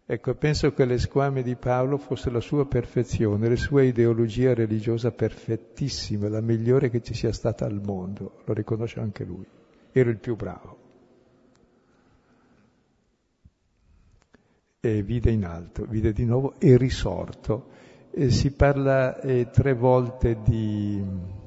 Ecco, 0.07 0.33
penso 0.33 0.73
che 0.73 0.85
le 0.85 0.97
squame 0.97 1.43
di 1.43 1.55
Paolo 1.55 1.99
fosse 1.99 2.31
la 2.31 2.39
sua 2.39 2.65
perfezione, 2.65 3.47
la 3.47 3.55
sua 3.55 3.83
ideologia 3.83 4.55
religiosa 4.55 5.11
perfettissima, 5.11 6.29
la 6.29 6.41
migliore 6.41 6.89
che 6.89 7.03
ci 7.03 7.13
sia 7.13 7.31
stata 7.31 7.65
al 7.65 7.79
mondo, 7.79 8.41
lo 8.43 8.53
riconosce 8.53 8.99
anche 8.99 9.23
lui. 9.23 9.45
Ero 9.91 10.09
il 10.09 10.17
più 10.17 10.35
bravo. 10.35 10.77
E 14.79 15.03
vide 15.03 15.29
in 15.29 15.45
alto, 15.45 15.85
vide 15.85 16.11
di 16.11 16.25
nuovo 16.25 16.55
e 16.57 16.75
risorto. 16.75 17.69
E 18.09 18.31
si 18.31 18.51
parla 18.51 19.19
eh, 19.19 19.51
tre 19.51 19.73
volte 19.73 20.39
di 20.41 21.43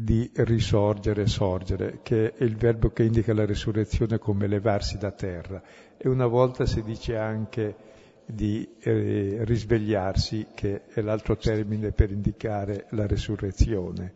di 0.00 0.30
risorgere, 0.32 1.26
sorgere, 1.26 1.98
che 2.04 2.32
è 2.32 2.44
il 2.44 2.54
verbo 2.54 2.90
che 2.90 3.02
indica 3.02 3.34
la 3.34 3.44
risurrezione 3.44 4.18
come 4.18 4.46
levarsi 4.46 4.96
da 4.96 5.10
terra. 5.10 5.60
E 5.96 6.08
una 6.08 6.28
volta 6.28 6.66
si 6.66 6.82
dice 6.84 7.16
anche 7.16 7.74
di 8.24 8.76
eh, 8.78 9.38
risvegliarsi, 9.40 10.50
che 10.54 10.84
è 10.86 11.00
l'altro 11.00 11.36
termine 11.36 11.90
per 11.90 12.12
indicare 12.12 12.86
la 12.90 13.08
risurrezione. 13.08 14.12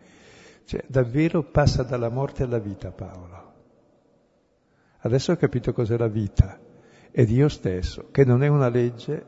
Cioè, 0.67 0.85
davvero 0.87 1.43
passa 1.43 1.83
dalla 1.83 2.11
morte 2.11 2.45
alla 2.45 2.61
vita 2.61 2.93
Paolo. 2.93 3.53
Adesso 4.99 5.33
ho 5.33 5.37
capito 5.37 5.73
cos'è 5.73 5.97
la 5.97 6.07
vita. 6.07 6.61
È 7.11 7.25
Dio 7.25 7.49
stesso, 7.49 8.07
che 8.13 8.25
non 8.25 8.45
è 8.45 8.47
una 8.47 8.69
legge 8.69 9.25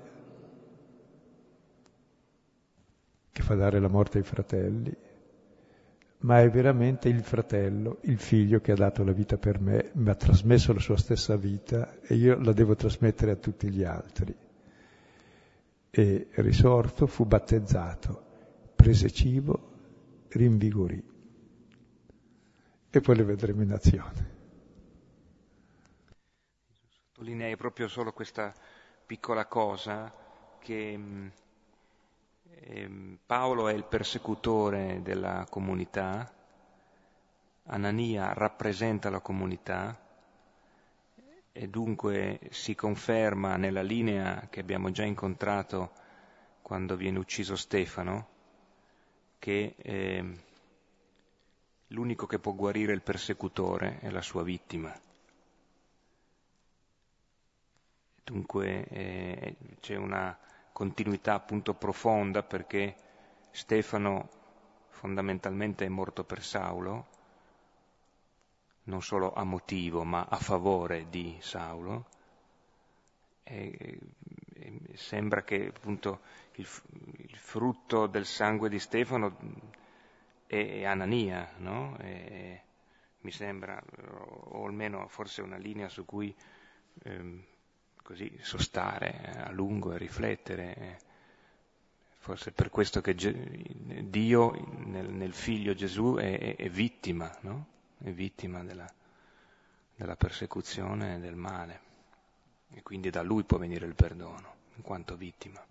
che 3.32 3.42
fa 3.42 3.56
dare 3.56 3.80
la 3.80 3.88
morte 3.88 4.18
ai 4.18 4.24
fratelli, 4.24 4.96
ma 6.18 6.40
è 6.40 6.48
veramente 6.50 7.08
il 7.08 7.22
fratello, 7.22 7.98
il 8.02 8.18
figlio 8.18 8.60
che 8.60 8.72
ha 8.72 8.76
dato 8.76 9.04
la 9.04 9.12
vita 9.12 9.36
per 9.36 9.60
me, 9.60 9.90
mi 9.94 10.08
ha 10.08 10.14
trasmesso 10.14 10.72
la 10.72 10.80
sua 10.80 10.96
stessa 10.96 11.36
vita 11.36 11.98
e 12.00 12.14
io 12.14 12.38
la 12.40 12.52
devo 12.52 12.74
trasmettere 12.74 13.32
a 13.32 13.36
tutti 13.36 13.70
gli 13.70 13.84
altri. 13.84 14.34
E 15.90 16.28
risorto 16.32 17.06
fu 17.06 17.24
battezzato, 17.24 18.24
prese 18.74 19.10
cibo, 19.10 19.72
rinvigorì. 20.28 21.12
E 22.90 23.00
poi 23.00 23.16
le 23.16 23.24
vedremo 23.24 23.62
in 23.62 23.72
azione. 23.72 24.32
Sottolinei 27.24 27.56
proprio 27.56 27.88
solo 27.88 28.12
questa 28.12 28.52
piccola 29.06 29.46
cosa 29.46 30.12
che 30.58 30.98
Paolo 33.26 33.68
è 33.68 33.72
il 33.72 33.84
persecutore 33.84 35.00
della 35.02 35.46
comunità, 35.48 36.32
Anania 37.66 38.32
rappresenta 38.34 39.08
la 39.08 39.20
comunità 39.20 39.98
e 41.50 41.68
dunque 41.68 42.40
si 42.50 42.74
conferma 42.74 43.56
nella 43.56 43.82
linea 43.82 44.48
che 44.50 44.60
abbiamo 44.60 44.90
già 44.90 45.04
incontrato 45.04 45.92
quando 46.60 46.96
viene 46.96 47.18
ucciso 47.18 47.56
Stefano, 47.56 48.28
che 49.38 49.74
eh, 49.76 50.40
l'unico 51.88 52.26
che 52.26 52.38
può 52.38 52.52
guarire 52.54 52.92
il 52.92 53.02
persecutore 53.02 53.98
è 54.00 54.10
la 54.10 54.22
sua 54.22 54.42
vittima. 54.42 54.92
Dunque 58.24 58.84
eh, 58.88 59.56
c'è 59.80 59.96
una 59.96 60.36
continuità 60.74 61.34
appunto 61.34 61.72
profonda 61.74 62.42
perché 62.42 62.96
Stefano 63.52 64.28
fondamentalmente 64.88 65.84
è 65.84 65.88
morto 65.88 66.24
per 66.24 66.42
Saulo, 66.42 67.06
non 68.84 69.00
solo 69.00 69.32
a 69.32 69.44
motivo 69.44 70.02
ma 70.02 70.26
a 70.28 70.36
favore 70.36 71.06
di 71.08 71.38
Saulo. 71.40 72.06
E, 73.44 73.98
e 74.54 74.80
sembra 74.94 75.44
che 75.44 75.70
appunto 75.72 76.22
il, 76.54 76.66
il, 77.18 77.36
frutto 77.36 78.08
del 78.08 78.26
sangue 78.26 78.68
di 78.68 78.80
Stefano 78.80 79.36
è, 80.46 80.80
è 80.80 80.84
Anania, 80.84 81.52
no? 81.58 81.96
E, 82.00 82.62
mi 83.20 83.30
sembra, 83.30 83.80
o 84.48 84.66
almeno 84.66 85.06
forse 85.06 85.40
una 85.40 85.56
linea 85.56 85.88
su 85.88 86.04
cui 86.04 86.34
ehm, 87.04 87.44
così 88.04 88.38
sostare 88.42 89.34
eh, 89.34 89.40
a 89.40 89.50
lungo 89.50 89.92
e 89.92 89.98
riflettere. 89.98 90.98
Forse 92.18 92.50
è 92.50 92.52
per 92.52 92.70
questo 92.70 93.00
che 93.00 93.14
Dio 93.14 94.50
nel, 94.84 95.08
nel 95.08 95.32
figlio 95.32 95.74
Gesù 95.74 96.14
è, 96.14 96.38
è, 96.38 96.56
è 96.56 96.68
vittima, 96.68 97.34
no? 97.40 97.66
È 97.98 98.10
vittima 98.10 98.62
della, 98.62 98.90
della 99.96 100.16
persecuzione 100.16 101.16
e 101.16 101.18
del 101.18 101.34
male. 101.34 101.80
E 102.72 102.82
quindi 102.82 103.10
da 103.10 103.22
lui 103.22 103.42
può 103.44 103.58
venire 103.58 103.86
il 103.86 103.94
perdono, 103.94 104.54
in 104.76 104.82
quanto 104.82 105.16
vittima. 105.16 105.64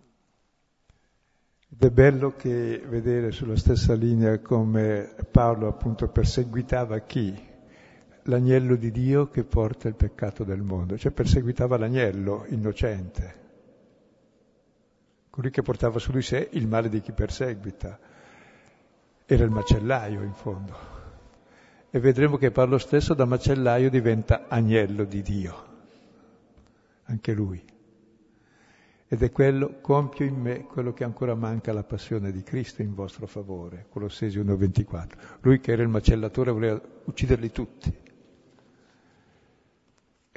È 1.76 1.90
bello 1.90 2.34
che 2.36 2.82
vedere 2.86 3.30
sulla 3.30 3.56
stessa 3.56 3.94
linea 3.94 4.38
come 4.40 5.14
Paolo 5.30 5.68
appunto 5.68 6.08
perseguitava 6.08 7.00
chi? 7.00 7.52
L'agnello 8.24 8.76
di 8.76 8.90
Dio 8.90 9.28
che 9.28 9.44
porta 9.44 9.88
il 9.88 9.94
peccato 9.94 10.44
del 10.44 10.62
mondo, 10.62 10.96
cioè 10.96 11.12
perseguitava 11.12 11.76
l'agnello 11.76 12.44
innocente, 12.48 13.42
colui 15.30 15.50
che 15.50 15.62
portava 15.62 15.98
su 15.98 16.10
di 16.10 16.22
sé 16.22 16.48
il 16.52 16.66
male 16.66 16.88
di 16.88 17.00
chi 17.00 17.12
perseguita. 17.12 17.98
Era 19.26 19.44
il 19.44 19.50
macellaio 19.50 20.22
in 20.22 20.32
fondo. 20.32 20.76
E 21.90 21.98
vedremo 22.00 22.36
che 22.36 22.50
Paolo 22.50 22.78
stesso 22.78 23.14
da 23.14 23.24
macellaio 23.24 23.90
diventa 23.90 24.46
agnello 24.48 25.04
di 25.04 25.22
Dio, 25.22 25.64
anche 27.04 27.32
lui 27.32 27.72
ed 29.14 29.22
è 29.22 29.30
quello, 29.30 29.76
compio 29.80 30.24
in 30.24 30.34
me 30.34 30.64
quello 30.64 30.92
che 30.92 31.04
ancora 31.04 31.36
manca 31.36 31.70
alla 31.70 31.84
passione 31.84 32.32
di 32.32 32.42
Cristo 32.42 32.82
in 32.82 32.94
vostro 32.94 33.28
favore, 33.28 33.86
Colossesi 33.88 34.40
1.24. 34.40 35.08
Lui 35.42 35.60
che 35.60 35.70
era 35.70 35.82
il 35.82 35.88
macellatore 35.88 36.50
voleva 36.50 36.80
ucciderli 37.04 37.52
tutti. 37.52 37.96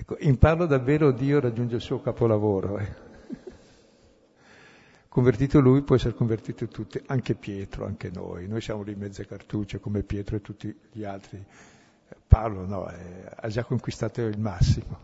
Ecco, 0.09 0.23
in 0.23 0.37
parlo 0.37 0.65
davvero 0.65 1.11
Dio 1.11 1.41
raggiunge 1.41 1.75
il 1.75 1.81
suo 1.81 1.99
capolavoro. 1.99 2.77
Eh. 2.77 2.87
Convertito 5.09 5.59
lui 5.59 5.81
può 5.81 5.95
essere 5.95 6.13
convertito 6.13 6.65
tutti, 6.69 7.01
anche 7.07 7.35
Pietro, 7.35 7.85
anche 7.85 8.09
noi. 8.09 8.47
Noi 8.47 8.61
siamo 8.61 8.83
lì 8.83 8.93
in 8.93 8.99
mezze 8.99 9.27
cartucce 9.27 9.81
come 9.81 10.03
Pietro 10.03 10.37
e 10.37 10.41
tutti 10.41 10.73
gli 10.93 11.03
altri. 11.03 11.43
Paolo 12.25 12.65
no, 12.65 12.89
eh, 12.89 13.29
ha 13.35 13.49
già 13.49 13.65
conquistato 13.65 14.21
il 14.21 14.39
massimo. 14.39 14.97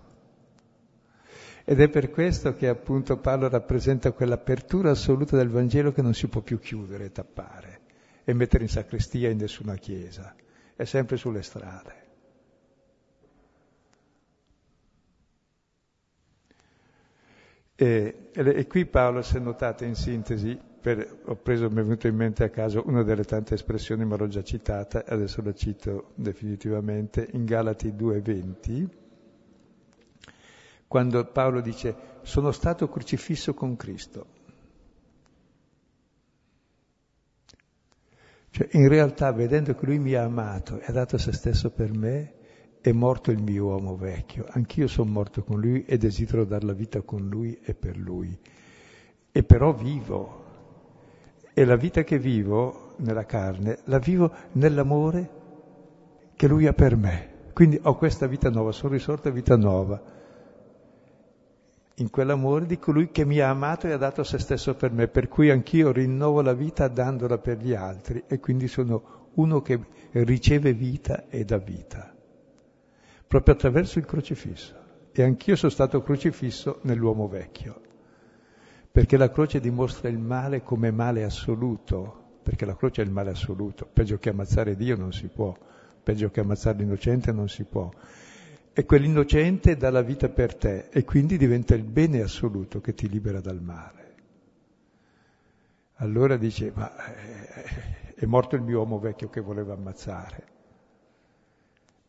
Ed 1.66 1.82
è 1.82 1.89
per 1.89 2.10
questo 2.10 2.56
che 2.56 2.70
appunto 2.70 3.18
Paolo 3.18 3.49
rappresenta 3.49 4.14
quell'apertura 4.14 4.91
assoluta 4.91 5.36
del 5.36 5.49
Vangelo 5.49 5.91
che 5.91 6.01
non 6.01 6.14
si 6.14 6.30
può 6.30 6.39
più 6.39 6.60
chiudere, 6.60 7.12
tappare 7.12 7.82
e 8.24 8.34
mettere 8.34 8.64
in 8.64 8.70
sacrestia 8.70 9.30
in 9.30 9.38
nessuna 9.38 9.76
chiesa, 9.76 10.34
è 10.78 10.86
sempre 10.86 11.18
sulle 11.18 11.41
strade. 11.41 12.03
E, 17.84 18.29
e 18.31 18.65
qui 18.65 18.86
Paolo, 18.86 19.21
se 19.21 19.39
notate 19.39 19.84
in 19.84 19.95
sintesi, 19.95 20.57
per, 20.79 21.19
ho 21.25 21.36
preso, 21.36 21.69
mi 21.69 21.81
è 21.81 21.84
venuto 21.84 22.07
in 22.07 22.15
mente 22.15 22.45
a 22.45 22.49
caso 22.49 22.81
una 22.86 23.03
delle 23.03 23.25
tante 23.25 23.55
espressioni, 23.55 24.05
ma 24.05 24.15
l'ho 24.15 24.27
già 24.27 24.41
citata, 24.41 25.03
adesso 25.05 25.41
la 25.41 25.53
cito 25.53 26.11
definitivamente, 26.15 27.27
in 27.34 27.43
Galati 27.43 27.91
2.20, 27.91 28.88
quando 30.88 31.25
Paolo 31.25 31.59
dice 31.59 31.93
sono 32.21 32.53
stato 32.53 32.88
crocifisso 32.88 33.53
con 33.53 33.75
Cristo. 33.75 34.27
Cioè, 38.49 38.69
in 38.77 38.88
realtà, 38.88 39.34
vedendo 39.34 39.75
che 39.75 39.86
Lui 39.86 39.99
mi 39.99 40.13
ha 40.13 40.23
amato 40.23 40.79
e 40.79 40.86
ha 40.88 40.91
dato 40.93 41.17
se 41.17 41.34
stesso 41.34 41.69
per 41.69 41.91
me, 41.91 42.34
è 42.84 42.91
morto 42.91 43.31
il 43.31 43.41
mio 43.41 43.67
uomo 43.67 43.95
vecchio. 43.95 44.45
Anch'io 44.49 44.88
sono 44.88 45.09
morto 45.09 45.41
con 45.41 45.57
Lui 45.57 45.86
e 45.86 45.97
desidero 45.97 46.43
dare 46.43 46.65
la 46.65 46.73
vita 46.73 46.99
con 46.99 47.29
Lui 47.29 47.57
e 47.63 47.73
per 47.73 47.95
Lui. 47.95 48.38
E 49.31 49.43
però 49.43 49.73
vivo. 49.73 50.43
E 51.53 51.63
la 51.63 51.77
vita 51.77 52.03
che 52.03 52.19
vivo 52.19 52.95
nella 52.97 53.25
carne, 53.25 53.79
la 53.86 53.99
vivo 53.99 54.29
nell'amore 54.53 55.29
che 56.36 56.45
Lui 56.49 56.67
ha 56.67 56.73
per 56.73 56.97
me. 56.97 57.29
Quindi 57.53 57.79
ho 57.81 57.95
questa 57.95 58.27
vita 58.27 58.49
nuova, 58.49 58.73
sono 58.73 58.91
risorta 58.91 59.29
vita 59.29 59.55
nuova 59.55 60.01
in 61.97 62.09
quell'amore 62.09 62.65
di 62.65 62.79
colui 62.79 63.11
che 63.11 63.23
mi 63.23 63.39
ha 63.39 63.49
amato 63.49 63.88
e 63.88 63.91
ha 63.91 63.97
dato 63.97 64.23
se 64.23 64.39
stesso 64.39 64.75
per 64.75 64.91
me, 64.91 65.07
per 65.07 65.29
cui 65.29 65.51
anch'io 65.51 65.93
rinnovo 65.93 66.41
la 66.41 66.53
vita 66.53 66.89
dandola 66.89 67.38
per 67.38 67.59
gli 67.59 67.73
altri 67.73 68.23
e 68.27 68.39
quindi 68.39 68.67
sono 68.67 69.29
uno 69.36 69.61
che 69.61 69.79
riceve 70.11 70.73
vita 70.73 71.29
e 71.29 71.45
dà 71.45 71.57
vita, 71.57 72.13
proprio 73.34 73.55
attraverso 73.55 73.97
il 73.97 74.05
crocifisso. 74.05 74.75
E 75.11 75.23
anch'io 75.23 75.55
sono 75.55 75.71
stato 75.71 76.03
crocifisso 76.03 76.81
nell'uomo 76.84 77.27
vecchio, 77.27 77.81
perché 78.91 79.17
la 79.17 79.31
croce 79.31 79.59
dimostra 79.59 80.07
il 80.07 80.19
male 80.19 80.61
come 80.61 80.91
male 80.91 81.23
assoluto, 81.23 82.38
perché 82.43 82.63
la 82.63 82.75
croce 82.75 83.01
è 83.01 83.05
il 83.05 83.09
male 83.09 83.31
assoluto, 83.31 83.89
peggio 83.91 84.19
che 84.19 84.29
ammazzare 84.29 84.75
Dio 84.75 84.95
non 84.95 85.11
si 85.11 85.29
può, 85.29 85.51
peggio 86.03 86.29
che 86.29 86.41
ammazzare 86.41 86.77
l'innocente 86.77 87.31
non 87.31 87.49
si 87.49 87.63
può 87.63 87.89
e 88.71 88.86
quell'innocente 88.86 89.77
dà 89.77 89.89
la 89.89 90.01
vita 90.01 90.29
per 90.29 90.53
te 90.55 90.89
e 90.91 91.03
quindi 91.03 91.38
diventa 91.38 91.73
il 91.73 91.84
bene 91.84 92.21
assoluto 92.21 92.81
che 92.81 92.93
ti 92.93 93.09
libera 93.09 93.39
dal 93.39 93.61
male. 93.61 94.13
Allora 95.95 96.38
dice, 96.38 96.71
ma 96.75 96.91
eh, 97.15 98.13
è 98.13 98.25
morto 98.25 98.55
il 98.55 98.61
mio 98.61 98.77
uomo 98.77 98.99
vecchio 98.99 99.29
che 99.29 99.41
voleva 99.41 99.73
ammazzare. 99.73 100.51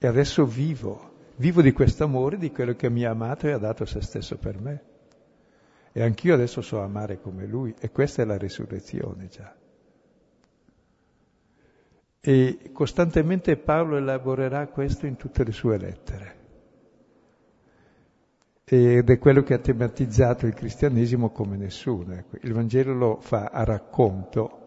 E 0.04 0.06
adesso 0.06 0.44
vivo, 0.44 1.13
vivo 1.36 1.62
di 1.62 1.72
questo 1.72 2.04
amore, 2.04 2.38
di 2.38 2.50
quello 2.50 2.74
che 2.74 2.90
mi 2.90 3.04
ha 3.04 3.10
amato 3.10 3.46
e 3.46 3.52
ha 3.52 3.58
dato 3.58 3.84
se 3.84 4.00
stesso 4.00 4.38
per 4.38 4.60
me. 4.60 4.82
E 5.92 6.02
anch'io 6.02 6.34
adesso 6.34 6.60
so 6.60 6.80
amare 6.80 7.20
come 7.20 7.46
lui, 7.46 7.74
e 7.78 7.90
questa 7.90 8.22
è 8.22 8.24
la 8.24 8.36
risurrezione 8.36 9.28
già. 9.28 9.54
E 12.20 12.70
costantemente 12.72 13.56
Paolo 13.56 13.96
elaborerà 13.96 14.66
questo 14.68 15.06
in 15.06 15.16
tutte 15.16 15.44
le 15.44 15.52
sue 15.52 15.78
lettere 15.78 16.42
ed 18.64 19.10
è 19.10 19.18
quello 19.18 19.42
che 19.42 19.54
ha 19.54 19.58
tematizzato 19.58 20.46
il 20.46 20.54
cristianesimo 20.54 21.30
come 21.30 21.56
nessuno. 21.56 22.14
Ecco. 22.14 22.38
Il 22.40 22.52
Vangelo 22.54 22.94
lo 22.94 23.18
fa 23.20 23.50
a 23.52 23.62
racconto, 23.62 24.60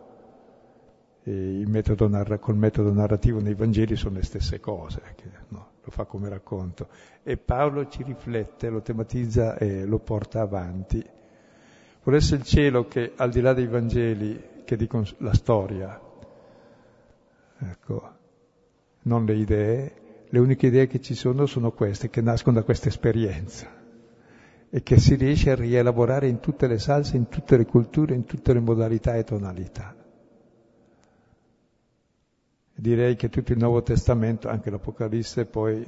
metodo 1.24 2.08
narra- 2.08 2.38
col 2.38 2.56
metodo 2.56 2.94
narrativo 2.94 3.42
nei 3.42 3.56
Vangeli 3.56 3.96
sono 3.96 4.16
le 4.16 4.24
stesse 4.24 4.60
cose, 4.60 5.02
no, 5.50 5.72
lo 5.88 5.92
fa 5.92 6.04
come 6.04 6.28
racconto. 6.28 6.90
E 7.24 7.38
Paolo 7.38 7.88
ci 7.88 8.04
riflette, 8.04 8.70
lo 8.70 8.82
tematizza 8.82 9.58
e 9.58 9.86
lo 9.86 10.00
porta 10.00 10.42
avanti. 10.42 11.04
Volesse 12.04 12.36
il 12.36 12.44
cielo 12.44 12.88
che 12.88 13.14
al 13.16 13.32
di 13.32 13.42
là 13.42 13.54
dei 13.54 13.68
Vangeli, 13.68 14.64
che 14.66 14.76
dicono 14.76 15.06
la 15.20 15.34
storia, 15.34 16.00
ecco, 17.60 18.12
non 19.04 19.26
le 19.26 19.36
idee, 19.36 19.94
le 20.30 20.40
uniche 20.40 20.68
idee 20.68 20.88
che 20.88 21.00
ci 21.00 21.16
sono 21.16 21.46
sono 21.46 21.72
queste, 21.72 22.10
che 22.10 22.22
nascono 22.22 22.58
da 22.58 22.64
questa 22.64 22.90
esperienza 22.90 23.76
e 24.70 24.84
che 24.84 25.00
si 25.00 25.16
riesce 25.16 25.52
a 25.52 25.56
rielaborare 25.56 26.28
in 26.28 26.42
tutte 26.42 26.68
le 26.68 26.80
salse, 26.80 27.16
in 27.16 27.30
tutte 27.30 27.56
le 27.56 27.66
culture, 27.66 28.14
in 28.14 28.26
tutte 28.26 28.52
le 28.52 28.60
modalità 28.60 29.16
e 29.16 29.24
tonalità. 29.24 29.96
Direi 32.80 33.16
che 33.16 33.30
tutto 33.30 33.54
il 33.54 33.58
Nuovo 33.58 33.82
Testamento, 33.82 34.50
anche 34.50 34.70
l'Apocalisse, 34.70 35.46
poi, 35.48 35.84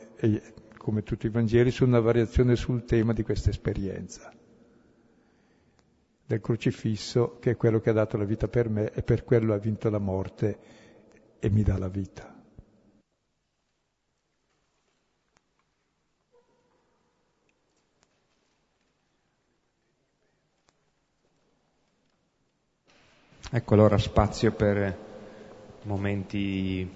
come 0.76 1.04
tutti 1.04 1.28
i 1.28 1.30
Vangeli, 1.30 1.70
sono 1.70 1.92
una 1.92 2.00
variazione 2.00 2.56
sul 2.56 2.84
tema 2.84 3.14
di 3.14 3.22
questa 3.22 3.52
esperienza 3.52 4.34
del 6.26 6.42
crocifisso, 6.42 7.38
che 7.40 7.52
è 7.52 7.56
quello 7.58 7.80
che 7.80 7.92
ha 7.92 7.94
dato 7.94 8.18
la 8.18 8.24
vita 8.24 8.48
per 8.48 8.70
me 8.70 8.92
e 8.92 9.04
per 9.04 9.24
quello 9.24 9.54
ha 9.54 9.58
vinto 9.58 9.88
la 9.92 10.00
morte 10.00 10.58
e 11.38 11.50
mi 11.52 11.62
dà 11.62 11.78
la 11.78 11.90
vita. 11.90 12.36
Ecco 23.52 23.74
allora 23.76 23.98
spazio 24.00 24.52
per 24.52 25.09
momenti 25.84 26.90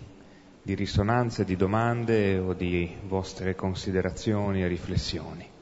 di 0.61 0.73
risonanza, 0.75 1.43
di 1.43 1.55
domande 1.55 2.37
o 2.37 2.53
di 2.53 2.89
vostre 3.03 3.55
considerazioni 3.55 4.63
e 4.63 4.67
riflessioni. 4.67 5.52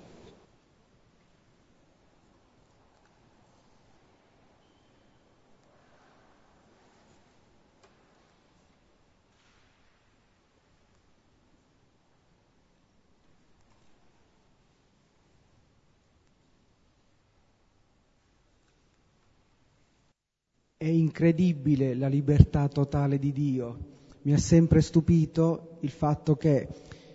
È 20.82 20.88
incredibile 20.88 21.94
la 21.94 22.08
libertà 22.08 22.68
totale 22.68 23.20
di 23.20 23.32
Dio. 23.32 23.78
Mi 24.24 24.34
ha 24.34 24.40
sempre 24.40 24.82
stupito 24.82 25.78
il 25.82 25.92
fatto 25.92 26.36
che 26.36 26.68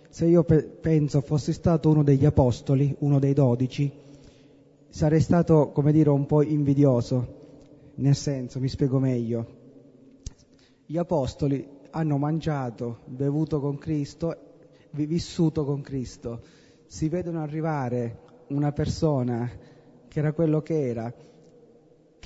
se 0.09 0.25
io 0.25 0.45
pe- 0.45 0.63
penso 0.63 1.19
fossi 1.19 1.51
stato 1.51 1.89
uno 1.89 2.01
degli 2.01 2.23
apostoli, 2.23 2.95
uno 2.99 3.19
dei 3.19 3.33
dodici, 3.33 3.91
sarei 4.87 5.19
stato, 5.19 5.71
come 5.73 5.91
dire, 5.91 6.09
un 6.11 6.25
po' 6.25 6.43
invidioso. 6.43 7.27
Nel 7.95 8.15
senso, 8.15 8.61
mi 8.61 8.69
spiego 8.69 8.99
meglio. 8.99 9.45
Gli 10.85 10.95
apostoli 10.95 11.67
hanno 11.89 12.17
mangiato, 12.17 12.99
bevuto 13.03 13.59
con 13.59 13.77
Cristo, 13.77 14.33
vissuto 14.91 15.65
con 15.65 15.81
Cristo. 15.81 16.39
Si 16.85 17.09
vedono 17.09 17.41
arrivare 17.41 18.19
una 18.47 18.71
persona 18.71 19.51
che 20.07 20.19
era 20.19 20.31
quello 20.31 20.61
che 20.61 20.87
era, 20.87 21.13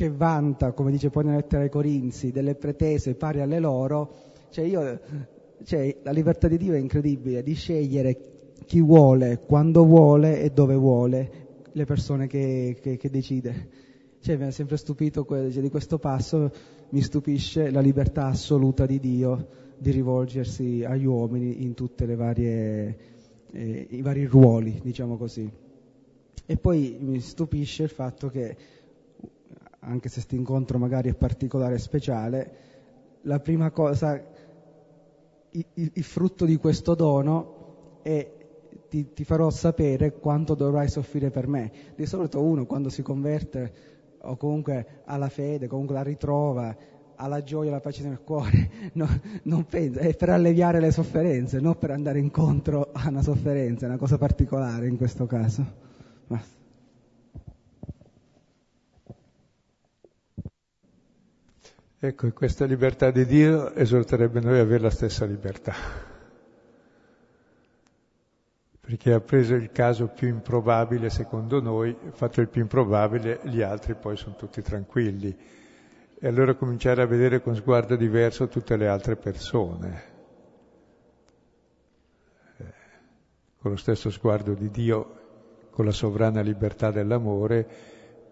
che 0.02 0.10
vanta, 0.10 0.72
come 0.72 0.89
dice 0.89 1.12
poi 1.12 1.26
nella 1.26 1.36
lettera 1.36 1.62
ai 1.62 1.70
Corinzi, 1.70 2.32
delle 2.32 2.56
pretese 2.56 3.14
pari 3.14 3.39
alle 3.39 3.60
loro, 3.60 4.12
cioè 4.49 4.66
io, 4.66 4.99
cioè 5.64 5.95
la 6.02 6.10
libertà 6.10 6.47
di 6.47 6.58
Dio 6.58 6.74
è 6.74 6.80
incredibile, 6.80 7.43
di 7.43 7.54
scegliere 7.54 8.18
chi 8.66 8.82
vuole, 8.82 9.41
quando 9.45 9.86
vuole 9.86 10.41
e 10.41 10.49
dove 10.49 10.74
vuole, 10.74 11.32
le 11.72 11.86
persone 11.86 12.26
che, 12.26 12.80
che, 12.82 12.97
che 12.97 13.10
decide. 13.12 13.70
Cioè, 14.22 14.38
mi 14.38 14.45
ha 14.45 14.52
sempre 14.52 14.78
stupito 14.78 15.24
cioè, 15.24 15.49
di 15.49 15.70
questo 15.70 15.99
passo, 15.99 16.52
mi 16.89 17.02
stupisce 17.04 17.70
la 17.70 17.80
libertà 17.80 18.26
assoluta 18.26 18.88
di 18.88 18.99
Dio 18.99 19.47
di 19.78 19.91
rivolgersi 19.91 20.84
agli 20.84 21.06
uomini 21.06 21.62
in 21.62 21.76
tutti 21.76 22.06
eh, 22.06 22.95
i 23.89 24.02
vari 24.02 24.26
ruoli, 24.26 24.80
diciamo 24.82 25.16
così. 25.16 25.47
E 26.43 26.58
poi 26.58 26.97
mi 26.99 27.20
stupisce 27.20 27.84
il 27.84 27.89
fatto 27.89 28.30
che, 28.30 28.58
anche 29.82 30.10
se 30.10 30.16
questo 30.16 30.36
incontro 30.36 30.78
magari 30.78 31.10
è 31.10 31.16
particolare 31.16 31.76
e 31.76 31.80
speciale, 31.80 32.52
la 33.22 33.40
prima 33.40 33.72
cosa, 33.72 34.22
il, 35.52 35.66
il 35.74 36.04
frutto 36.04 36.46
di 36.46 36.58
questo 36.58 36.96
dono 36.96 38.00
è 38.02 38.40
ti, 38.90 39.14
ti, 39.14 39.24
farò 39.24 39.50
sapere 39.50 40.20
quanto 40.20 40.54
dovrai 40.54 40.90
soffrire 40.90 41.30
per 41.30 41.48
me. 41.48 41.72
Di 41.96 42.06
solito 42.06 42.42
uno 42.42 42.66
quando 42.66 42.90
si 42.90 43.02
converte 43.02 43.74
o 44.24 44.36
comunque 44.36 45.02
ha 45.06 45.18
la 45.18 45.30
fede, 45.30 45.68
comunque 45.68 45.96
la 45.96 46.04
ritrova, 46.04 46.76
ha 47.16 47.28
la 47.28 47.42
gioia, 47.42 47.72
la 47.72 47.80
pace 47.80 48.04
nel 48.04 48.22
cuore, 48.24 48.70
no, 48.94 49.08
non 49.44 49.66
pensa, 49.66 50.02
è 50.02 50.16
per 50.16 50.30
alleviare 50.30 50.80
le 50.80 50.92
sofferenze, 50.92 51.60
non 51.60 51.78
per 51.78 51.92
andare 51.92 52.20
incontro 52.20 52.90
a 52.92 53.08
una 53.10 53.22
sofferenza, 53.22 53.86
è 53.86 53.90
una 53.90 53.98
cosa 53.98 54.18
particolare 54.18 54.88
in 54.88 54.98
questo 54.98 55.26
caso. 55.26 55.66
Basta. 56.28 56.61
Ecco, 62.04 62.32
questa 62.32 62.66
libertà 62.66 63.12
di 63.12 63.28
Dio 63.28 63.76
esorterebbe 63.76 64.39
noi 64.39 64.58
a 64.58 64.64
avere 64.64 64.82
la 64.82 64.89
stessa 64.89 65.24
libertà, 65.24 65.76
perché 68.80 69.14
ha 69.14 69.20
preso 69.20 69.54
il 69.54 69.72
caso 69.72 70.08
più 70.08 70.28
improbabile 70.28 71.12
secondo 71.12 71.62
noi, 71.62 71.95
fatto 72.14 72.41
il 72.41 72.47
più 72.47 72.62
improbabile, 72.62 73.41
gli 73.43 73.62
altri 73.62 73.93
poi 73.93 74.18
sono 74.18 74.36
tutti 74.36 74.64
tranquilli. 74.64 75.38
E 76.18 76.28
allora 76.28 76.56
cominciare 76.56 77.04
a 77.04 77.06
vedere 77.06 77.39
con 77.39 77.54
sguardo 77.56 77.95
diverso 77.95 78.47
tutte 78.47 78.78
le 78.78 78.88
altre 78.88 79.16
persone, 79.16 80.04
eh, 82.58 82.74
con 83.60 83.70
lo 83.70 83.78
stesso 83.78 84.10
sguardo 84.10 84.56
di 84.56 84.72
Dio, 84.72 85.20
con 85.70 85.86
la 85.86 85.91
sovrana 85.91 86.41
libertà 86.41 86.89
dell'amore, 86.89 87.68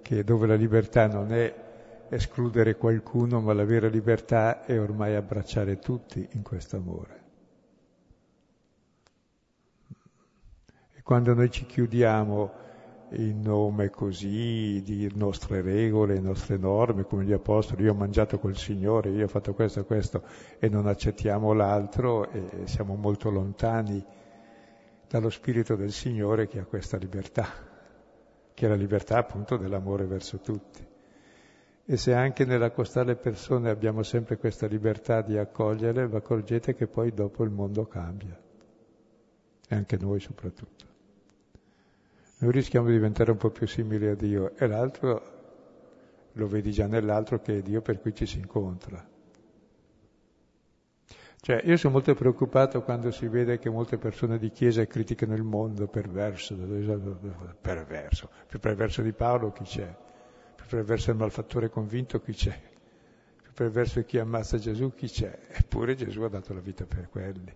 che 0.02 0.24
dove 0.24 0.48
la 0.48 0.56
libertà 0.56 1.06
non 1.06 1.32
è 1.32 1.68
escludere 2.10 2.76
qualcuno, 2.76 3.40
ma 3.40 3.54
la 3.54 3.66
vera 3.66 3.88
libertà 3.88 4.64
è 4.66 4.80
ormai 4.80 5.16
abbracciare 5.16 5.80
tutti 5.80 6.28
in 6.32 6.42
questo 6.42 6.78
amore. 6.78 7.24
E 10.96 11.02
quando 11.02 11.34
noi 11.34 11.50
ci 11.52 11.66
chiudiamo 11.66 12.68
in 13.14 13.42
nome 13.42 13.90
così 13.90 14.82
di 14.84 15.12
nostre 15.16 15.62
regole, 15.62 16.20
nostre 16.20 16.58
norme, 16.58 17.04
come 17.04 17.24
gli 17.24 17.32
apostoli, 17.32 17.84
io 17.84 17.92
ho 17.92 17.96
mangiato 17.96 18.40
col 18.40 18.56
Signore, 18.56 19.10
io 19.10 19.26
ho 19.26 19.30
fatto 19.30 19.54
questo 19.54 19.80
e 19.80 19.86
questo, 19.86 20.24
e 20.60 20.70
non 20.70 20.88
accettiamo 20.88 21.54
l'altro, 21.54 22.30
e 22.30 22.66
siamo 22.66 22.96
molto 22.96 23.30
lontani 23.30 24.04
dallo 25.08 25.30
Spirito 25.30 25.76
del 25.76 25.92
Signore 25.92 26.48
che 26.48 26.60
ha 26.60 26.66
questa 26.66 26.98
libertà, 26.98 27.48
che 28.54 28.66
è 28.66 28.70
la 28.70 28.76
libertà 28.76 29.18
appunto 29.18 29.58
dell'amore 29.58 30.06
verso 30.06 30.40
tutti. 30.40 30.98
E 31.92 31.98
se 31.98 32.14
anche 32.14 32.46
nell'accostare 32.46 33.08
le 33.08 33.16
persone 33.16 33.72
abbiamo 33.72 34.04
sempre 34.04 34.38
questa 34.38 34.68
libertà 34.68 35.24
di 35.24 35.40
accogliere, 35.40 36.08
vi 36.08 36.18
accorgete 36.18 36.76
che 36.76 36.86
poi 36.86 37.12
dopo 37.12 37.44
il 37.44 37.50
mondo 37.50 37.88
cambia. 37.88 38.40
E 39.68 39.76
anche 39.76 39.98
noi 39.98 40.20
soprattutto. 40.20 40.86
Noi 42.38 42.52
rischiamo 42.52 42.86
di 42.86 42.94
diventare 42.94 43.32
un 43.32 43.38
po' 43.38 43.50
più 43.50 43.66
simili 43.66 44.06
a 44.06 44.14
Dio 44.14 44.56
e 44.56 44.68
l'altro 44.68 45.22
lo 46.34 46.48
vedi 46.48 46.72
già 46.72 46.86
nell'altro 46.86 47.42
che 47.42 47.58
è 47.58 47.62
Dio 47.64 47.82
per 47.82 48.00
cui 48.00 48.14
ci 48.14 48.28
si 48.28 48.38
incontra. 48.38 49.04
Cioè, 51.42 51.64
io 51.66 51.76
sono 51.76 51.94
molto 51.94 52.14
preoccupato 52.14 52.84
quando 52.84 53.10
si 53.10 53.28
vede 53.28 53.58
che 53.58 53.72
molte 53.72 53.98
persone 53.98 54.38
di 54.38 54.52
Chiesa 54.52 54.86
criticano 54.86 55.34
il 55.34 55.42
mondo 55.42 55.88
perverso, 55.88 56.56
perverso, 57.60 58.30
più 58.46 58.60
perverso 58.60 59.02
di 59.02 59.12
Paolo 59.12 59.52
chi 59.52 59.64
c'è? 59.64 60.08
Perverso 60.70 61.10
il 61.10 61.18
malfattore 61.18 61.70
convinto 61.70 62.22
chi 62.22 62.32
c'è, 62.34 62.58
più 63.42 63.52
perverso 63.54 64.04
chi 64.04 64.20
ammazza 64.20 64.60
Gesù 64.60 64.94
chi 64.94 65.08
c'è, 65.08 65.48
eppure 65.50 65.96
Gesù 65.96 66.22
ha 66.22 66.30
dato 66.30 66.54
la 66.54 66.60
vita 66.60 66.86
per 66.86 67.10
quelli. 67.10 67.52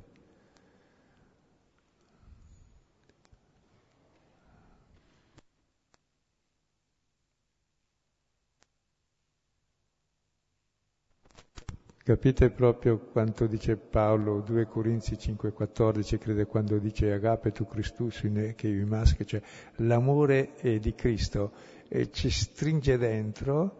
Capite 12.03 12.49
proprio 12.49 12.97
quanto 12.99 13.45
dice 13.47 13.77
Paolo, 13.77 14.41
2 14.41 14.67
Corinzi 14.67 15.13
5,14, 15.13 16.17
crede 16.17 16.45
quando 16.45 16.77
dice 16.77 17.13
agape 17.13 17.53
tu 17.53 17.65
Christus 17.65 18.23
in 18.23 18.55
che 18.57 18.67
i 18.67 18.83
maschi, 18.83 19.25
cioè 19.25 19.41
l'amore 19.77 20.55
di 20.61 20.93
Cristo 20.95 21.53
e 21.95 22.09
ci 22.09 22.31
stringe 22.31 22.97
dentro 22.97 23.77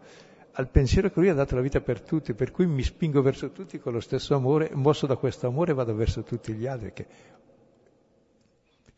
al 0.52 0.68
pensiero 0.68 1.10
che 1.10 1.18
lui 1.18 1.30
ha 1.30 1.34
dato 1.34 1.56
la 1.56 1.60
vita 1.60 1.80
per 1.80 2.00
tutti, 2.00 2.32
per 2.32 2.52
cui 2.52 2.64
mi 2.64 2.84
spingo 2.84 3.20
verso 3.22 3.50
tutti 3.50 3.80
con 3.80 3.92
lo 3.92 3.98
stesso 3.98 4.36
amore, 4.36 4.70
mosso 4.72 5.08
da 5.08 5.16
questo 5.16 5.48
amore 5.48 5.74
vado 5.74 5.96
verso 5.96 6.22
tutti 6.22 6.52
gli 6.52 6.64
altri, 6.64 6.92
che 6.92 7.06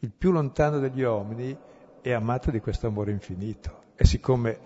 il 0.01 0.11
più 0.11 0.33
lontano 0.33 0.79
degli 0.81 1.01
uomini 1.01 1.57
è 2.03 2.13
amato 2.13 2.51
di 2.51 2.61
questo 2.61 2.89
amore 2.89 3.11
infinito. 3.11 3.85
E 3.97 4.05
siccome 4.05 4.59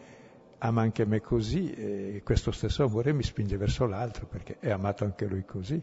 ama 0.58 0.82
anche 0.82 1.04
me 1.04 1.20
così, 1.20 1.72
e 1.72 2.22
questo 2.24 2.50
stesso 2.50 2.82
amore 2.82 3.12
mi 3.12 3.22
spinge 3.22 3.56
verso 3.56 3.86
l'altro, 3.86 4.26
perché 4.26 4.56
è 4.58 4.70
amato 4.70 5.04
anche 5.04 5.26
lui 5.26 5.44
così. 5.44 5.80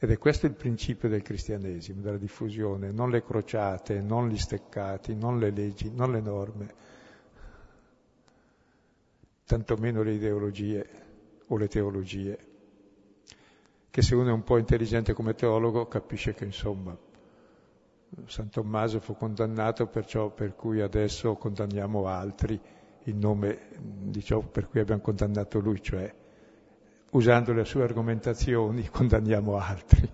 Ed 0.00 0.10
è 0.10 0.18
questo 0.18 0.46
il 0.46 0.54
principio 0.54 1.08
del 1.08 1.22
cristianesimo, 1.22 2.00
della 2.00 2.18
diffusione, 2.18 2.92
non 2.92 3.10
le 3.10 3.24
crociate, 3.24 4.00
non 4.00 4.28
gli 4.28 4.38
steccati, 4.38 5.16
non 5.16 5.40
le 5.40 5.50
leggi, 5.50 5.90
non 5.92 6.12
le 6.12 6.20
norme, 6.20 6.74
tantomeno 9.44 10.02
le 10.02 10.12
ideologie 10.12 10.88
o 11.48 11.56
le 11.56 11.66
teologie, 11.66 12.38
che 13.90 14.02
se 14.02 14.14
uno 14.14 14.28
è 14.28 14.32
un 14.32 14.44
po' 14.44 14.58
intelligente 14.58 15.14
come 15.14 15.34
teologo 15.34 15.88
capisce 15.88 16.32
che 16.32 16.44
insomma 16.44 16.96
San 18.26 18.50
Tommaso 18.50 19.00
fu 19.00 19.16
condannato 19.16 19.88
per 19.88 20.06
ciò 20.06 20.30
per 20.30 20.54
cui 20.54 20.80
adesso 20.80 21.34
condanniamo 21.34 22.06
altri 22.06 22.58
in 23.04 23.18
nome 23.18 23.70
di 23.76 24.22
ciò 24.22 24.40
per 24.40 24.68
cui 24.68 24.78
abbiamo 24.78 25.00
condannato 25.00 25.58
lui, 25.58 25.82
cioè 25.82 26.14
usando 27.10 27.52
le 27.52 27.64
sue 27.64 27.82
argomentazioni, 27.82 28.86
condanniamo 28.90 29.58
altri. 29.58 30.10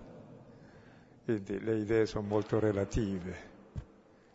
Quindi 1.23 1.59
le 1.59 1.77
idee 1.77 2.05
sono 2.05 2.27
molto 2.27 2.59
relative. 2.59 3.53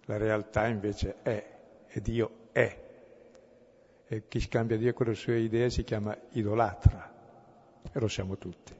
La 0.06 0.16
realtà 0.16 0.66
invece 0.66 1.16
è, 1.22 1.58
e 1.86 2.00
Dio 2.00 2.48
è. 2.52 2.88
E 4.06 4.26
chi 4.26 4.40
scambia 4.40 4.76
Dio 4.76 4.92
con 4.92 5.06
le 5.06 5.14
sue 5.14 5.38
idee 5.38 5.70
si 5.70 5.84
chiama 5.84 6.16
idolatra, 6.30 7.14
e 7.92 8.00
lo 8.00 8.08
siamo 8.08 8.36
tutti. 8.36 8.79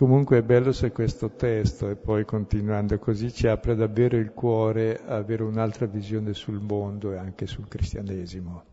Comunque 0.00 0.38
è 0.38 0.42
bello 0.42 0.72
se 0.72 0.92
questo 0.92 1.28
testo, 1.32 1.90
e 1.90 1.94
poi 1.94 2.24
continuando 2.24 2.98
così, 2.98 3.30
ci 3.30 3.46
apre 3.46 3.74
davvero 3.74 4.16
il 4.16 4.32
cuore 4.32 4.98
a 5.04 5.16
avere 5.16 5.42
un'altra 5.42 5.84
visione 5.84 6.32
sul 6.32 6.58
mondo 6.58 7.12
e 7.12 7.18
anche 7.18 7.46
sul 7.46 7.68
cristianesimo. 7.68 8.64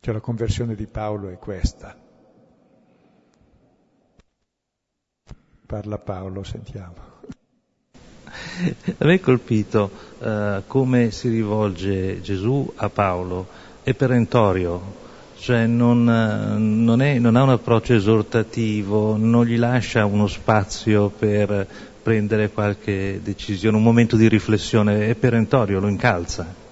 Cioè 0.00 0.14
la 0.14 0.20
conversione 0.20 0.74
di 0.74 0.86
Paolo 0.86 1.28
è 1.28 1.36
questa. 1.36 1.94
Parla 5.66 5.98
Paolo, 5.98 6.42
sentiamo. 6.44 6.94
A 8.24 9.04
me 9.04 9.14
è 9.14 9.20
colpito 9.20 9.90
uh, 10.20 10.62
come 10.66 11.10
si 11.10 11.28
rivolge 11.28 12.22
Gesù 12.22 12.72
a 12.76 12.88
Paolo, 12.88 13.46
è 13.82 13.92
perentorio, 13.92 15.07
cioè 15.38 15.66
non, 15.66 16.04
non, 16.04 17.00
è, 17.00 17.18
non, 17.18 17.36
ha 17.36 17.42
un 17.42 17.50
approccio 17.50 17.94
esortativo, 17.94 19.16
non 19.16 19.44
gli 19.44 19.56
lascia 19.56 20.04
uno 20.04 20.26
spazio 20.26 21.10
per 21.10 21.66
prendere 22.02 22.50
qualche 22.50 23.20
decisione, 23.22 23.76
un 23.76 23.82
momento 23.82 24.16
di 24.16 24.28
riflessione, 24.28 25.08
è 25.08 25.14
perentorio, 25.14 25.78
lo 25.78 25.88
incalza. 25.88 26.66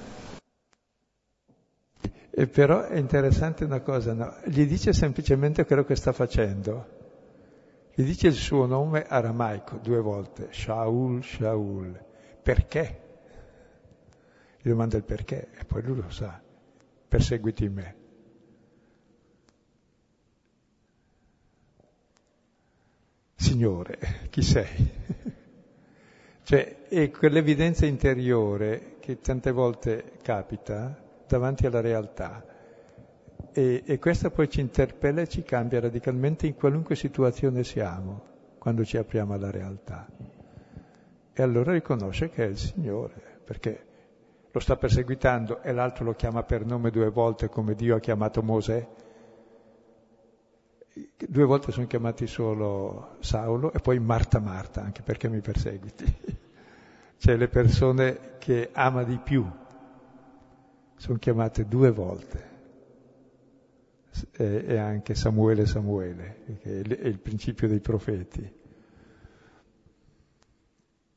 E 2.30 2.46
però 2.48 2.82
è 2.82 2.98
interessante 2.98 3.64
una 3.64 3.80
cosa, 3.80 4.12
no? 4.12 4.34
gli 4.44 4.66
dice 4.66 4.92
semplicemente 4.92 5.64
quello 5.64 5.84
che 5.84 5.96
sta 5.96 6.12
facendo. 6.12 6.94
Gli 7.94 8.02
dice 8.02 8.26
il 8.26 8.34
suo 8.34 8.66
nome 8.66 9.06
aramaico 9.06 9.78
due 9.82 10.00
volte, 10.00 10.48
Shaul, 10.50 11.24
Shaul. 11.24 11.98
Perché? 12.42 13.00
Gli 14.60 14.68
domanda 14.68 14.96
il 14.96 15.04
perché 15.04 15.48
e 15.58 15.64
poi 15.64 15.82
lui 15.82 15.96
lo 15.96 16.10
sa, 16.10 16.38
perseguiti 17.08 17.68
me. 17.68 18.04
Signore, 23.36 23.98
chi 24.30 24.40
sei? 24.42 24.90
cioè, 26.42 26.88
è 26.88 27.10
quell'evidenza 27.10 27.84
interiore 27.84 28.96
che 28.98 29.20
tante 29.20 29.52
volte 29.52 30.12
capita 30.22 30.98
davanti 31.28 31.66
alla 31.66 31.80
realtà. 31.80 32.44
E, 33.52 33.82
e 33.84 33.98
questa 33.98 34.30
poi 34.30 34.48
ci 34.48 34.60
interpella 34.60 35.20
e 35.20 35.28
ci 35.28 35.42
cambia 35.42 35.80
radicalmente 35.80 36.46
in 36.46 36.54
qualunque 36.54 36.96
situazione 36.96 37.62
siamo, 37.62 38.24
quando 38.58 38.84
ci 38.84 38.96
apriamo 38.96 39.34
alla 39.34 39.50
realtà. 39.50 40.08
E 41.32 41.42
allora 41.42 41.72
riconosce 41.72 42.30
che 42.30 42.44
è 42.44 42.48
il 42.48 42.56
Signore, 42.56 43.40
perché 43.44 43.84
lo 44.50 44.60
sta 44.60 44.76
perseguitando 44.76 45.60
e 45.60 45.72
l'altro 45.72 46.04
lo 46.04 46.14
chiama 46.14 46.42
per 46.42 46.64
nome 46.64 46.90
due 46.90 47.10
volte 47.10 47.50
come 47.50 47.74
Dio 47.74 47.96
ha 47.96 48.00
chiamato 48.00 48.42
Mosè. 48.42 48.88
Due 51.28 51.44
volte 51.44 51.72
sono 51.72 51.86
chiamati 51.86 52.26
solo 52.26 53.16
Saulo 53.20 53.70
e 53.72 53.80
poi 53.80 53.98
Marta 53.98 54.40
Marta, 54.40 54.82
anche 54.82 55.02
perché 55.02 55.28
mi 55.28 55.40
perseguiti. 55.40 56.04
Cioè 57.18 57.36
le 57.36 57.48
persone 57.48 58.36
che 58.38 58.70
ama 58.72 59.02
di 59.02 59.18
più, 59.18 59.44
sono 60.96 61.18
chiamate 61.18 61.66
due 61.66 61.90
volte, 61.90 62.54
e 64.32 64.76
anche 64.76 65.14
Samuele 65.14 65.66
Samuele, 65.66 66.58
che 66.60 66.80
è 66.80 67.06
il 67.06 67.18
principio 67.18 67.68
dei 67.68 67.80
profeti. 67.80 68.54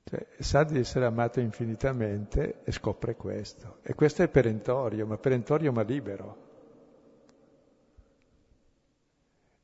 Cioè, 0.04 0.28
sa 0.40 0.64
di 0.64 0.80
essere 0.80 1.06
amato 1.06 1.40
infinitamente 1.40 2.64
e 2.64 2.72
scopre 2.72 3.16
questo. 3.16 3.78
E 3.84 3.94
questo 3.94 4.24
è 4.24 4.28
perentorio, 4.28 5.06
ma 5.06 5.18
perentorio 5.18 5.72
ma 5.72 5.84
libero. 5.84 6.48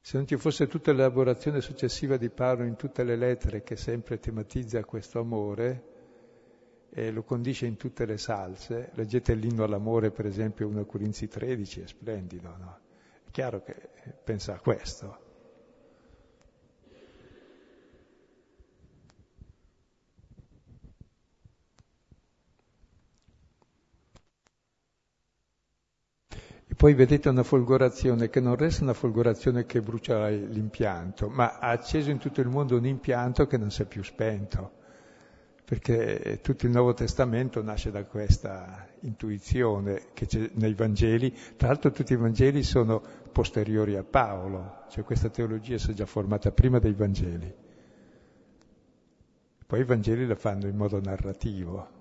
Se 0.05 0.17
non 0.17 0.27
ci 0.27 0.37
fosse 0.37 0.67
tutta 0.67 0.91
l'elaborazione 0.91 1.61
successiva 1.61 2.15
di 2.15 2.29
Paolo 2.29 2.63
in 2.63 2.75
tutte 2.75 3.03
le 3.03 3.15
lettere 3.15 3.63
che 3.63 3.75
sempre 3.75 4.19
tematizza 4.19 4.85
questo 4.85 5.17
amore, 5.17 5.83
e 6.91 7.09
lo 7.09 7.23
condisce 7.23 7.65
in 7.65 7.75
tutte 7.75 8.05
le 8.05 8.19
salse. 8.19 8.91
Leggete 8.93 9.33
l'inno 9.33 9.63
all'amore, 9.63 10.11
per 10.11 10.27
esempio, 10.27 10.67
1 10.67 10.85
Corinzi 10.85 11.27
13, 11.27 11.81
è 11.81 11.87
splendido, 11.87 12.55
no? 12.55 12.79
È 13.25 13.31
chiaro 13.31 13.63
che 13.63 13.75
pensa 14.23 14.53
a 14.53 14.59
questo. 14.59 15.24
Poi 26.75 26.93
vedete 26.93 27.29
una 27.29 27.43
folgorazione 27.43 28.29
che 28.29 28.39
non 28.39 28.55
resta 28.55 28.83
una 28.83 28.93
folgorazione 28.93 29.65
che 29.65 29.81
brucia 29.81 30.27
l'impianto, 30.27 31.29
ma 31.29 31.57
ha 31.59 31.69
acceso 31.69 32.09
in 32.09 32.17
tutto 32.17 32.41
il 32.41 32.47
mondo 32.47 32.75
un 32.75 32.85
impianto 32.85 33.47
che 33.47 33.57
non 33.57 33.71
si 33.71 33.81
è 33.81 33.85
più 33.85 34.03
spento 34.03 34.83
perché 35.65 36.39
tutto 36.43 36.67
il 36.67 36.71
Nuovo 36.71 36.93
Testamento 36.93 37.61
nasce 37.63 37.89
da 37.89 38.05
questa 38.05 38.87
intuizione 38.99 40.09
che 40.13 40.27
c'è 40.27 40.51
nei 40.53 40.75
Vangeli, 40.75 41.35
tra 41.57 41.69
l'altro 41.69 41.89
tutti 41.89 42.13
i 42.13 42.17
Vangeli 42.17 42.61
sono 42.61 43.01
posteriori 43.31 43.95
a 43.95 44.03
Paolo, 44.03 44.83
cioè 44.89 45.03
questa 45.03 45.29
teologia 45.29 45.79
si 45.79 45.89
è 45.89 45.93
già 45.95 46.05
formata 46.05 46.51
prima 46.51 46.77
dei 46.77 46.93
Vangeli. 46.93 47.53
Poi 49.65 49.79
i 49.79 49.83
Vangeli 49.83 50.27
la 50.27 50.35
fanno 50.35 50.67
in 50.67 50.77
modo 50.77 51.01
narrativo. 51.01 51.94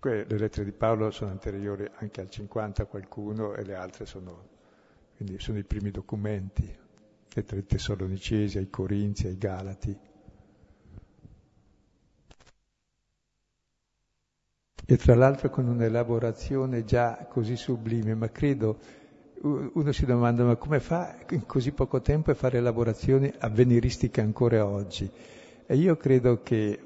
Cioè, 0.00 0.24
le 0.26 0.38
lettere 0.38 0.64
di 0.64 0.72
Paolo 0.72 1.10
sono 1.10 1.30
anteriori 1.30 1.88
anche 1.96 2.20
al 2.20 2.30
50 2.30 2.86
qualcuno 2.86 3.54
e 3.54 3.64
le 3.64 3.74
altre 3.74 4.06
sono, 4.06 4.48
quindi 5.16 5.38
sono 5.38 5.58
i 5.58 5.64
primi 5.64 5.90
documenti, 5.90 6.64
lettere 7.34 7.60
ai 7.60 7.66
Tessalonicesi, 7.66 8.58
ai 8.58 8.70
Corinzi, 8.70 9.26
ai 9.26 9.38
Galati. 9.38 10.10
e 14.92 14.96
tra 14.98 15.14
l'altro 15.14 15.48
con 15.48 15.66
un'elaborazione 15.68 16.84
già 16.84 17.26
così 17.30 17.56
sublime, 17.56 18.14
ma 18.14 18.30
credo 18.30 18.78
uno 19.42 19.90
si 19.90 20.04
domanda 20.04 20.44
ma 20.44 20.56
come 20.56 20.80
fa 20.80 21.16
in 21.30 21.46
così 21.46 21.72
poco 21.72 22.00
tempo 22.02 22.30
a 22.30 22.34
fare 22.34 22.58
elaborazioni 22.58 23.32
avveniristiche 23.38 24.20
ancora 24.20 24.66
oggi? 24.66 25.10
E 25.66 25.76
io 25.76 25.96
credo 25.96 26.42
che 26.42 26.78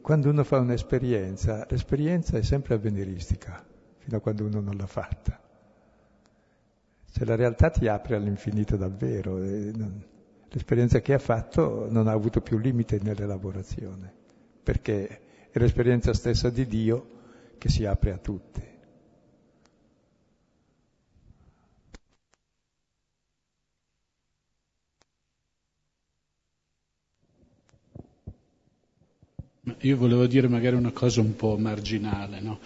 quando 0.00 0.30
uno 0.30 0.44
fa 0.44 0.58
un'esperienza, 0.58 1.66
l'esperienza 1.68 2.38
è 2.38 2.42
sempre 2.42 2.74
avveniristica, 2.74 3.64
fino 3.98 4.16
a 4.16 4.20
quando 4.20 4.44
uno 4.44 4.60
non 4.60 4.76
l'ha 4.76 4.86
fatta. 4.86 5.38
Cioè 7.10 7.26
la 7.26 7.34
realtà 7.34 7.68
ti 7.68 7.86
apre 7.86 8.16
all'infinito 8.16 8.76
davvero, 8.76 9.36
non, 9.36 10.02
l'esperienza 10.48 11.00
che 11.00 11.12
ha 11.12 11.18
fatto 11.18 11.86
non 11.90 12.08
ha 12.08 12.12
avuto 12.12 12.40
più 12.40 12.56
limite 12.56 12.98
nell'elaborazione, 13.02 14.10
perché 14.62 15.20
è 15.50 15.58
l'esperienza 15.58 16.14
stessa 16.14 16.48
di 16.48 16.66
Dio 16.66 17.06
che 17.58 17.68
si 17.68 17.84
apre 17.84 18.12
a 18.12 18.18
tutti. 18.18 18.71
Io 29.82 29.96
volevo 29.96 30.26
dire 30.26 30.48
magari 30.48 30.74
una 30.74 30.90
cosa 30.90 31.20
un 31.20 31.36
po' 31.36 31.56
marginale, 31.56 32.40
no? 32.40 32.58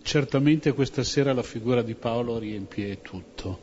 Certamente 0.00 0.72
questa 0.72 1.02
sera 1.02 1.34
la 1.34 1.42
figura 1.42 1.82
di 1.82 1.92
Paolo 1.92 2.38
riempie 2.38 3.02
tutto, 3.02 3.58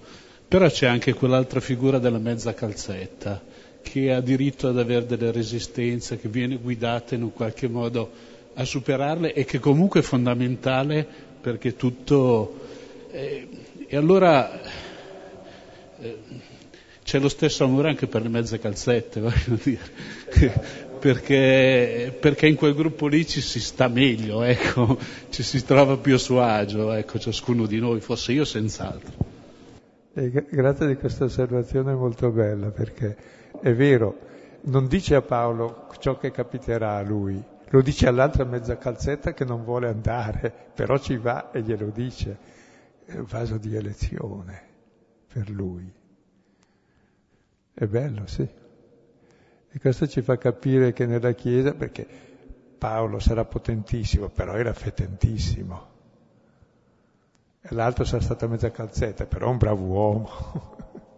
però 0.48 0.70
c'è 0.70 0.86
anche 0.86 1.14
quell'altra 1.14 1.60
figura 1.60 1.98
della 1.98 2.20
mezza 2.20 2.54
calzetta 2.54 3.42
che 3.82 4.14
ha 4.14 4.22
diritto 4.22 4.68
ad 4.68 4.78
avere 4.78 5.08
delle 5.08 5.32
resistenze, 5.32 6.20
che 6.20 6.30
viene 6.30 6.58
guidata 6.58 7.16
in 7.16 7.24
un 7.24 7.34
qualche 7.34 7.68
modo 7.68 8.12
a 8.54 8.64
superarle 8.64 9.34
e 9.34 9.44
che 9.44 9.58
comunque 9.58 10.02
è 10.02 10.04
fondamentale 10.04 11.08
perché 11.42 11.76
tutto... 11.76 12.60
Eh, 13.10 13.48
e 13.88 13.96
allora 13.98 14.62
eh, 16.00 16.18
c'è 17.04 17.18
lo 17.18 17.30
stesso 17.30 17.64
amore 17.64 17.90
anche 17.90 18.06
per 18.06 18.22
le 18.22 18.30
mezze 18.30 18.60
calzette, 18.60 19.18
voglio 19.20 19.60
dire. 19.64 20.89
Perché, 21.00 22.16
perché, 22.20 22.48
in 22.48 22.56
quel 22.56 22.76
gruppo 22.76 23.08
lì 23.08 23.26
ci 23.26 23.40
si 23.40 23.60
sta 23.60 23.88
meglio, 23.88 24.44
ecco, 24.44 24.98
ci 25.30 25.44
si 25.44 25.64
trova 25.64 25.98
più 25.98 26.16
a 26.16 26.18
suo 26.18 26.42
agio, 26.42 26.92
ecco, 26.92 27.18
ciascuno 27.18 27.66
di 27.66 27.80
noi, 27.80 28.02
fosse 28.02 28.34
io 28.34 28.44
senz'altro. 28.44 29.14
E 30.14 30.30
grazie 30.50 30.88
di 30.88 30.96
questa 30.98 31.24
osservazione 31.24 31.94
molto 31.94 32.30
bella, 32.32 32.70
perché 32.72 33.16
è 33.62 33.74
vero, 33.74 34.20
non 34.64 34.88
dice 34.88 35.16
a 35.16 35.22
Paolo 35.22 35.88
ciò 36.00 36.18
che 36.18 36.32
capiterà 36.32 36.98
a 36.98 37.02
lui, 37.02 37.42
lo 37.70 37.82
dice 37.82 38.08
all'altra 38.08 38.44
mezza 38.44 38.78
calzetta 38.78 39.34
che 39.34 39.46
non 39.46 39.64
vuole 39.64 39.88
andare, 39.88 40.54
però 40.76 40.98
ci 40.98 41.18
va 41.18 41.52
e 41.52 41.62
glielo 41.62 41.92
dice. 41.92 42.58
È 43.06 43.18
un 43.18 43.26
vaso 43.28 43.58
di 43.58 43.76
elezione 43.76 44.62
per 45.32 45.50
lui. 45.50 45.92
È 47.74 47.86
bello, 47.86 48.28
sì. 48.28 48.48
E 49.72 49.80
questo 49.80 50.08
ci 50.08 50.22
fa 50.22 50.38
capire 50.38 50.94
che 50.94 51.06
nella 51.06 51.34
Chiesa, 51.34 51.74
perché 51.74 52.08
Paolo 52.78 53.20
sarà 53.20 53.46
potentissimo, 53.46 54.30
però 54.30 54.54
era 54.54 54.74
fetentissimo. 54.74 55.88
E 57.62 57.76
l'altro 57.76 58.04
sarà 58.04 58.22
stato 58.22 58.48
mezza 58.48 58.72
calzetta, 58.72 59.26
però 59.26 59.50
un 59.50 59.58
bravo 59.58 59.84
uomo. 59.84 60.30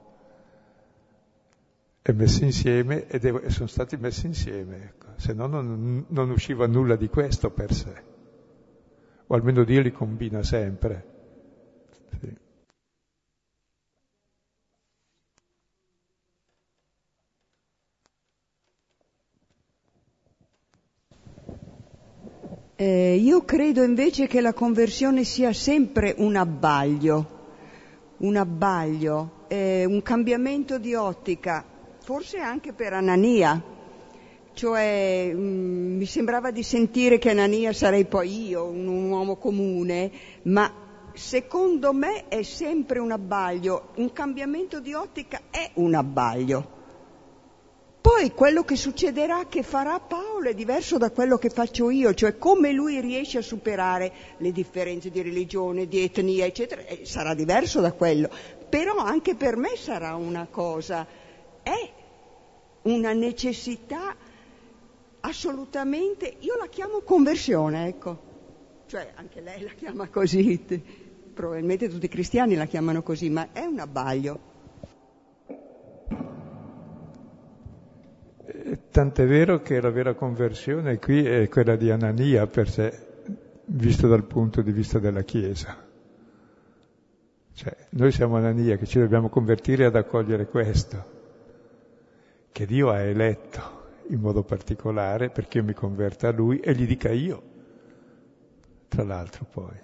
e 2.03 2.13
messi 2.13 2.43
insieme 2.43 3.07
ed 3.07 3.25
è, 3.25 3.49
sono 3.49 3.67
stati 3.67 3.95
messi 3.95 4.25
insieme, 4.25 4.83
ecco. 4.83 5.07
se 5.17 5.33
no 5.33 5.45
non, 5.45 6.05
non, 6.07 6.29
usciva 6.31 6.65
nulla 6.65 6.95
di 6.95 7.07
questo 7.07 7.51
per 7.51 7.71
sé, 7.73 8.03
o 9.27 9.35
almeno 9.35 9.63
Dio 9.63 9.81
li 9.81 9.91
combina 9.91 10.41
sempre. 10.41 11.10
Eh, 22.81 23.13
io 23.13 23.45
credo 23.45 23.83
invece 23.83 24.25
che 24.25 24.41
la 24.41 24.53
conversione 24.53 25.23
sia 25.23 25.53
sempre 25.53 26.15
un 26.17 26.35
abbaglio, 26.35 27.27
un 28.17 28.35
abbaglio, 28.35 29.45
eh, 29.49 29.85
un 29.85 30.01
cambiamento 30.01 30.79
di 30.79 30.95
ottica 30.95 31.63
forse 31.99 32.39
anche 32.39 32.73
per 32.73 32.93
Anania, 32.93 33.61
cioè 34.53 35.31
mh, 35.31 35.39
mm, 35.39 35.97
mi 35.97 36.05
sembrava 36.07 36.49
di 36.49 36.63
sentire 36.63 37.19
che 37.19 37.29
Anania 37.29 37.71
sarei 37.71 38.05
poi 38.05 38.47
io, 38.47 38.65
un, 38.65 38.87
un 38.87 39.11
uomo 39.11 39.35
comune, 39.35 40.11
ma 40.45 40.73
secondo 41.13 41.93
me 41.93 42.29
è 42.29 42.41
sempre 42.41 42.97
un 42.97 43.11
abbaglio, 43.11 43.89
un 43.97 44.11
cambiamento 44.11 44.79
di 44.79 44.93
ottica 44.93 45.39
è 45.51 45.69
un 45.75 45.93
abbaglio. 45.93 46.80
Poi 48.01 48.31
quello 48.31 48.63
che 48.63 48.75
succederà, 48.75 49.45
che 49.47 49.61
farà 49.61 49.99
Paolo, 49.99 50.49
è 50.49 50.55
diverso 50.55 50.97
da 50.97 51.11
quello 51.11 51.37
che 51.37 51.49
faccio 51.49 51.91
io, 51.91 52.15
cioè 52.15 52.39
come 52.39 52.71
lui 52.71 52.99
riesce 52.99 53.37
a 53.37 53.43
superare 53.43 54.11
le 54.37 54.51
differenze 54.51 55.11
di 55.11 55.21
religione, 55.21 55.87
di 55.87 56.01
etnia, 56.01 56.45
eccetera, 56.45 56.81
eh, 56.81 57.05
sarà 57.05 57.35
diverso 57.35 57.79
da 57.79 57.91
quello. 57.93 58.27
Però 58.67 58.95
anche 58.95 59.35
per 59.35 59.55
me 59.55 59.75
sarà 59.75 60.15
una 60.15 60.47
cosa, 60.49 61.05
è 61.61 61.91
una 62.83 63.13
necessità 63.13 64.15
assolutamente, 65.19 66.37
io 66.39 66.57
la 66.57 66.67
chiamo 66.69 67.01
conversione, 67.01 67.87
ecco. 67.87 68.29
Cioè 68.87 69.11
anche 69.13 69.41
lei 69.41 69.61
la 69.61 69.73
chiama 69.77 70.09
così, 70.09 70.59
probabilmente 71.35 71.87
tutti 71.87 72.05
i 72.05 72.09
cristiani 72.09 72.55
la 72.55 72.65
chiamano 72.65 73.03
così, 73.03 73.29
ma 73.29 73.49
è 73.51 73.63
un 73.63 73.77
abbaglio. 73.77 74.50
Tant'è 78.89 79.27
vero 79.27 79.61
che 79.61 79.81
la 79.81 79.89
vera 79.89 80.13
conversione 80.13 80.97
qui 80.97 81.25
è 81.25 81.49
quella 81.49 81.75
di 81.75 81.91
Anania 81.91 82.47
per 82.47 82.69
sé, 82.69 83.07
visto 83.65 84.07
dal 84.07 84.23
punto 84.23 84.61
di 84.61 84.71
vista 84.71 84.97
della 84.97 85.23
Chiesa. 85.23 85.75
Cioè, 87.53 87.75
noi 87.89 88.11
siamo 88.13 88.37
Anania 88.37 88.77
che 88.77 88.85
ci 88.85 88.99
dobbiamo 88.99 89.27
convertire 89.27 89.83
ad 89.83 89.95
accogliere 89.95 90.47
questo, 90.47 91.05
che 92.51 92.65
Dio 92.65 92.89
ha 92.89 92.99
eletto 92.99 93.79
in 94.07 94.21
modo 94.21 94.43
particolare 94.43 95.29
perché 95.29 95.57
io 95.57 95.65
mi 95.65 95.73
converta 95.73 96.29
a 96.29 96.31
Lui 96.31 96.59
e 96.59 96.73
gli 96.73 96.87
dica 96.87 97.11
io, 97.11 97.43
tra 98.87 99.03
l'altro 99.03 99.45
poi. 99.51 99.79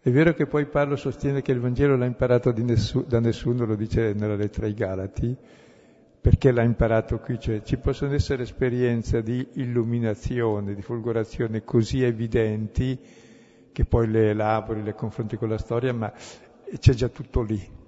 È 0.00 0.10
vero 0.10 0.34
che 0.34 0.46
poi 0.46 0.66
Paolo 0.66 0.96
sostiene 0.96 1.40
che 1.40 1.52
il 1.52 1.60
Vangelo 1.60 1.96
l'ha 1.96 2.04
imparato 2.04 2.52
nessu- 2.52 3.06
da 3.06 3.20
nessuno, 3.20 3.64
lo 3.64 3.74
dice 3.74 4.12
nella 4.12 4.36
lettera 4.36 4.66
ai 4.66 4.74
Galati, 4.74 5.36
perché 6.20 6.50
l'ha 6.50 6.62
imparato 6.62 7.18
qui, 7.18 7.38
cioè 7.38 7.62
ci 7.62 7.76
possono 7.76 8.14
essere 8.14 8.42
esperienze 8.42 9.22
di 9.22 9.46
illuminazione, 9.54 10.74
di 10.74 10.82
folgorazione 10.82 11.62
così 11.62 12.02
evidenti 12.02 12.98
che 13.72 13.84
poi 13.84 14.08
le 14.08 14.30
elabori, 14.30 14.82
le 14.82 14.94
confronti 14.94 15.36
con 15.36 15.48
la 15.48 15.58
storia, 15.58 15.92
ma 15.92 16.12
c'è 16.78 16.94
già 16.94 17.08
tutto 17.08 17.42
lì. 17.42 17.84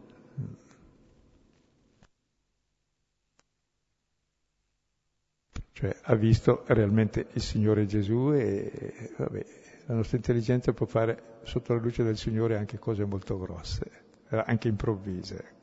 Cioè 5.72 5.96
ha 6.02 6.14
visto 6.16 6.64
realmente 6.66 7.28
il 7.32 7.40
Signore 7.40 7.86
Gesù 7.86 8.32
e 8.34 9.12
vabbè, 9.16 9.44
la 9.86 9.94
nostra 9.94 10.16
intelligenza 10.16 10.72
può 10.72 10.86
fare 10.86 11.38
sotto 11.44 11.72
la 11.72 11.80
luce 11.80 12.02
del 12.02 12.16
Signore 12.18 12.56
anche 12.56 12.78
cose 12.78 13.04
molto 13.04 13.38
grosse, 13.38 13.90
anche 14.28 14.68
improvvise. 14.68 15.56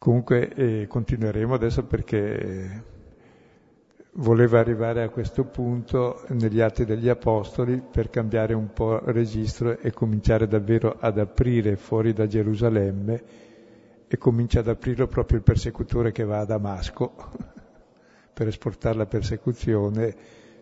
Comunque 0.00 0.48
eh, 0.54 0.86
continueremo 0.86 1.52
adesso 1.52 1.84
perché 1.84 2.84
voleva 4.12 4.58
arrivare 4.58 5.02
a 5.02 5.10
questo 5.10 5.44
punto 5.44 6.24
negli 6.28 6.62
Atti 6.62 6.86
degli 6.86 7.10
Apostoli 7.10 7.82
per 7.82 8.08
cambiare 8.08 8.54
un 8.54 8.72
po' 8.72 8.98
registro 9.10 9.76
e 9.78 9.92
cominciare 9.92 10.46
davvero 10.46 10.96
ad 10.98 11.18
aprire 11.18 11.76
fuori 11.76 12.14
da 12.14 12.26
Gerusalemme 12.26 13.22
e 14.08 14.16
comincia 14.16 14.60
ad 14.60 14.68
aprirlo 14.68 15.06
proprio 15.06 15.36
il 15.36 15.44
persecutore 15.44 16.12
che 16.12 16.24
va 16.24 16.38
a 16.38 16.46
Damasco 16.46 17.14
per 18.32 18.46
esportare 18.46 18.96
la 18.96 19.06
persecuzione, 19.06 20.16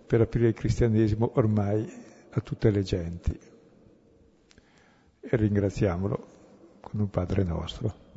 per 0.05 0.21
aprire 0.21 0.49
il 0.49 0.55
cristianesimo 0.55 1.31
ormai 1.35 1.89
a 2.31 2.41
tutte 2.41 2.71
le 2.71 2.83
genti. 2.83 3.39
E 5.21 5.37
ringraziamolo 5.37 6.27
con 6.81 6.99
un 6.99 7.09
Padre 7.09 7.45
nostro. 7.45 8.08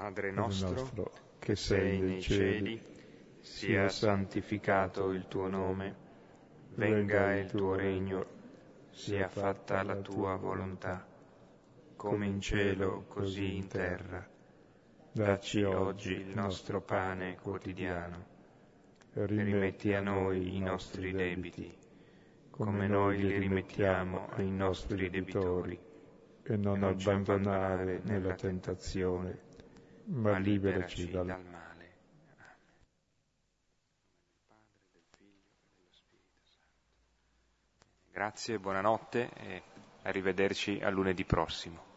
Padre 0.00 0.30
nostro, 0.30 1.12
che 1.38 1.54
sei 1.54 2.00
nei 2.00 2.22
cieli, 2.22 2.82
sia 3.38 3.90
santificato 3.90 5.10
il 5.10 5.28
tuo 5.28 5.46
nome, 5.46 5.94
venga 6.76 7.36
il 7.36 7.50
tuo 7.50 7.74
regno, 7.74 8.24
sia 8.92 9.28
fatta 9.28 9.82
la 9.82 9.96
tua 9.96 10.36
volontà, 10.36 11.06
come 11.96 12.24
in 12.24 12.40
cielo 12.40 13.04
così 13.08 13.56
in 13.56 13.68
terra. 13.68 14.26
Dacci 15.12 15.64
oggi 15.64 16.12
il 16.12 16.34
nostro 16.34 16.80
pane 16.80 17.36
quotidiano. 17.36 18.24
rimetti 19.12 19.92
a 19.92 20.00
noi 20.00 20.56
i 20.56 20.60
nostri 20.60 21.12
debiti, 21.12 21.76
come 22.48 22.88
noi 22.88 23.18
li 23.18 23.36
rimettiamo 23.36 24.30
ai 24.30 24.50
nostri 24.50 25.10
debitori, 25.10 25.78
e 26.42 26.56
non 26.56 26.84
abbandonare 26.84 28.00
nella 28.02 28.32
tentazione 28.32 29.48
ma 30.10 30.38
liberaci 30.38 31.10
dal 31.10 31.44
male. 31.44 31.68
Grazie, 38.12 38.58
buonanotte 38.58 39.30
e 39.34 39.62
arrivederci 40.02 40.80
a 40.82 40.90
lunedì 40.90 41.24
prossimo. 41.24 41.89